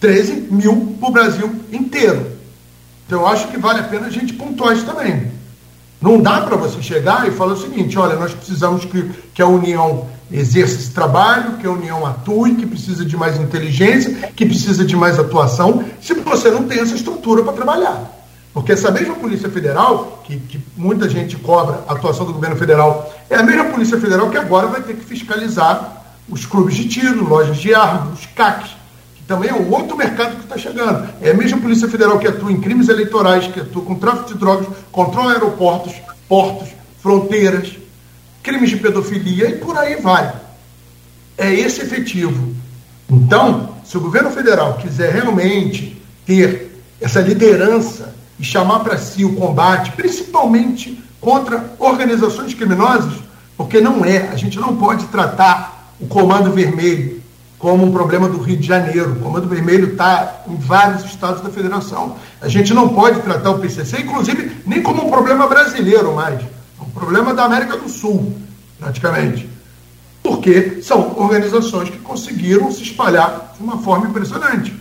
[0.01, 2.33] 13 mil para o Brasil inteiro.
[3.07, 5.31] Então eu acho que vale a pena a gente pontuar isso também.
[6.01, 9.47] Não dá para você chegar e falar o seguinte: olha, nós precisamos que, que a
[9.47, 14.85] União exerça esse trabalho, que a União atue, que precisa de mais inteligência, que precisa
[14.85, 18.20] de mais atuação, se você não tem essa estrutura para trabalhar.
[18.53, 23.13] Porque essa mesma Polícia Federal, que, que, muita gente cobra a atuação do governo federal,
[23.29, 27.29] é a mesma Polícia Federal que agora vai ter que fiscalizar os clubes de tiro,
[27.29, 28.71] lojas de armas, os CACs,
[29.15, 31.09] que também é um outro mercado que está chegando.
[31.21, 34.39] É a mesma Polícia Federal que atua em crimes eleitorais, que atua com tráfico de
[34.39, 35.95] drogas, controla aeroportos,
[36.29, 36.69] portos,
[37.01, 37.77] fronteiras,
[38.43, 40.33] crimes de pedofilia e por aí vai.
[41.39, 42.55] É esse efetivo.
[43.09, 49.37] Então, se o governo federal quiser realmente ter essa liderança e chamar para si o
[49.37, 53.13] combate, principalmente contra organizações criminosas,
[53.55, 57.21] porque não é, a gente não pode tratar o Comando Vermelho
[57.59, 59.13] como um problema do Rio de Janeiro.
[59.13, 62.17] O Comando Vermelho está em vários estados da federação.
[62.41, 66.41] A gente não pode tratar o PCC, inclusive, nem como um problema brasileiro mais.
[66.41, 68.35] É um problema da América do Sul,
[68.79, 69.47] praticamente.
[70.23, 74.80] Porque são organizações que conseguiram se espalhar de uma forma impressionante.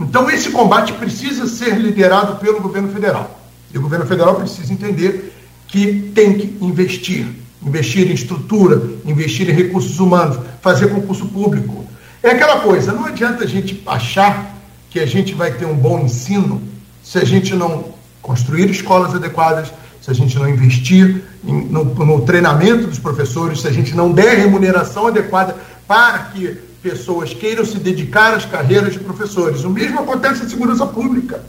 [0.00, 3.38] Então, esse combate precisa ser liderado pelo governo federal.
[3.72, 5.32] E o governo federal precisa entender
[5.68, 7.26] que tem que investir.
[7.62, 11.84] Investir em estrutura, investir em recursos humanos, fazer concurso público.
[12.22, 14.56] É aquela coisa, não adianta a gente achar
[14.88, 16.60] que a gente vai ter um bom ensino
[17.02, 17.84] se a gente não
[18.22, 23.68] construir escolas adequadas, se a gente não investir em, no, no treinamento dos professores, se
[23.68, 29.00] a gente não der remuneração adequada para que pessoas queiram se dedicar às carreiras de
[29.00, 29.64] professores.
[29.64, 31.44] O mesmo acontece em segurança pública.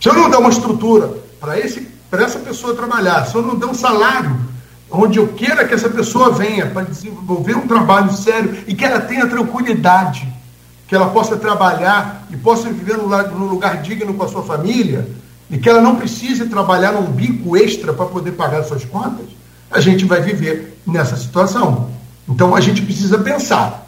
[0.00, 1.10] Se eu não der uma estrutura
[1.40, 4.38] para essa pessoa trabalhar, se eu não der um salário
[4.90, 9.00] onde eu queira que essa pessoa venha para desenvolver um trabalho sério e que ela
[9.00, 10.32] tenha tranquilidade,
[10.86, 14.42] que ela possa trabalhar e possa viver num lugar, num lugar digno com a sua
[14.42, 15.08] família,
[15.50, 19.26] e que ela não precise trabalhar num bico extra para poder pagar suas contas,
[19.70, 21.90] a gente vai viver nessa situação.
[22.28, 23.83] Então a gente precisa pensar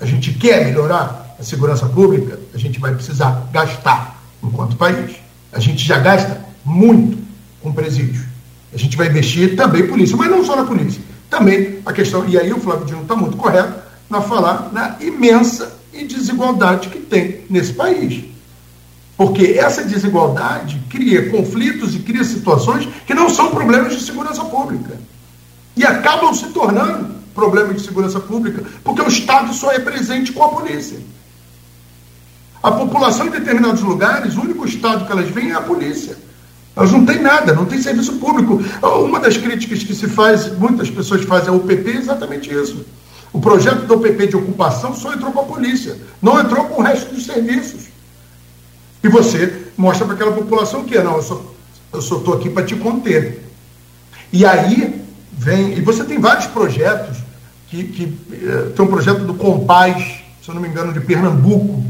[0.00, 5.16] a gente quer melhorar a segurança pública, a gente vai precisar gastar enquanto país.
[5.52, 7.18] A gente já gasta muito
[7.60, 8.24] com presídio.
[8.72, 11.02] A gente vai investir também polícia, mas não só na polícia.
[11.28, 13.74] Também a questão, e aí o Flávio Dino está muito correto
[14.08, 18.24] na falar na imensa desigualdade que tem nesse país.
[19.16, 24.98] Porque essa desigualdade cria conflitos e cria situações que não são problemas de segurança pública.
[25.76, 30.44] E acabam se tornando problemas de segurança pública, porque o Estado só é presente com
[30.44, 30.98] a polícia.
[32.62, 36.16] A população em determinados lugares, o único Estado que elas veem é a polícia.
[36.76, 38.62] Elas não têm nada, não tem serviço público.
[38.82, 42.84] Uma das críticas que se faz, muitas pessoas fazem ao UPP é exatamente isso.
[43.32, 46.84] O projeto do UPP de ocupação só entrou com a polícia, não entrou com o
[46.84, 47.88] resto dos serviços.
[49.02, 51.50] E você mostra para aquela população que não, eu só
[51.92, 53.42] eu só estou aqui para te conter.
[54.32, 54.99] E aí
[55.40, 57.16] vem, e você tem vários projetos
[57.68, 59.96] que, que eh, tem um projeto do Compaz,
[60.42, 61.82] se eu não me engano, de Pernambuco,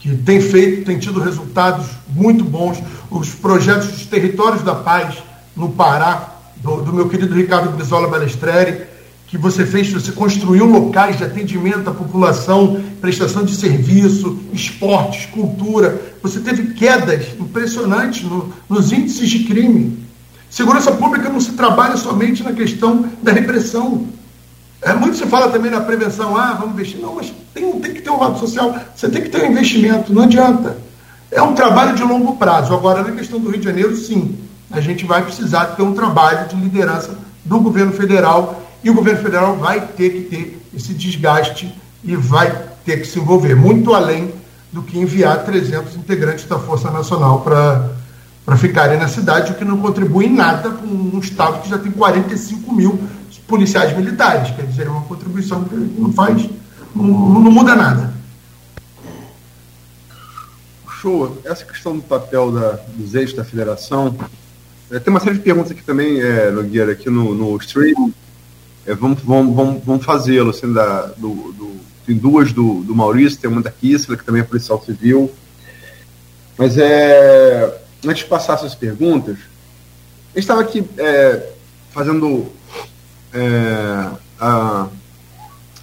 [0.00, 2.82] que tem feito, tem tido resultados muito bons.
[3.10, 5.16] Os projetos dos territórios da paz
[5.54, 8.86] no Pará, do, do meu querido Ricardo Brizola Balestreri,
[9.26, 16.00] que você fez, você construiu locais de atendimento à população, prestação de serviço, esportes, cultura.
[16.22, 20.03] Você teve quedas impressionantes no, nos índices de crime.
[20.50, 24.06] Segurança pública não se trabalha somente na questão da repressão.
[24.80, 27.00] É, muito se fala também na prevenção, ah, vamos investir.
[27.00, 30.12] Não, mas tem, tem que ter um lado social, você tem que ter um investimento,
[30.12, 30.76] não adianta.
[31.30, 32.72] É um trabalho de longo prazo.
[32.74, 34.38] Agora, na questão do Rio de Janeiro, sim,
[34.70, 39.22] a gente vai precisar ter um trabalho de liderança do governo federal e o governo
[39.22, 42.50] federal vai ter que ter esse desgaste e vai
[42.84, 44.32] ter que se envolver muito além
[44.72, 47.90] do que enviar 300 integrantes da Força Nacional para
[48.56, 51.90] ficarem na cidade, o que não contribui em nada com um Estado que já tem
[51.90, 52.98] 45 mil
[53.46, 54.54] policiais militares.
[54.54, 56.48] Quer dizer, é uma contribuição que não faz,
[56.94, 58.12] não, não muda nada.
[61.00, 61.40] Show.
[61.44, 64.14] Essa questão do papel da, dos eixos da federação,
[64.90, 68.12] é, tem uma série de perguntas aqui também, é, Nogueira, aqui no, no stream.
[68.86, 70.50] É, vamos vamos, vamos, vamos fazê-lo.
[70.50, 74.44] Assim, do, do, tem duas do, do Maurício, tem uma da Kissler, que também é
[74.44, 75.30] policial civil.
[76.56, 79.38] Mas é, antes de passar essas perguntas,
[80.34, 81.50] gente estava aqui é,
[81.92, 82.46] fazendo
[83.32, 84.88] é, a,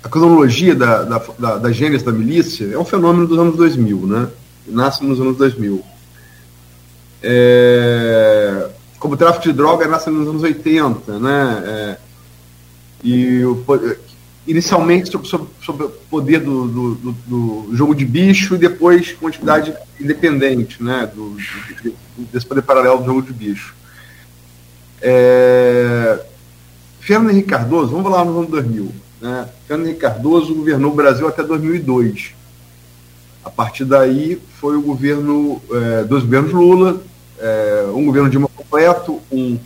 [0.03, 3.97] a, cronologia da, da, da, da gênese da milícia é um fenômeno dos anos 2000,
[4.07, 4.27] né?
[4.67, 5.81] Nasce nos anos 2000.
[7.23, 8.69] É,
[8.99, 11.63] como o tráfico de droga nasce nos anos 80, né?
[11.65, 11.97] É,
[13.03, 13.63] e o,
[14.47, 19.27] inicialmente sobre, sobre, o poder do, do, do, do, jogo de bicho e depois com
[19.27, 21.09] atividade independente, né?
[21.13, 21.37] Do,
[22.31, 23.75] desse poder paralelo do jogo de bicho.
[25.01, 26.19] É,
[26.99, 28.91] Fernando Henrique Cardoso, vamos falar no ano 2000.
[29.21, 29.49] Né?
[29.67, 32.33] Fernando Henrique Cardoso governou o Brasil até 2002.
[33.43, 37.01] A partir daí foi o governo, é, dois governos Lula,
[37.39, 39.57] é, um governo Dilma completo, um,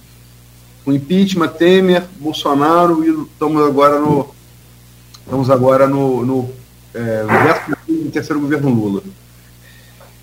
[0.86, 4.35] um impeachment, Temer, Bolsonaro e estamos agora no
[5.26, 6.50] estamos agora no, no,
[6.94, 7.24] é,
[7.88, 9.02] no terceiro governo Lula.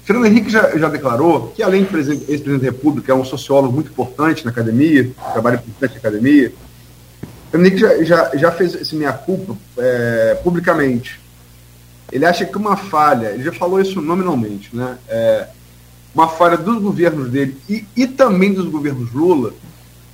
[0.05, 3.91] Fernando Henrique já, já declarou que, além de ex-presidente da República, é um sociólogo muito
[3.91, 6.53] importante na academia, trabalha importante na academia,
[7.53, 11.21] o Nick já, já, já fez esse minha-culpa é, publicamente.
[12.11, 14.99] Ele acha que uma falha, ele já falou isso nominalmente, né?
[15.09, 15.49] É,
[16.15, 19.53] uma falha dos governos dele e, e também dos governos Lula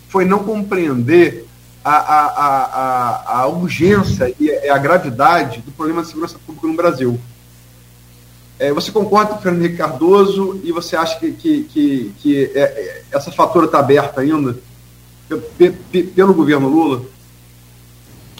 [0.09, 1.47] foi não compreender
[1.89, 7.18] a, a, a, a, urgência e a gravidade do problema de segurança pública no Brasil.
[8.59, 12.53] É, você concorda com o Fernando Henrique Cardoso e você acha que, que, que, que
[12.55, 14.59] é, é essa fatura está aberta ainda
[16.14, 17.03] pelo governo Lula?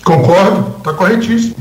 [0.05, 1.57] Concordo, está corretíssimo.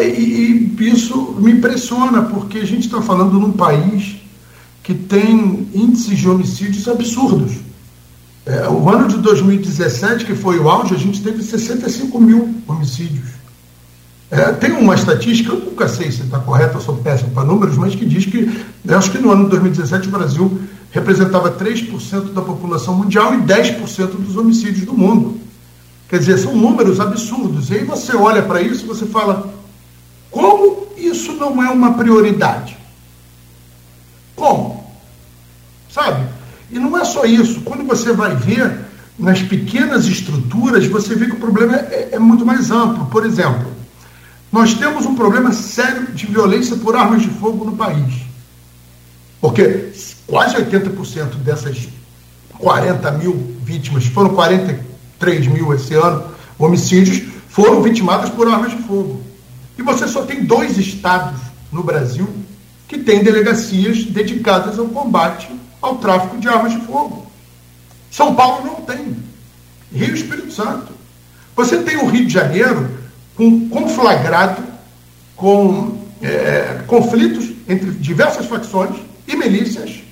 [0.00, 4.16] E, e isso me impressiona, porque a gente está falando num país
[4.82, 7.65] que tem índices de homicídios absurdos.
[8.46, 13.30] É, o ano de 2017, que foi o auge, a gente teve 65 mil homicídios.
[14.30, 17.76] É, tem uma estatística, eu nunca sei se está correta, eu sou péssimo para números,
[17.76, 20.60] mas que diz que, acho que no ano de 2017 o Brasil
[20.92, 25.40] representava 3% da população mundial e 10% dos homicídios do mundo.
[26.08, 27.70] Quer dizer, são números absurdos.
[27.70, 29.52] E aí você olha para isso e você fala:
[30.30, 32.76] como isso não é uma prioridade?
[34.36, 34.84] Como?
[35.90, 36.35] Sabe?
[36.70, 37.60] E não é só isso.
[37.62, 38.86] Quando você vai ver
[39.18, 43.06] nas pequenas estruturas, você vê que o problema é, é muito mais amplo.
[43.06, 43.72] Por exemplo,
[44.52, 48.14] nós temos um problema sério de violência por armas de fogo no país.
[49.40, 49.92] Porque
[50.26, 51.88] quase 80% dessas
[52.58, 54.80] 40 mil vítimas, foram 40,
[55.18, 56.24] 3 mil esse ano,
[56.58, 59.22] homicídios, foram vitimados por armas de fogo.
[59.78, 61.40] E você só tem dois estados
[61.70, 62.28] no Brasil
[62.88, 65.48] que têm delegacias dedicadas ao combate
[65.86, 67.26] ao tráfico de armas de fogo.
[68.10, 69.16] São Paulo não tem.
[69.92, 70.92] Rio Espírito Santo.
[71.54, 72.90] Você tem o Rio de Janeiro
[73.34, 74.62] com conflagrado
[75.36, 78.96] com é, conflitos entre diversas facções
[79.28, 80.02] e milícias,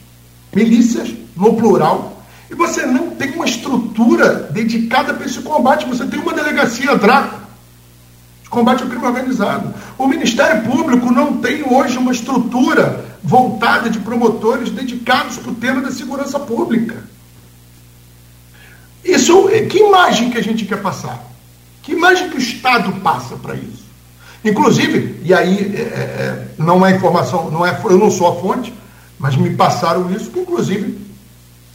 [0.54, 5.86] milícias no plural, e você não tem uma estrutura dedicada para esse combate.
[5.86, 7.40] Você tem uma delegacia DRACO,
[8.54, 9.74] combate ao crime organizado.
[9.98, 15.80] O Ministério Público não tem hoje uma estrutura voltada de promotores dedicados para o tema
[15.80, 17.04] da segurança pública.
[19.04, 21.22] Isso, que imagem que a gente quer passar?
[21.82, 23.84] Que imagem que o Estado passa para isso?
[24.42, 28.72] Inclusive, e aí é não é informação, não é, eu não sou a fonte,
[29.18, 30.98] mas me passaram isso, que inclusive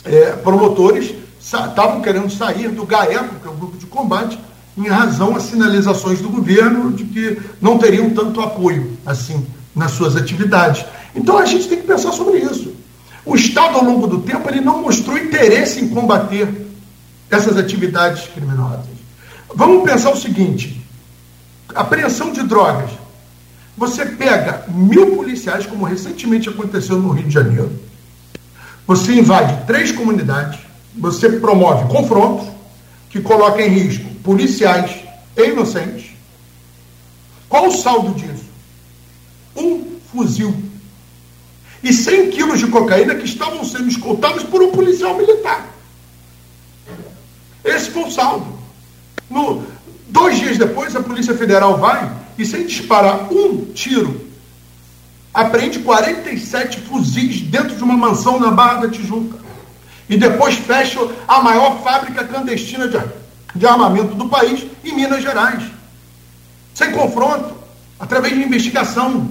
[0.06, 4.40] é, promotores estavam querendo sair do GAECO, que é o grupo de combate,
[4.80, 10.16] em razão às sinalizações do governo de que não teriam tanto apoio assim nas suas
[10.16, 10.86] atividades.
[11.14, 12.74] Então a gente tem que pensar sobre isso.
[13.26, 16.48] O Estado, ao longo do tempo, ele não mostrou interesse em combater
[17.30, 18.86] essas atividades criminosas.
[19.54, 20.82] Vamos pensar o seguinte:
[21.76, 22.92] apreensão de drogas.
[23.78, 27.72] Você pega mil policiais, como recentemente aconteceu no Rio de Janeiro,
[28.88, 30.60] você invade três comunidades,
[30.96, 32.48] você promove confrontos
[33.10, 34.92] que colocam em risco policiais
[35.38, 36.12] inocentes.
[37.48, 38.46] Qual o saldo disso?
[39.56, 40.70] Um fuzil
[41.82, 45.68] e 100 quilos de cocaína que estavam sendo escoltados por um policial militar.
[47.64, 48.60] Esse foi o saldo.
[49.30, 49.64] No,
[50.08, 54.28] dois dias depois, a Polícia Federal vai e, sem disparar um tiro,
[55.34, 59.38] apreende 47 fuzis dentro de uma mansão na Barra da Tijuca.
[60.10, 62.98] E depois fecha a maior fábrica clandestina de,
[63.56, 65.64] de armamento do país, em Minas Gerais.
[66.74, 67.56] Sem confronto,
[68.00, 69.30] através de investigação.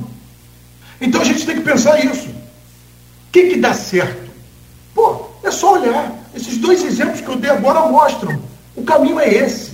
[1.01, 2.29] Então a gente tem que pensar isso.
[2.29, 4.29] O que, que dá certo?
[4.95, 6.13] Pô, é só olhar.
[6.35, 8.41] Esses dois exemplos que eu dei agora mostram.
[8.75, 9.73] O caminho é esse.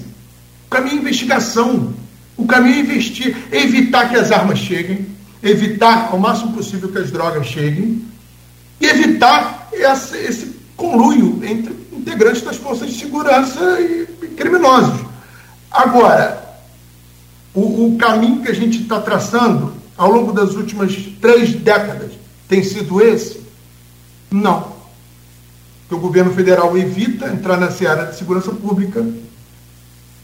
[0.66, 1.95] O caminho é investigação.
[2.36, 5.07] O caminho é investir, evitar que as armas cheguem,
[5.42, 8.05] evitar ao máximo possível que as drogas cheguem,
[8.80, 14.07] e evitar esse, esse conluio entre integrantes das forças de segurança e,
[14.37, 15.01] criminosos.
[15.70, 16.59] Agora,
[17.55, 22.12] o, o caminho que a gente está traçando ao longo das últimas três décadas
[22.49, 23.41] tem sido esse?
[24.31, 24.75] Não.
[25.89, 29.05] Que o governo federal evita entrar na seara de segurança pública,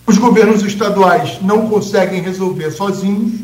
[0.06, 3.40] os governos estaduais não conseguem resolver sozinhos,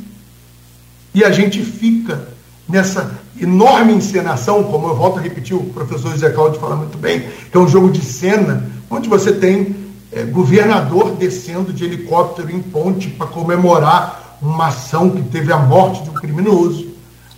[1.15, 2.36] e a gente fica
[2.69, 7.29] nessa enorme encenação, como eu volto a repetir, o professor José Cláudio fala muito bem,
[7.51, 9.77] que é um jogo de cena, onde você tem
[10.13, 16.03] é, governador descendo de helicóptero em ponte para comemorar uma ação que teve a morte
[16.03, 16.89] de um criminoso,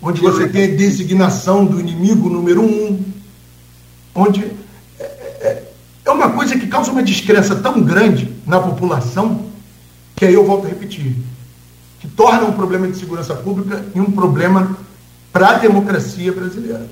[0.00, 3.02] onde você tem a designação do inimigo número um,
[4.14, 4.44] onde
[4.98, 5.62] é,
[6.04, 9.46] é, uma coisa que causa uma descrença tão grande na população,
[10.16, 11.16] que aí eu volto a repetir,
[12.00, 14.76] que torna um problema de segurança pública e um problema
[15.32, 16.86] para a democracia brasileira.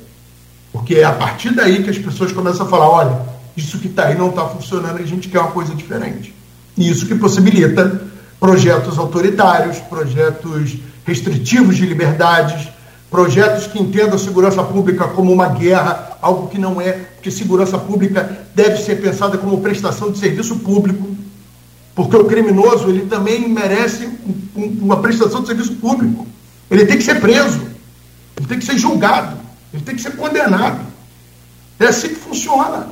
[0.73, 3.21] Porque é a partir daí que as pessoas começam a falar: olha,
[3.57, 6.35] isso que está aí não está funcionando a gente quer uma coisa diferente.
[6.77, 8.03] E isso que possibilita
[8.39, 10.77] projetos autoritários, projetos
[11.07, 12.69] restritivos de liberdades,
[13.11, 17.79] projetos que entendam a segurança pública como uma guerra, algo que não é, porque segurança
[17.79, 21.17] pública deve ser pensada como prestação de serviço público,
[21.95, 24.09] porque o criminoso ele também merece
[24.55, 26.27] uma prestação de serviço público.
[26.71, 27.61] Ele tem que ser preso,
[28.37, 29.37] ele tem que ser julgado,
[29.73, 30.81] ele tem que ser condenado.
[31.81, 32.89] É assim que funciona.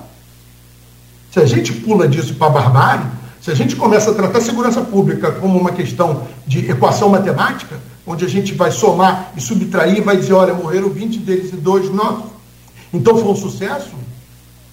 [1.30, 3.06] Se a gente pula disso para a barbárie,
[3.40, 7.78] se a gente começa a tratar a segurança pública como uma questão de equação matemática,
[8.06, 11.90] onde a gente vai somar e subtrair, vai dizer, olha, morreram 20 deles e dois
[11.90, 12.30] nossos.
[12.92, 13.90] Então foi um sucesso.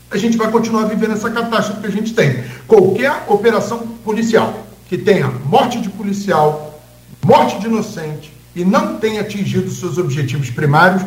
[0.09, 2.43] A gente vai continuar vivendo essa catástrofe que a gente tem.
[2.67, 6.81] Qualquer operação policial que tenha morte de policial,
[7.23, 11.03] morte de inocente e não tenha atingido seus objetivos primários,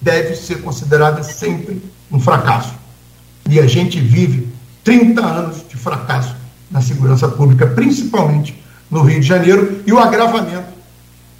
[0.00, 2.74] deve ser considerada sempre um fracasso.
[3.48, 4.48] E a gente vive
[4.84, 6.36] 30 anos de fracasso
[6.70, 8.60] na segurança pública, principalmente
[8.90, 10.72] no Rio de Janeiro, e o agravamento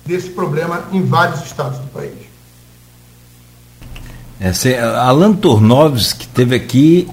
[0.04, 2.12] desse problema em vários estados do país.
[4.40, 7.08] É, Alan Tornoves, que teve aqui,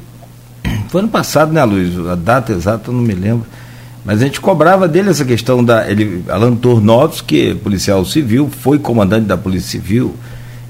[0.90, 1.96] foi ano passado, né, Luiz?
[2.08, 3.46] A data exata eu não me lembro.
[4.06, 5.90] Mas a gente cobrava dele essa questão da.
[5.90, 6.58] Ele, Alan
[7.32, 10.16] é policial civil, foi comandante da Polícia Civil,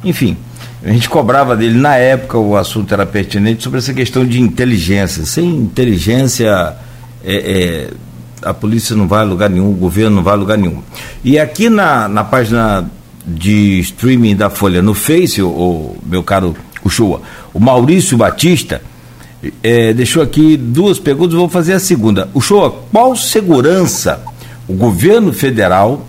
[0.04, 0.36] enfim.
[0.84, 5.26] A gente cobrava dele, na época, o assunto era pertinente sobre essa questão de inteligência.
[5.26, 6.76] Sem inteligência,
[7.24, 7.94] é, é,
[8.42, 10.82] a polícia não vai a lugar nenhum, o governo não vai a lugar nenhum.
[11.24, 12.90] E aqui na, na página
[13.28, 17.22] de streaming da Folha no Face, o, meu caro Uchoa,
[17.54, 18.82] o Maurício Batista
[19.64, 22.30] é, deixou aqui duas perguntas, vou fazer a segunda.
[22.34, 24.22] Uchoa, qual segurança
[24.68, 26.06] o governo federal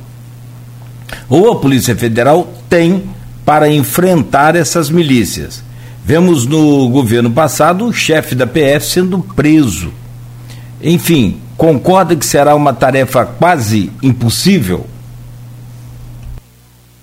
[1.29, 3.05] ou a Polícia Federal tem
[3.45, 5.63] para enfrentar essas milícias?
[6.05, 9.93] Vemos no governo passado o chefe da PF sendo preso.
[10.83, 14.87] Enfim, Concorda que será uma tarefa quase impossível?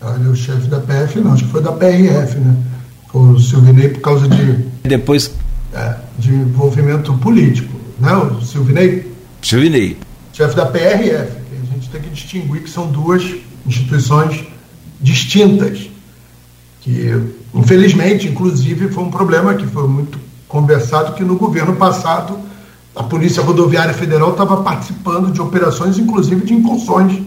[0.01, 2.55] Olha, o chefe da PF não, acho que foi da PRF, né?
[3.11, 4.65] Foi o Silvinei por causa de.
[4.81, 5.31] Depois.
[5.77, 7.71] É, de envolvimento político.
[7.99, 9.15] né, o Silvinei?
[9.43, 9.95] Silvinei.
[10.33, 11.37] Chefe da PRF.
[11.51, 13.23] A gente tem que distinguir que são duas
[13.63, 14.43] instituições
[14.99, 15.87] distintas.
[16.81, 17.11] Que,
[17.53, 20.17] infelizmente, inclusive, foi um problema que foi muito
[20.47, 22.39] conversado que no governo passado
[22.95, 27.21] a Polícia Rodoviária Federal estava participando de operações, inclusive de incursões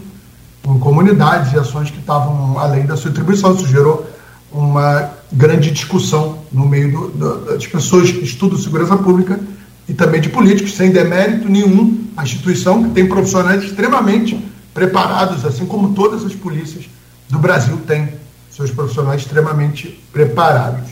[0.67, 3.55] em comunidades e ações que estavam além da sua atribuição.
[3.55, 4.05] Isso gerou
[4.51, 9.39] uma grande discussão no meio do, do, das pessoas que estudam segurança pública
[9.87, 12.05] e também de políticos, sem demérito nenhum.
[12.15, 14.37] A instituição que tem profissionais extremamente
[14.73, 16.85] preparados, assim como todas as polícias
[17.29, 18.09] do Brasil têm
[18.49, 20.89] seus profissionais extremamente preparados.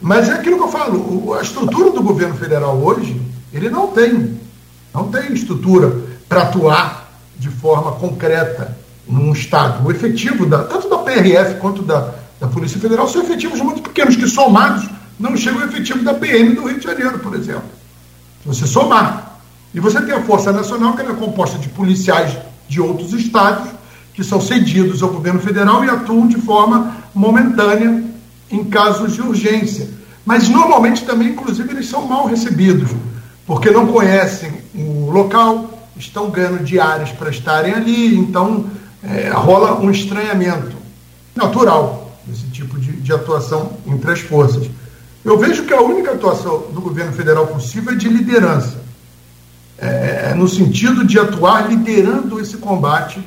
[0.00, 3.20] Mas é aquilo que eu falo, a estrutura do governo federal hoje,
[3.52, 4.38] ele não tem,
[4.92, 5.96] não tem estrutura
[6.28, 9.86] para atuar de forma concreta num Estado.
[9.86, 14.16] O efetivo, da, tanto da PRF quanto da, da Polícia Federal, são efetivos muito pequenos,
[14.16, 14.84] que somados
[15.18, 17.70] não chegam ao efetivo da PM do Rio de Janeiro, por exemplo.
[18.42, 19.38] Se você somar.
[19.72, 22.36] E você tem a Força Nacional, que é composta de policiais
[22.68, 23.70] de outros estados,
[24.12, 28.02] que são cedidos ao governo federal e atuam de forma momentânea
[28.50, 29.88] em casos de urgência.
[30.26, 32.90] Mas normalmente também, inclusive, eles são mal recebidos,
[33.46, 38.66] porque não conhecem o local, estão ganhando diárias para estarem ali, então
[39.02, 40.76] é, rola um estranhamento
[41.36, 44.68] natural desse tipo de, de atuação entre as forças.
[45.24, 48.82] Eu vejo que a única atuação do governo federal possível é de liderança,
[49.78, 53.22] é, é no sentido de atuar liderando esse combate,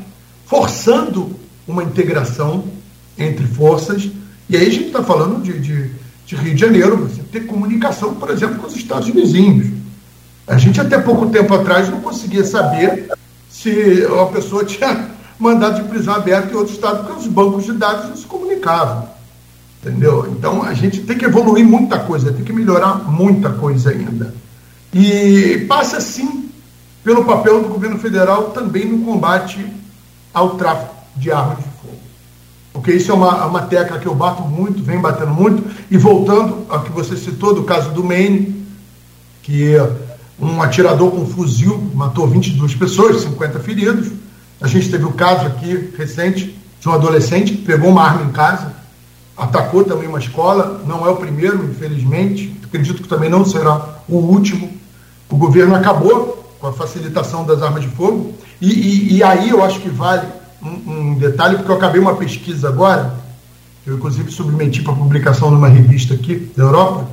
[0.46, 1.36] forçando
[1.68, 2.66] uma integração
[3.18, 4.10] entre forças.
[4.50, 5.92] E aí a gente está falando de, de,
[6.26, 9.74] de, Rio de Janeiro, você ter comunicação, por exemplo, com os estados vizinhos.
[10.48, 13.10] A gente até pouco tempo atrás não conseguia saber
[13.50, 17.74] se uma pessoa tinha mandado de prisão aberto em outro estado, porque os bancos de
[17.74, 19.08] dados não se comunicavam.
[19.82, 20.28] Entendeu?
[20.32, 24.34] Então a gente tem que evoluir muita coisa, tem que melhorar muita coisa ainda.
[24.94, 26.50] E passa sim
[27.04, 29.64] pelo papel do governo federal também no combate
[30.34, 32.00] ao tráfico de armas de fogo.
[32.74, 36.66] Porque isso é uma, uma tecla que eu bato muito, venho batendo muito, e voltando
[36.68, 38.66] ao que você citou do caso do Maine,
[39.44, 39.76] que
[40.40, 44.12] um atirador com fuzil matou 22 pessoas, 50 feridos,
[44.66, 48.24] a gente teve o um caso aqui recente de um adolescente que pegou uma arma
[48.24, 48.74] em casa,
[49.38, 54.16] atacou também uma escola, não é o primeiro, infelizmente, acredito que também não será o
[54.18, 54.72] último.
[55.30, 59.64] O governo acabou com a facilitação das armas de fogo, e, e, e aí eu
[59.64, 60.28] acho que vale
[60.64, 63.14] um, um, detalhe, porque eu acabei uma pesquisa agora,
[63.84, 67.08] que eu inclusive submeti para publicação numa revista aqui da Europa,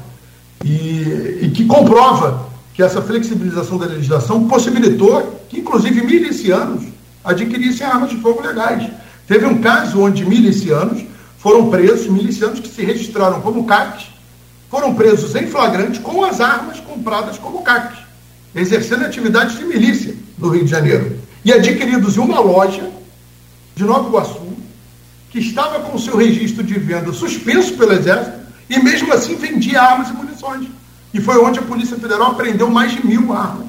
[0.65, 6.93] e, e que comprova que essa flexibilização da legislação possibilitou que, inclusive, milicianos
[7.25, 8.91] adquirissem armas de fogo legais.
[9.27, 11.05] Teve um caso onde milicianos
[11.39, 14.07] foram presos, milicianos que se registraram como CACs,
[14.71, 17.99] foram presos em flagrante com as armas compradas como CACs,
[18.55, 21.19] exercendo atividades de milícia no Rio de Janeiro.
[21.45, 22.89] E adquiridos em uma loja
[23.75, 24.53] de Nova Iguaçu,
[25.31, 28.39] que estava com seu registro de venda suspenso pelo Exército,
[28.69, 30.69] e mesmo assim vendia armas e munições.
[31.13, 33.67] E foi onde a Polícia Federal apreendeu mais de mil armas.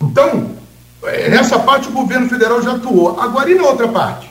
[0.00, 0.54] Então,
[1.30, 3.18] nessa parte o governo federal já atuou.
[3.20, 4.30] Agora e na outra parte?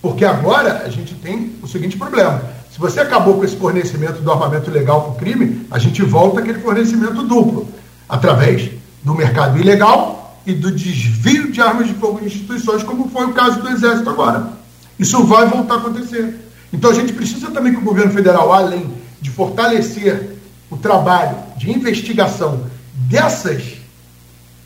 [0.00, 2.42] Porque agora a gente tem o seguinte problema.
[2.70, 6.40] Se você acabou com esse fornecimento do armamento ilegal para o crime, a gente volta
[6.40, 7.68] aquele fornecimento duplo,
[8.08, 8.70] através
[9.02, 13.32] do mercado ilegal e do desvio de armas de fogo em instituições, como foi o
[13.32, 14.52] caso do Exército agora.
[14.98, 16.34] Isso vai voltar a acontecer.
[16.72, 18.90] Então a gente precisa também que o governo federal, além
[19.20, 20.36] de fortalecer
[20.70, 22.66] o trabalho de investigação
[23.08, 23.62] dessas,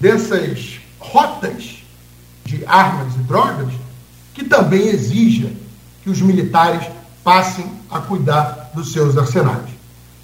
[0.01, 1.83] dessas rotas
[2.45, 3.73] de armas e drogas
[4.35, 5.51] que também exija
[6.03, 6.87] que os militares
[7.25, 9.69] passem a cuidar dos seus arsenais.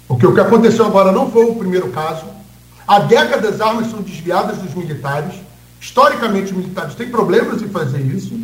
[0.07, 2.25] Porque o que aconteceu agora não foi o primeiro caso.
[2.87, 5.35] Há décadas as armas são desviadas dos militares.
[5.79, 8.39] Historicamente, os militares têm problemas em fazer isso.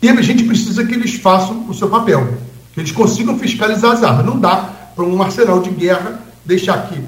[0.00, 2.38] E a gente precisa que eles façam o seu papel,
[2.72, 4.24] que eles consigam fiscalizar as armas.
[4.24, 7.02] Não dá para um arsenal de guerra deixar que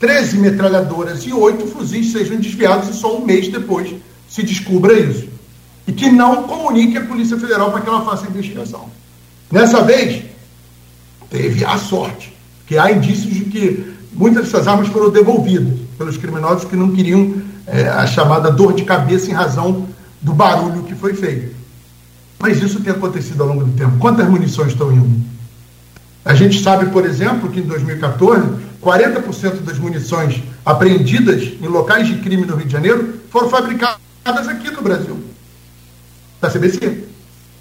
[0.00, 3.94] 13 metralhadoras e 8 fuzis sejam desviados e só um mês depois
[4.26, 5.28] se descubra isso.
[5.86, 8.88] E que não comunique a Polícia Federal para que ela faça a investigação.
[9.52, 10.24] Nessa vez,
[11.28, 12.34] teve a sorte,
[12.66, 17.34] que há indícios de que muitas dessas armas foram devolvidas pelos criminosos que não queriam
[17.66, 19.86] é, a chamada dor de cabeça em razão
[20.22, 21.54] do barulho que foi feito.
[22.38, 23.98] Mas isso tem acontecido ao longo do tempo.
[23.98, 25.20] Quantas munições estão indo?
[26.24, 32.16] A gente sabe, por exemplo, que em 2014 40% das munições apreendidas em locais de
[32.16, 33.98] crime no Rio de Janeiro foram fabricadas
[34.48, 35.22] aqui no Brasil.
[36.40, 37.04] Da CBC.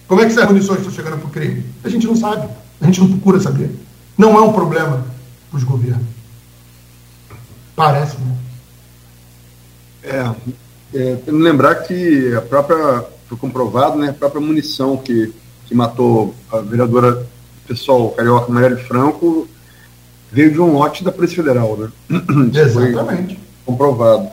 [0.08, 1.66] Como é que essas munições estão chegando para o crime?
[1.84, 2.50] A gente não sabe.
[2.82, 3.70] A gente não procura saber.
[4.18, 5.06] Não é um problema
[5.50, 6.06] para os governos.
[7.76, 8.38] Parece, né?
[10.04, 10.36] É,
[10.94, 15.34] é, lembrar que a própria, foi comprovado, né, a própria munição que,
[15.66, 17.28] que matou a vereadora
[17.68, 19.48] pessoal carioca Marielle Franco
[20.32, 21.90] veio de um lote da Polícia Federal, né?
[22.54, 23.40] Exatamente.
[23.66, 24.28] comprovado.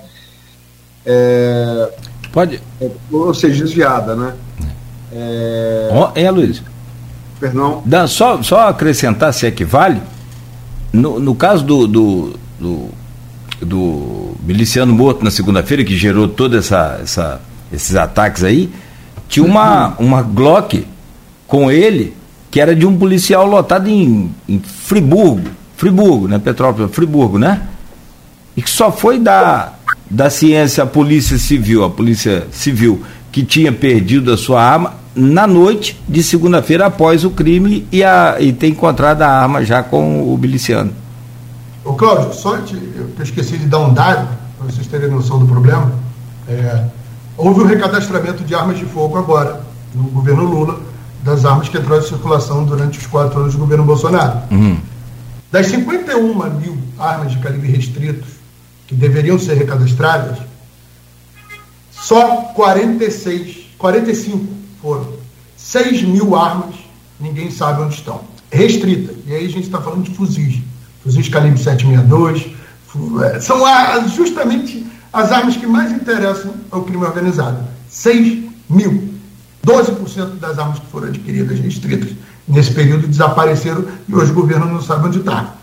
[1.05, 1.91] É,
[2.33, 2.61] Pode.
[2.81, 4.35] É, ou seja, desviada, né?
[5.13, 6.63] É, é Luiz?
[7.41, 7.83] Perdão?
[7.85, 10.01] Dá, só, só acrescentar se é que vale,
[10.93, 12.89] no, no caso do, do, do,
[13.61, 17.41] do miliciano morto na segunda-feira, que gerou todos essa, essa,
[17.73, 18.71] esses ataques aí,
[19.29, 20.87] tinha uma, uma Glock
[21.47, 22.15] com ele,
[22.51, 26.39] que era de um policial lotado em, em Friburgo, Friburgo, né?
[26.39, 27.63] Petrópolis, Friburgo, né?
[28.57, 29.75] E que só foi da,
[30.11, 35.47] da ciência à Polícia Civil, a Polícia Civil, que tinha perdido a sua arma na
[35.47, 40.33] noite de segunda-feira após o crime e, a, e ter encontrado a arma já com
[40.33, 40.93] o miliciano.
[41.85, 44.29] Ô Cláudio, só te, eu esqueci de dar um dado,
[44.59, 45.93] para vocês terem noção do problema.
[46.49, 46.85] É,
[47.37, 49.61] houve o um recadastramento de armas de fogo agora,
[49.95, 50.81] no governo Lula,
[51.23, 54.39] das armas que entraram em circulação durante os quatro anos do governo Bolsonaro.
[54.51, 54.79] Uhum.
[55.51, 58.27] Das 51 mil armas de calibre restrito
[58.87, 60.39] que deveriam ser recadastradas,
[61.91, 64.47] só 46, 45
[64.81, 65.13] foram.
[65.57, 66.77] 6 mil armas,
[67.19, 68.23] ninguém sabe onde estão.
[68.51, 69.17] Restritas.
[69.27, 70.61] E aí a gente está falando de fuzis.
[71.03, 72.55] Fuzis calibre 762.
[73.25, 73.59] É, são
[74.09, 77.67] justamente as armas que mais interessam ao crime organizado.
[77.89, 79.15] 6 mil.
[79.67, 82.11] 12% das armas que foram adquiridas restritas
[82.47, 85.55] nesse período desapareceram e hoje o governo não sabe onde está.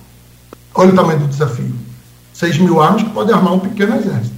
[0.76, 1.74] Olha o tamanho do desafio.
[2.34, 4.34] 6 mil armas que podem armar um pequeno exército.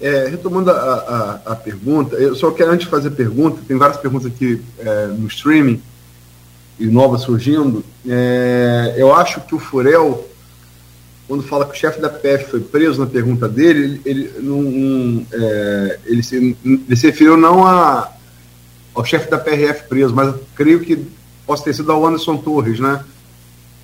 [0.00, 3.96] É, retomando a, a, a, pergunta, eu só quero antes fazer a pergunta, tem várias
[3.96, 5.82] perguntas aqui é, no streaming
[6.78, 7.82] e novas surgindo.
[8.06, 10.28] É, eu acho que o Furel,
[11.26, 15.26] quando fala que o chefe da PF foi preso na pergunta dele, ele, ele, não,
[15.32, 18.12] é, ele, se, ele se referiu não a,
[18.96, 21.06] ao chefe da PRF preso, mas creio que
[21.46, 23.04] possa ter sido ao Anderson Torres, né?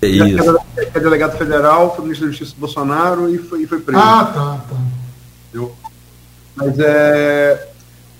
[0.01, 0.59] É isso.
[0.75, 4.01] Que é delegado federal, foi ministro da Justiça do Bolsonaro e foi, e foi preso.
[4.01, 4.81] Ah, tá, tá.
[5.53, 5.73] Eu,
[6.55, 7.69] mas é.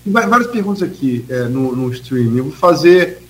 [0.04, 2.36] Tem várias perguntas aqui é, no, no stream.
[2.36, 3.24] Eu vou fazer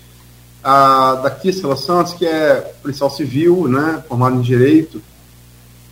[0.63, 5.01] a daqui a Cela Santos, que é policial civil, né, formado em Direito.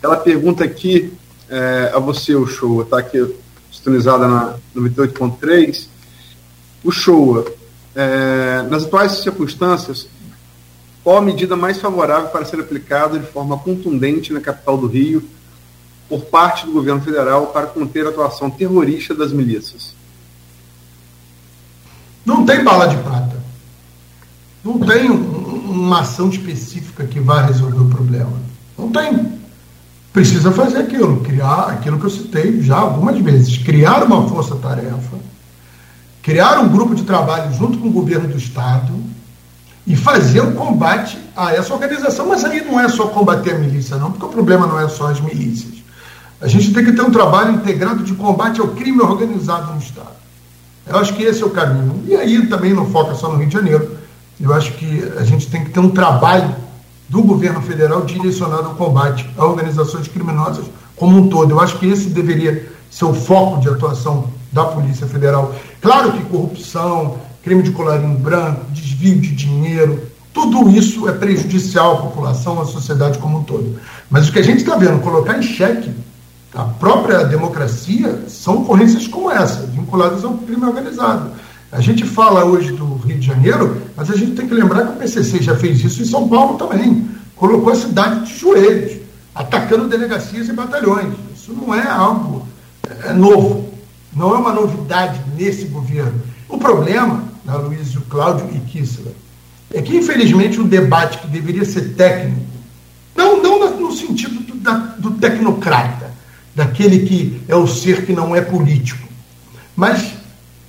[0.01, 1.13] Ela pergunta aqui
[1.49, 3.35] é, a você, o Show, está aqui
[3.71, 5.87] sintonizada na 98.3.
[6.83, 7.45] O Show,
[7.95, 10.07] é, nas atuais circunstâncias,
[11.03, 15.23] qual a medida mais favorável para ser aplicada de forma contundente na capital do Rio
[16.07, 19.95] por parte do governo federal para conter a atuação terrorista das milícias?
[22.25, 23.41] Não tem bala de prata.
[24.63, 28.33] Não tem um, uma ação específica que vá resolver o problema.
[28.77, 29.41] Não tem.
[30.13, 35.17] Precisa fazer aquilo, criar aquilo que eu citei já algumas vezes, criar uma força-tarefa,
[36.21, 38.93] criar um grupo de trabalho junto com o governo do Estado,
[39.85, 42.27] e fazer o combate a essa organização.
[42.27, 45.07] Mas aí não é só combater a milícia, não, porque o problema não é só
[45.07, 45.81] as milícias.
[46.39, 50.21] A gente tem que ter um trabalho integrado de combate ao crime organizado no Estado.
[50.87, 52.03] Eu acho que esse é o caminho.
[52.07, 53.97] E aí também não foca só no Rio de Janeiro.
[54.39, 56.55] Eu acho que a gente tem que ter um trabalho
[57.07, 60.65] do governo federal direcionado ao combate a organizações criminosas
[60.95, 61.51] como um todo.
[61.51, 65.53] Eu acho que esse deveria ser o foco de atuação da Polícia Federal.
[65.81, 72.01] Claro que corrupção, crime de colarinho branco, desvio de dinheiro, tudo isso é prejudicial à
[72.03, 73.75] população, à sociedade como um todo.
[74.09, 75.91] Mas o que a gente está vendo, colocar em xeque
[76.53, 81.31] a própria democracia, são ocorrências como essa, vinculadas ao crime organizado.
[81.71, 84.91] A gente fala hoje do Rio de Janeiro, mas a gente tem que lembrar que
[84.91, 87.07] o PCC já fez isso em São Paulo também.
[87.35, 88.97] Colocou a cidade de joelhos,
[89.33, 91.13] atacando delegacias e batalhões.
[91.33, 92.45] Isso não é algo
[93.05, 93.70] é, novo,
[94.15, 96.21] não é uma novidade nesse governo.
[96.47, 99.13] O problema na Luísio Cláudio e Kissler,
[99.73, 102.41] é que, infelizmente, o debate que deveria ser técnico,
[103.15, 106.11] não, não no sentido do, da, do tecnocrata,
[106.55, 109.07] daquele que é o ser que não é político,
[109.75, 110.13] mas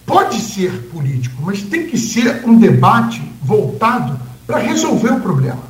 [0.07, 5.63] pode ser político, mas tem que ser um debate voltado para resolver o problema.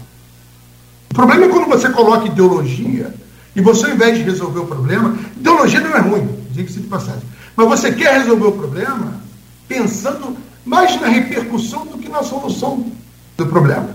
[1.10, 3.14] O problema é quando você coloca ideologia
[3.54, 7.22] e você, ao invés de resolver o problema, ideologia não é ruim, diga-se de passagem,
[7.56, 9.20] mas você quer resolver o problema
[9.68, 12.86] pensando mais na repercussão do que na solução
[13.36, 13.90] do problema.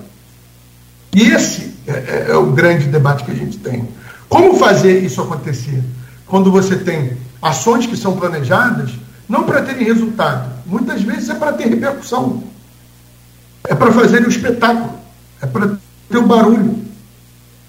[1.13, 3.87] E esse é, é, é, o grande debate que a gente tem.
[4.27, 5.81] Como fazer isso acontecer?
[6.25, 8.91] Quando você tem ações que são planejadas,
[9.27, 12.43] não para terem resultado, muitas vezes é para ter repercussão,
[13.63, 14.99] é para fazer o espetáculo,
[15.41, 15.77] é para
[16.09, 16.85] ter o barulho.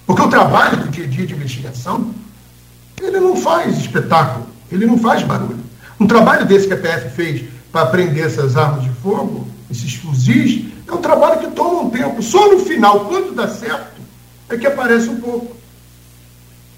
[0.06, 2.12] Porque o trabalho do dia a dia de investigação
[3.00, 5.67] ele não faz espetáculo, ele não faz barulho.
[6.00, 10.66] Um trabalho desse que a PF fez para aprender essas armas de fogo, esses fuzis,
[10.86, 12.22] é um trabalho que toma um tempo.
[12.22, 14.00] Só no final, quando dá certo,
[14.48, 15.56] é que aparece um pouco.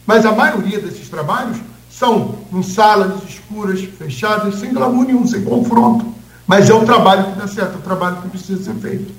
[0.07, 1.59] Mas a maioria desses trabalhos
[1.91, 6.15] são em salas escuras, fechadas, sem glamour nenhum, sem confronto.
[6.47, 9.15] Mas é um trabalho que dá certo, é um trabalho que precisa ser feito.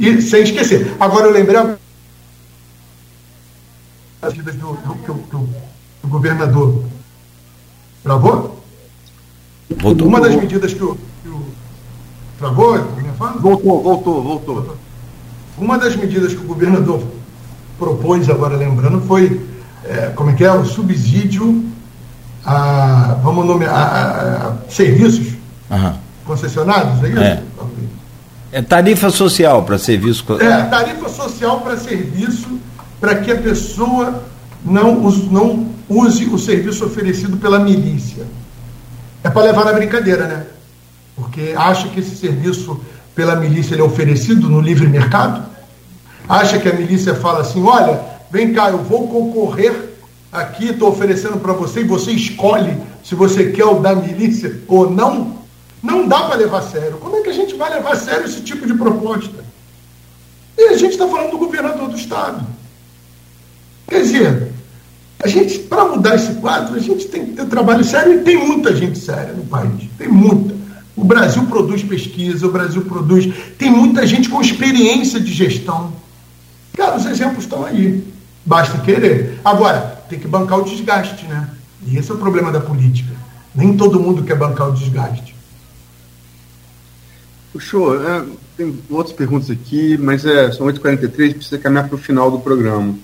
[0.00, 0.96] E sem esquecer.
[0.98, 1.56] Agora eu lembrei
[4.22, 5.48] as medidas do, do, do, do,
[6.02, 6.84] do governador.
[8.02, 8.63] Travou?
[9.84, 10.08] Voltou.
[10.08, 10.96] Uma das medidas que o.
[11.22, 11.44] Que o
[12.38, 12.78] travou?
[13.38, 14.76] Voltou, voltou, voltou.
[15.58, 17.02] Uma das medidas que o governador
[17.78, 19.42] propôs, agora lembrando, foi
[19.84, 20.50] é, como é que é?
[20.50, 21.62] O subsídio
[22.44, 25.34] a, vamos nomear, a, a serviços
[25.70, 25.92] uhum.
[26.24, 27.18] concessionados, é isso?
[27.18, 27.42] É.
[28.52, 30.24] É tarifa social para serviço.
[30.40, 32.58] É, tarifa social para serviço,
[33.00, 34.22] para que a pessoa
[34.64, 38.24] não, use, não use o serviço oferecido pela milícia.
[39.24, 40.46] É para levar na brincadeira, né?
[41.16, 42.78] Porque acha que esse serviço
[43.14, 45.46] pela milícia é oferecido no livre mercado?
[46.28, 49.94] Acha que a milícia fala assim: olha, vem cá, eu vou concorrer
[50.30, 54.90] aqui, estou oferecendo para você e você escolhe se você quer o da milícia ou
[54.90, 55.38] não?
[55.82, 56.98] Não dá para levar a sério.
[56.98, 59.44] Como é que a gente vai levar a sério esse tipo de proposta?
[60.56, 62.46] E a gente está falando do governador do Estado.
[63.86, 64.53] Quer dizer,
[65.24, 68.36] a gente, para mudar esse quadro, a gente tem que ter trabalho sério e tem
[68.36, 69.88] muita gente séria no país.
[69.96, 70.54] Tem muita.
[70.94, 73.32] O Brasil produz pesquisa, o Brasil produz.
[73.56, 75.94] Tem muita gente com experiência de gestão.
[76.76, 78.04] Cara, os exemplos estão aí.
[78.44, 79.40] Basta querer.
[79.42, 81.48] Agora, tem que bancar o desgaste, né?
[81.86, 83.14] E esse é o problema da política.
[83.54, 85.34] Nem todo mundo quer bancar o desgaste.
[87.50, 88.24] Puxou, é,
[88.58, 92.94] tem outras perguntas aqui, mas é, são 8h43, precisa caminhar para o final do programa.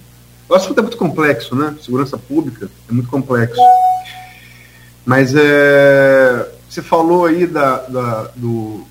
[0.51, 1.77] O assunto é muito complexo, né?
[1.81, 3.61] Segurança pública é muito complexo.
[5.07, 8.85] Mas é, você falou aí da, da, do,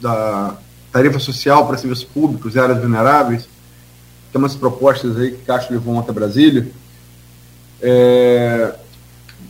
[0.00, 0.56] da
[0.92, 3.48] tarifa social para serviços públicos e áreas vulneráveis,
[4.30, 6.70] tem umas propostas aí que Castro levou ontem a Brasília.
[7.82, 8.74] É,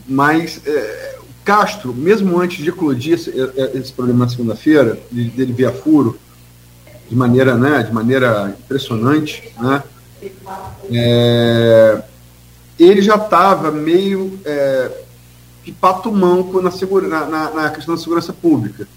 [0.07, 3.31] mas é, Castro, mesmo antes de eclodir esse,
[3.75, 6.19] esse problema na segunda-feira, dele via furo,
[7.07, 9.83] de maneira, né, de maneira impressionante, né,
[10.91, 12.01] é,
[12.79, 14.91] ele já estava meio é,
[15.63, 18.87] de pato manco na, segura, na, na, na, questão da segurança pública.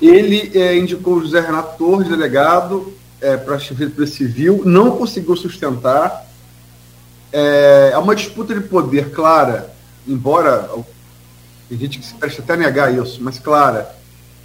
[0.00, 5.36] Ele é, indicou o José Renato Torres, delegado, é, para a Polícia Civil, não conseguiu
[5.36, 6.26] sustentar.
[7.32, 9.72] É, uma disputa de poder clara,
[10.06, 10.68] embora
[11.68, 13.94] tem gente que se presta até a negar isso, mas clara,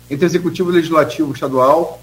[0.09, 1.99] entre executivo e legislativo estadual,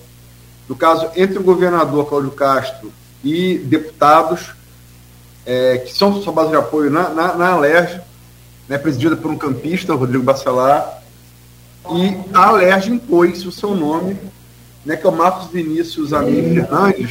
[0.68, 2.92] no caso, entre o governador Cláudio Castro
[3.22, 4.54] e deputados,
[5.44, 8.00] é, que são sua base de apoio na, na, na Alerj,
[8.68, 11.02] né, presidida por um campista, Rodrigo Bacelar,
[11.90, 14.16] e a Alerj impôs o seu nome,
[14.84, 17.10] né, que é o Marcos Vinícius Amin Fernandes,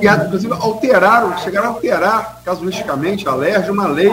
[0.00, 4.12] que inclusive alteraram, chegaram a alterar, casuisticamente, a Alerj, uma lei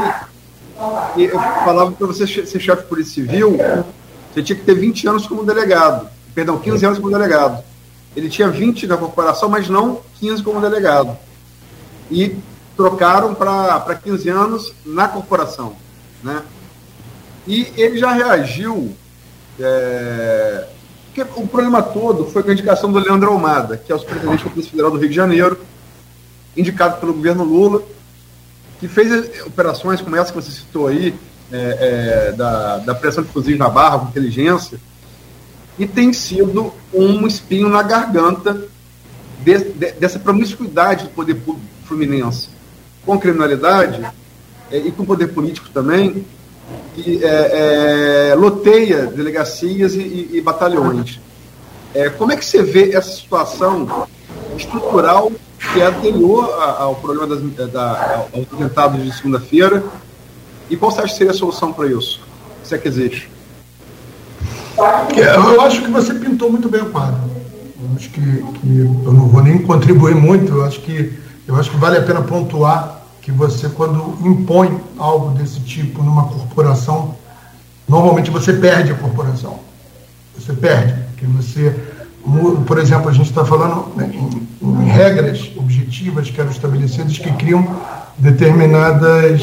[1.15, 3.57] e eu falava para você ser chefe de polícia civil,
[4.33, 6.07] você tinha que ter 20 anos como delegado.
[6.33, 7.63] Perdão, 15 anos como delegado.
[8.15, 11.17] Ele tinha 20 na corporação, mas não 15 como delegado.
[12.09, 12.35] E
[12.75, 15.75] trocaram para 15 anos na corporação.
[16.23, 16.41] Né?
[17.47, 18.95] E ele já reagiu.
[19.59, 20.67] É,
[21.35, 24.49] o problema todo foi com a indicação do Leandro Almada, que é o superintendente da
[24.49, 25.59] Polícia Federal do Rio de Janeiro,
[26.55, 27.83] indicado pelo governo Lula,
[28.79, 31.13] que fez operações como essa que você citou aí,
[31.51, 34.79] é, é, da, da pressão de fuzis na barra com inteligência,
[35.81, 38.67] e tem sido um espinho na garganta
[39.39, 42.49] de, de, dessa promiscuidade do poder público fluminense
[43.03, 44.07] com criminalidade
[44.71, 46.23] é, e com poder político também,
[46.93, 51.19] que é, loteia delegacias e, e, e batalhões.
[52.19, 54.07] como é que você vê essa situação
[54.55, 55.31] estrutural
[55.73, 56.45] que é anterior
[56.77, 59.83] ao problema das, da, aos atentados de segunda-feira.
[60.69, 62.21] E qual você acha que seria a solução para isso?
[62.63, 63.40] Se é que existe.
[64.77, 67.19] Eu acho que você pintou muito bem o quadro.
[67.81, 70.53] Eu acho que, que, eu não vou nem contribuir muito.
[70.53, 75.31] Eu acho que eu acho que vale a pena pontuar que você quando impõe algo
[75.38, 77.15] desse tipo numa corporação,
[77.88, 79.60] normalmente você perde a corporação.
[80.38, 81.76] Você perde, porque você
[82.68, 87.31] por exemplo, a gente está falando né, em, em, regras objetivas que eram estabelecidas que
[87.34, 87.65] criam
[88.18, 89.41] determinadas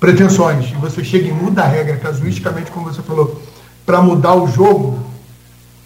[0.00, 0.70] pretensões.
[0.70, 3.40] E você chega e muda a regra, casuisticamente, como você falou,
[3.90, 5.00] para mudar o jogo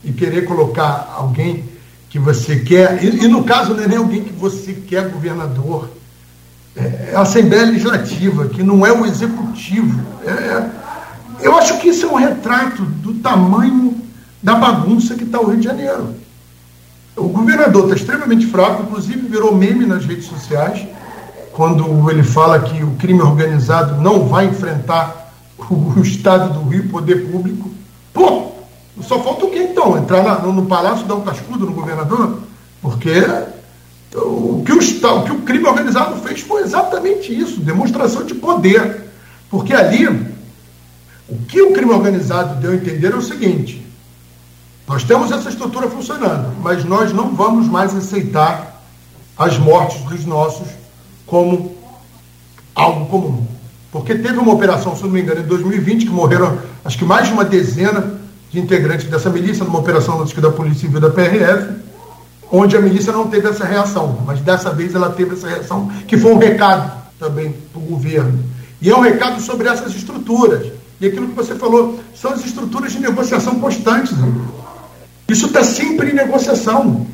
[0.05, 1.65] e querer colocar alguém
[2.11, 5.89] que você quer, e, e, no caso não é nem alguém que você quer governador,
[6.77, 9.99] é, a Assembleia Legislativa, que não é o Executivo.
[10.23, 10.69] É,
[11.41, 13.99] eu acho que isso é um retrato do tamanho
[14.43, 16.15] da bagunça que está o Rio de Janeiro.
[17.17, 20.87] O governador está extremamente fraco, inclusive virou meme nas redes sociais,
[21.53, 25.33] quando ele fala que o crime organizado não vai enfrentar
[25.71, 27.71] o, Estado do Rio, poder público.
[28.15, 28.53] Pô,
[29.03, 29.99] só falta o quê então?
[29.99, 32.39] Entrar na, no, no Palácio dar um cascudo no governador?
[32.81, 33.11] Porque
[34.15, 39.11] o que o, o que o crime organizado fez foi exatamente isso demonstração de poder.
[39.51, 40.07] Porque ali,
[41.29, 43.85] o que o crime organizado deu a entender é o seguinte:
[44.87, 48.83] nós temos essa estrutura funcionando, mas nós não vamos mais aceitar
[49.37, 50.69] as mortes dos nossos
[51.27, 51.77] como
[52.75, 53.54] algo comum.
[53.95, 57.29] Porque teve uma operação, se não me engano, em 2020, que morreram acho que mais
[57.29, 58.19] de uma dezena
[58.51, 61.77] de integrantes dessa milícia, numa operação da Polícia Civil da PRF,
[62.51, 66.19] onde a milícia não teve essa reação, mas dessa vez ela teve essa reação, que
[66.19, 66.91] foi um recado
[67.21, 68.37] também para o governo.
[68.83, 70.73] E é um recado sobre essas estruturas.
[71.01, 74.13] E aquilo que você falou, são as estruturas de negociação constantes.
[75.29, 77.07] Isso está sempre em negociação.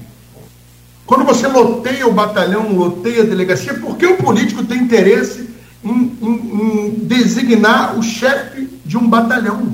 [1.05, 6.17] Quando você loteia o batalhão, loteia a delegacia, por que o político tem interesse em,
[6.21, 9.73] em, em designar o chefe de um batalhão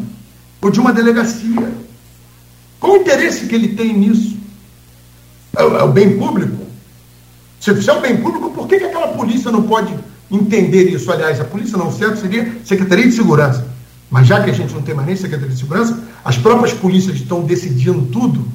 [0.60, 1.72] ou de uma delegacia?
[2.78, 4.36] Qual o interesse que ele tem nisso?
[5.56, 6.66] É, é o bem público?
[7.60, 9.92] Se é o bem público, por que, que aquela polícia não pode
[10.30, 11.10] entender isso?
[11.10, 13.66] Aliás, a polícia não certo seria Secretaria de Segurança.
[14.10, 17.16] Mas já que a gente não tem mais nem Secretaria de Segurança, as próprias polícias
[17.16, 18.46] estão decidindo tudo.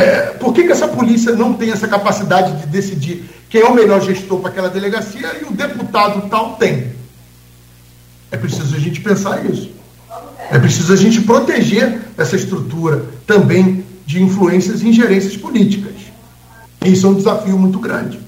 [0.00, 3.74] É, por que, que essa polícia não tem essa capacidade de decidir quem é o
[3.74, 6.92] melhor gestor para aquela delegacia e o deputado tal tem?
[8.30, 9.70] É preciso a gente pensar isso.
[10.50, 15.92] É preciso a gente proteger essa estrutura também de influências e ingerências políticas.
[16.82, 18.18] Isso é um desafio muito grande.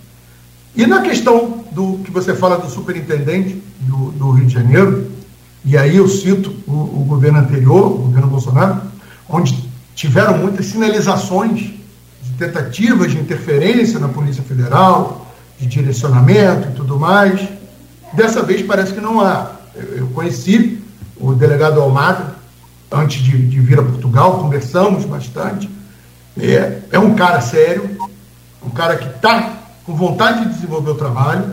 [0.76, 5.10] E na questão do que você fala do superintendente do, do Rio de Janeiro,
[5.64, 8.82] e aí eu cito o, o governo anterior, o governo Bolsonaro,
[9.28, 11.60] onde tiveram muitas sinalizações
[12.22, 15.26] de tentativas de interferência na Polícia Federal,
[15.58, 17.40] de direcionamento e tudo mais.
[18.12, 19.52] Dessa vez parece que não há.
[19.74, 20.82] Eu conheci
[21.16, 22.34] o delegado Almada
[22.90, 25.70] antes de, de vir a Portugal, conversamos bastante.
[26.38, 27.96] É, é um cara sério,
[28.64, 31.52] um cara que está com vontade de desenvolver o trabalho.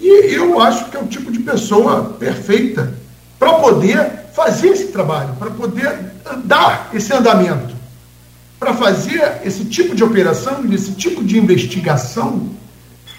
[0.00, 2.92] E eu acho que é o tipo de pessoa perfeita
[3.38, 6.12] para poder fazer esse trabalho, para poder
[6.44, 7.74] dar esse andamento,
[8.58, 12.50] para fazer esse tipo de operação, esse tipo de investigação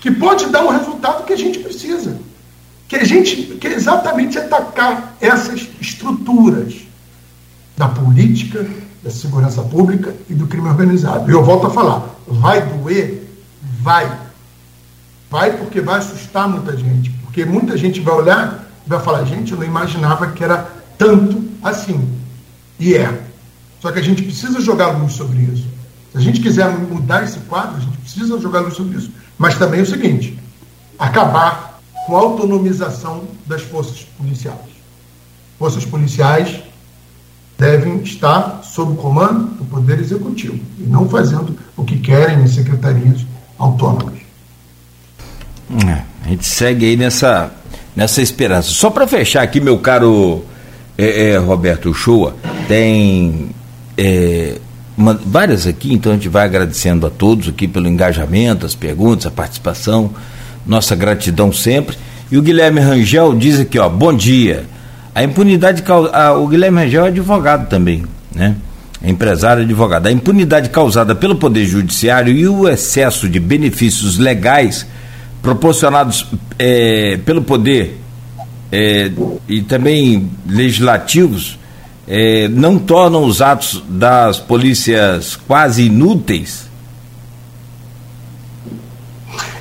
[0.02, 2.18] que pode dar o resultado que a gente precisa.
[2.88, 6.76] Que a gente quer exatamente atacar essas estruturas
[7.78, 8.66] da política,
[9.02, 11.30] da segurança pública e do crime organizado.
[11.30, 13.28] E eu volto a falar, vai doer?
[13.82, 14.12] Vai.
[15.30, 17.10] Vai porque vai assustar muita gente.
[17.24, 22.10] Porque muita gente vai olhar vai falar, gente, eu não imaginava que era tanto assim.
[22.80, 23.22] E é.
[23.82, 25.66] Só que a gente precisa jogar luz sobre isso.
[26.12, 29.12] Se a gente quiser mudar esse quadro, a gente precisa jogar luz sobre isso.
[29.38, 30.38] Mas também é o seguinte:
[30.98, 34.58] acabar com a autonomização das forças policiais.
[35.58, 36.62] Forças policiais
[37.58, 42.48] devem estar sob o comando do Poder Executivo e não fazendo o que querem em
[42.48, 43.26] secretarias
[43.58, 44.16] autônomas.
[45.88, 47.52] É, a gente segue aí nessa
[47.96, 48.70] nessa esperança.
[48.70, 50.44] Só para fechar aqui, meu caro
[50.98, 52.36] é, é, Roberto Shoa,
[52.68, 53.50] tem
[53.98, 54.58] é,
[54.98, 59.26] uma, várias aqui, então a gente vai agradecendo a todos aqui pelo engajamento, as perguntas,
[59.26, 60.12] a participação,
[60.66, 61.98] nossa gratidão sempre.
[62.32, 64.66] E o Guilherme Rangel diz aqui, ó, bom dia.
[65.14, 68.04] A impunidade, ah, o Guilherme Rangel é advogado também,
[68.34, 68.56] né?
[69.04, 70.08] É empresário advogado.
[70.08, 74.88] A impunidade causada pelo Poder Judiciário e o excesso de benefícios legais
[75.42, 76.26] proporcionados
[76.58, 78.03] é, pelo poder
[78.76, 79.12] é,
[79.48, 81.60] e também legislativos
[82.08, 86.68] é, não tornam os atos das polícias quase inúteis?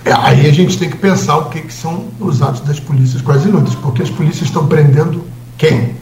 [0.03, 3.21] É, aí a gente tem que pensar o que, que são os atos das polícias
[3.21, 5.27] quase inúteis, porque as polícias estão prendendo
[5.59, 5.95] quem?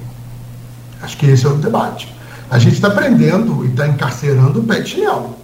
[1.03, 2.15] Acho que esse é o debate.
[2.49, 5.37] A gente está prendendo e está encarcerando o de chinelo.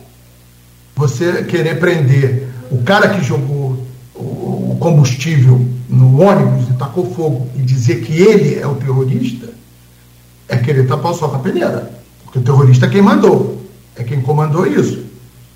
[0.95, 3.85] Você querer prender o cara que jogou
[4.15, 9.49] o combustível no ônibus e tacou fogo e dizer que ele é o terrorista,
[10.47, 11.91] é querer tapar o sol com a peneira.
[12.23, 15.03] Porque o terrorista é quem mandou, é quem comandou isso.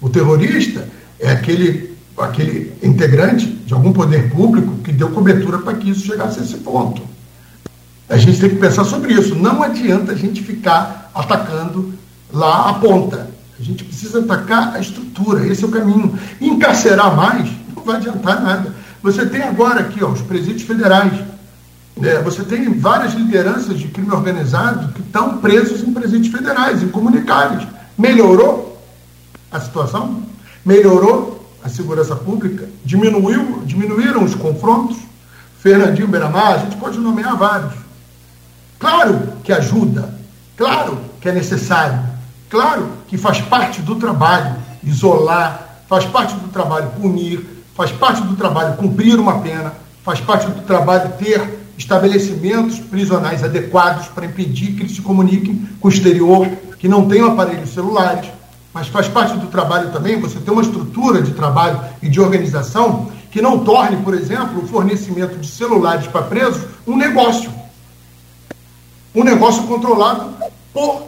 [0.01, 0.89] O terrorista
[1.21, 6.41] é aquele, aquele integrante de algum poder público que deu cobertura para que isso chegasse
[6.41, 7.01] a esse ponto.
[8.09, 9.37] A gente tem que pensar sobre isso.
[9.37, 11.95] Não adianta a gente ficar atacando
[12.33, 13.31] lá a ponta.
[13.61, 16.19] A gente precisa atacar a estrutura, esse é o caminho.
[16.41, 18.80] Encarcerar mais não vai adiantar nada.
[19.03, 21.13] Você tem agora aqui ó, os presídios federais.
[22.03, 27.67] É, você tem várias lideranças de crime organizado que estão presos em presídios federais, incomunicáveis.
[27.97, 28.81] Melhorou
[29.51, 30.23] a situação?
[30.65, 32.69] Melhorou a segurança pública?
[32.85, 34.97] Diminuiu, diminuíram os confrontos?
[35.59, 37.75] Fernandinho Beiramar, a gente pode nomear vários.
[38.79, 40.15] Claro que ajuda,
[40.57, 42.01] claro que é necessário,
[42.49, 48.37] claro que faz parte do trabalho isolar, faz parte do trabalho punir, faz parte do
[48.37, 49.73] trabalho cumprir uma pena,
[50.05, 51.41] faz parte do trabalho ter
[51.79, 56.47] estabelecimentos prisionais adequados para impedir que eles se comuniquem com o exterior,
[56.79, 58.29] que não tenham aparelhos celulares,
[58.75, 63.11] mas faz parte do trabalho também você ter uma estrutura de trabalho e de organização
[63.31, 67.51] que não torne, por exemplo, o fornecimento de celulares para presos um negócio.
[69.15, 70.35] Um negócio controlado
[70.75, 71.03] por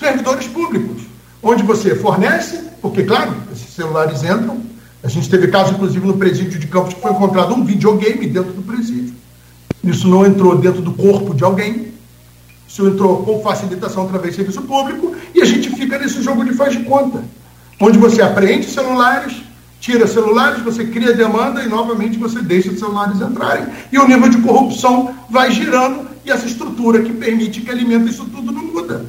[0.00, 1.02] servidores públicos,
[1.40, 4.69] onde você fornece, porque, claro, esses celulares entram.
[5.02, 8.52] A gente teve caso, inclusive, no presídio de Campos, que foi encontrado um videogame dentro
[8.52, 9.14] do presídio.
[9.82, 11.88] Isso não entrou dentro do corpo de alguém.
[12.68, 16.52] Isso entrou com facilitação através do serviço público e a gente fica nesse jogo de
[16.52, 17.24] faz de conta,
[17.80, 19.42] onde você apreende celulares,
[19.80, 23.66] tira celulares, você cria demanda e novamente você deixa os celulares entrarem.
[23.90, 28.24] E o nível de corrupção vai girando e essa estrutura que permite que alimenta isso
[28.26, 29.06] tudo não muda.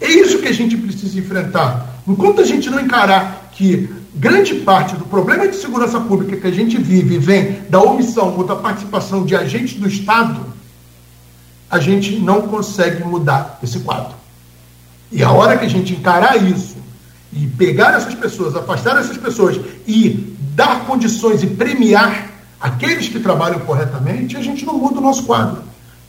[0.00, 2.02] É isso que a gente precisa enfrentar.
[2.06, 6.50] Enquanto a gente não encarar que grande parte do problema de segurança pública que a
[6.50, 10.52] gente vive vem da omissão ou da participação de agentes do Estado,
[11.70, 14.14] a gente não consegue mudar esse quadro.
[15.10, 16.76] E a hora que a gente encarar isso
[17.32, 22.30] e pegar essas pessoas, afastar essas pessoas e dar condições e premiar
[22.60, 25.62] aqueles que trabalham corretamente, a gente não muda o nosso quadro.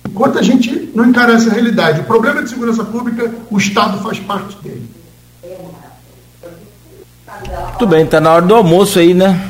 [0.05, 4.19] Enquanto a gente não encarar essa realidade, o problema de segurança pública, o Estado faz
[4.19, 4.89] parte dele.
[7.69, 9.49] Muito bem, tá na hora do almoço aí, né?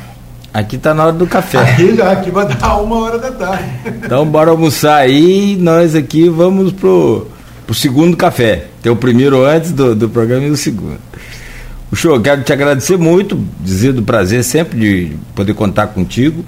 [0.54, 1.58] Aqui tá na hora do café.
[1.74, 3.66] Aqui já, aqui vai dar uma hora da tarde.
[3.86, 7.28] Então bora almoçar aí nós aqui vamos pro,
[7.66, 8.68] pro segundo café.
[8.82, 11.00] Tem o primeiro antes do, do programa e o segundo.
[11.92, 16.46] O show, quero te agradecer muito, dizer do prazer sempre de poder contar contigo,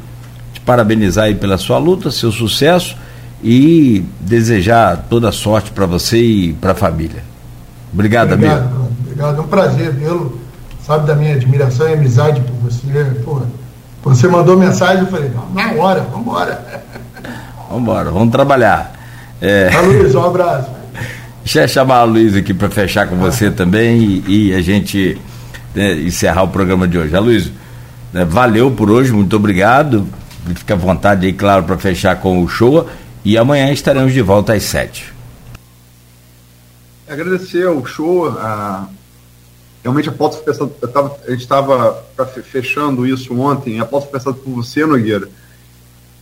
[0.54, 2.96] te parabenizar aí pela sua luta, seu sucesso
[3.44, 7.24] e desejar toda a sorte para você e para a família.
[7.94, 8.90] Obrigado, obrigado amigo.
[9.02, 10.45] Obrigado, é um prazer vê-lo
[10.86, 12.86] sabe da minha admiração e amizade por você.
[13.24, 13.42] Pô,
[14.04, 16.84] você mandou mensagem, eu falei, na hora, vamos embora.
[17.68, 18.94] Vamos embora, vamos trabalhar.
[19.42, 19.70] É...
[19.70, 20.70] Tá, Luiz, um abraço.
[21.44, 25.20] Deixa eu chamar a Luiz aqui para fechar com você também e, e a gente
[25.74, 27.16] né, encerrar o programa de hoje.
[27.16, 27.52] A Luiz,
[28.14, 30.08] né, valeu por hoje, muito obrigado.
[30.56, 32.88] Fica à vontade aí, claro, para fechar com o show.
[33.24, 35.12] E amanhã estaremos de volta às sete.
[37.10, 38.88] Agradecer ao show, a
[39.86, 42.04] realmente a pauta foi tava, a gente estava
[42.44, 45.30] fechando isso ontem, a pauta foi por você, Nogueira,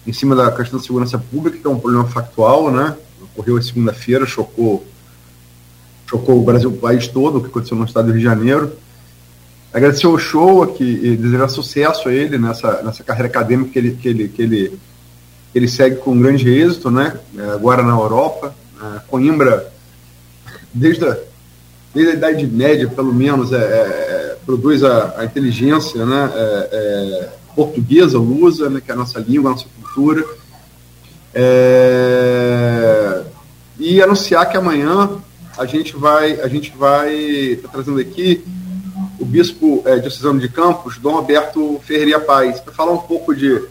[0.06, 2.98] em cima da questão da segurança pública, que é um problema factual, né?
[3.22, 4.86] Ocorreu segunda-feira, chocou,
[6.06, 8.74] chocou o Brasil, o país todo, o que aconteceu no estado do Rio de Janeiro.
[9.72, 13.92] Agradecer ao show aqui e desejar sucesso a ele nessa, nessa carreira acadêmica que ele,
[13.96, 14.80] que ele, que ele,
[15.56, 17.18] ele segue com grande êxito, né?
[17.38, 18.54] É, agora na Europa.
[18.82, 19.72] É, Coimbra,
[20.74, 21.18] desde a
[21.94, 26.70] desde a Idade Média, pelo menos, é, é, é, produz a, a, inteligência né, é,
[26.72, 30.26] é, portuguesa, lusa, né, que é a nossa língua, a nossa cultura.
[33.80, 35.22] e anunciar que amanhã
[35.58, 38.44] a gente vai a gente vai tá trazendo aqui
[39.20, 43.62] o bispo é, diocesano de Campos, Dom Alberto Ferreira Paz, para falar um pouco de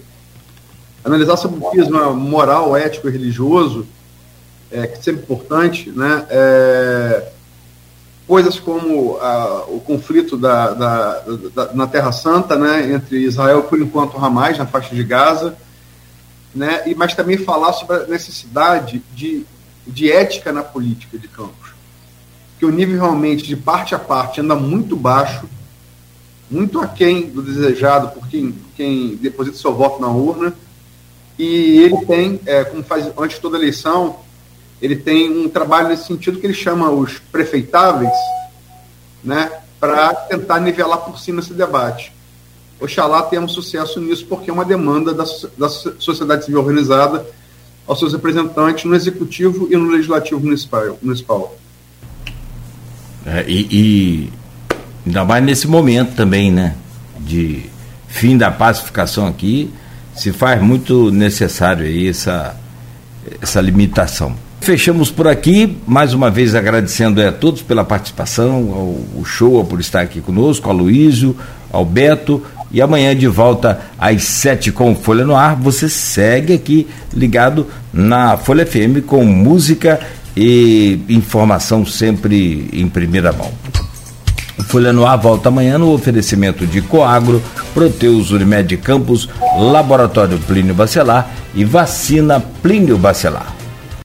[1.05, 3.87] analisar sobre o prisma moral, ético e religioso,
[4.71, 6.25] é, que é sempre importante, né?
[6.31, 7.32] É,
[8.33, 11.21] coisas como ah, o conflito da, da,
[11.55, 15.55] da, na Terra Santa, né, entre Israel, por enquanto, Hamas, na faixa de Gaza,
[16.55, 19.45] né, e, mas também falar sobre a necessidade de,
[19.87, 21.75] de ética na política de campos.
[22.59, 25.47] Que o nível realmente de parte a parte anda muito baixo,
[26.51, 30.55] muito aquém do desejado por quem, quem deposita seu voto na urna,
[31.39, 34.21] e ele tem, é, como faz antes de toda eleição,
[34.83, 38.13] ele tem um trabalho nesse sentido que ele chama os prefeitáveis,
[39.23, 39.49] né,
[39.79, 42.13] para tentar nivelar por cima esse debate.
[42.81, 45.25] Oxalá tenhamos sucesso nisso, porque é uma demanda da,
[45.57, 47.25] da sociedade civil organizada
[47.87, 50.99] aos seus representantes no executivo e no legislativo municipal.
[51.01, 51.57] municipal.
[53.25, 54.33] É, e, e
[55.07, 56.77] ainda mais nesse momento também, né,
[57.21, 57.67] de
[58.09, 59.73] fim da pacificação aqui,
[60.17, 62.57] se faz muito necessário aí essa,
[63.41, 64.37] essa limitação.
[64.63, 69.81] Fechamos por aqui, mais uma vez agradecendo a todos pela participação, ao, ao show, por
[69.81, 71.37] estar aqui conosco, ao Luísio,
[71.73, 72.41] ao Beto
[72.71, 75.57] e amanhã de volta às 7 com Folha no Ar.
[75.57, 79.99] Você segue aqui ligado na Folha FM com música
[80.37, 83.51] e informação sempre em primeira mão.
[84.69, 87.43] Folha no Ar volta amanhã no oferecimento de Coagro,
[87.75, 89.29] Proteus Unimed Campos,
[89.59, 93.62] Laboratório Plínio Bacelar e Vacina Plínio Bacelar.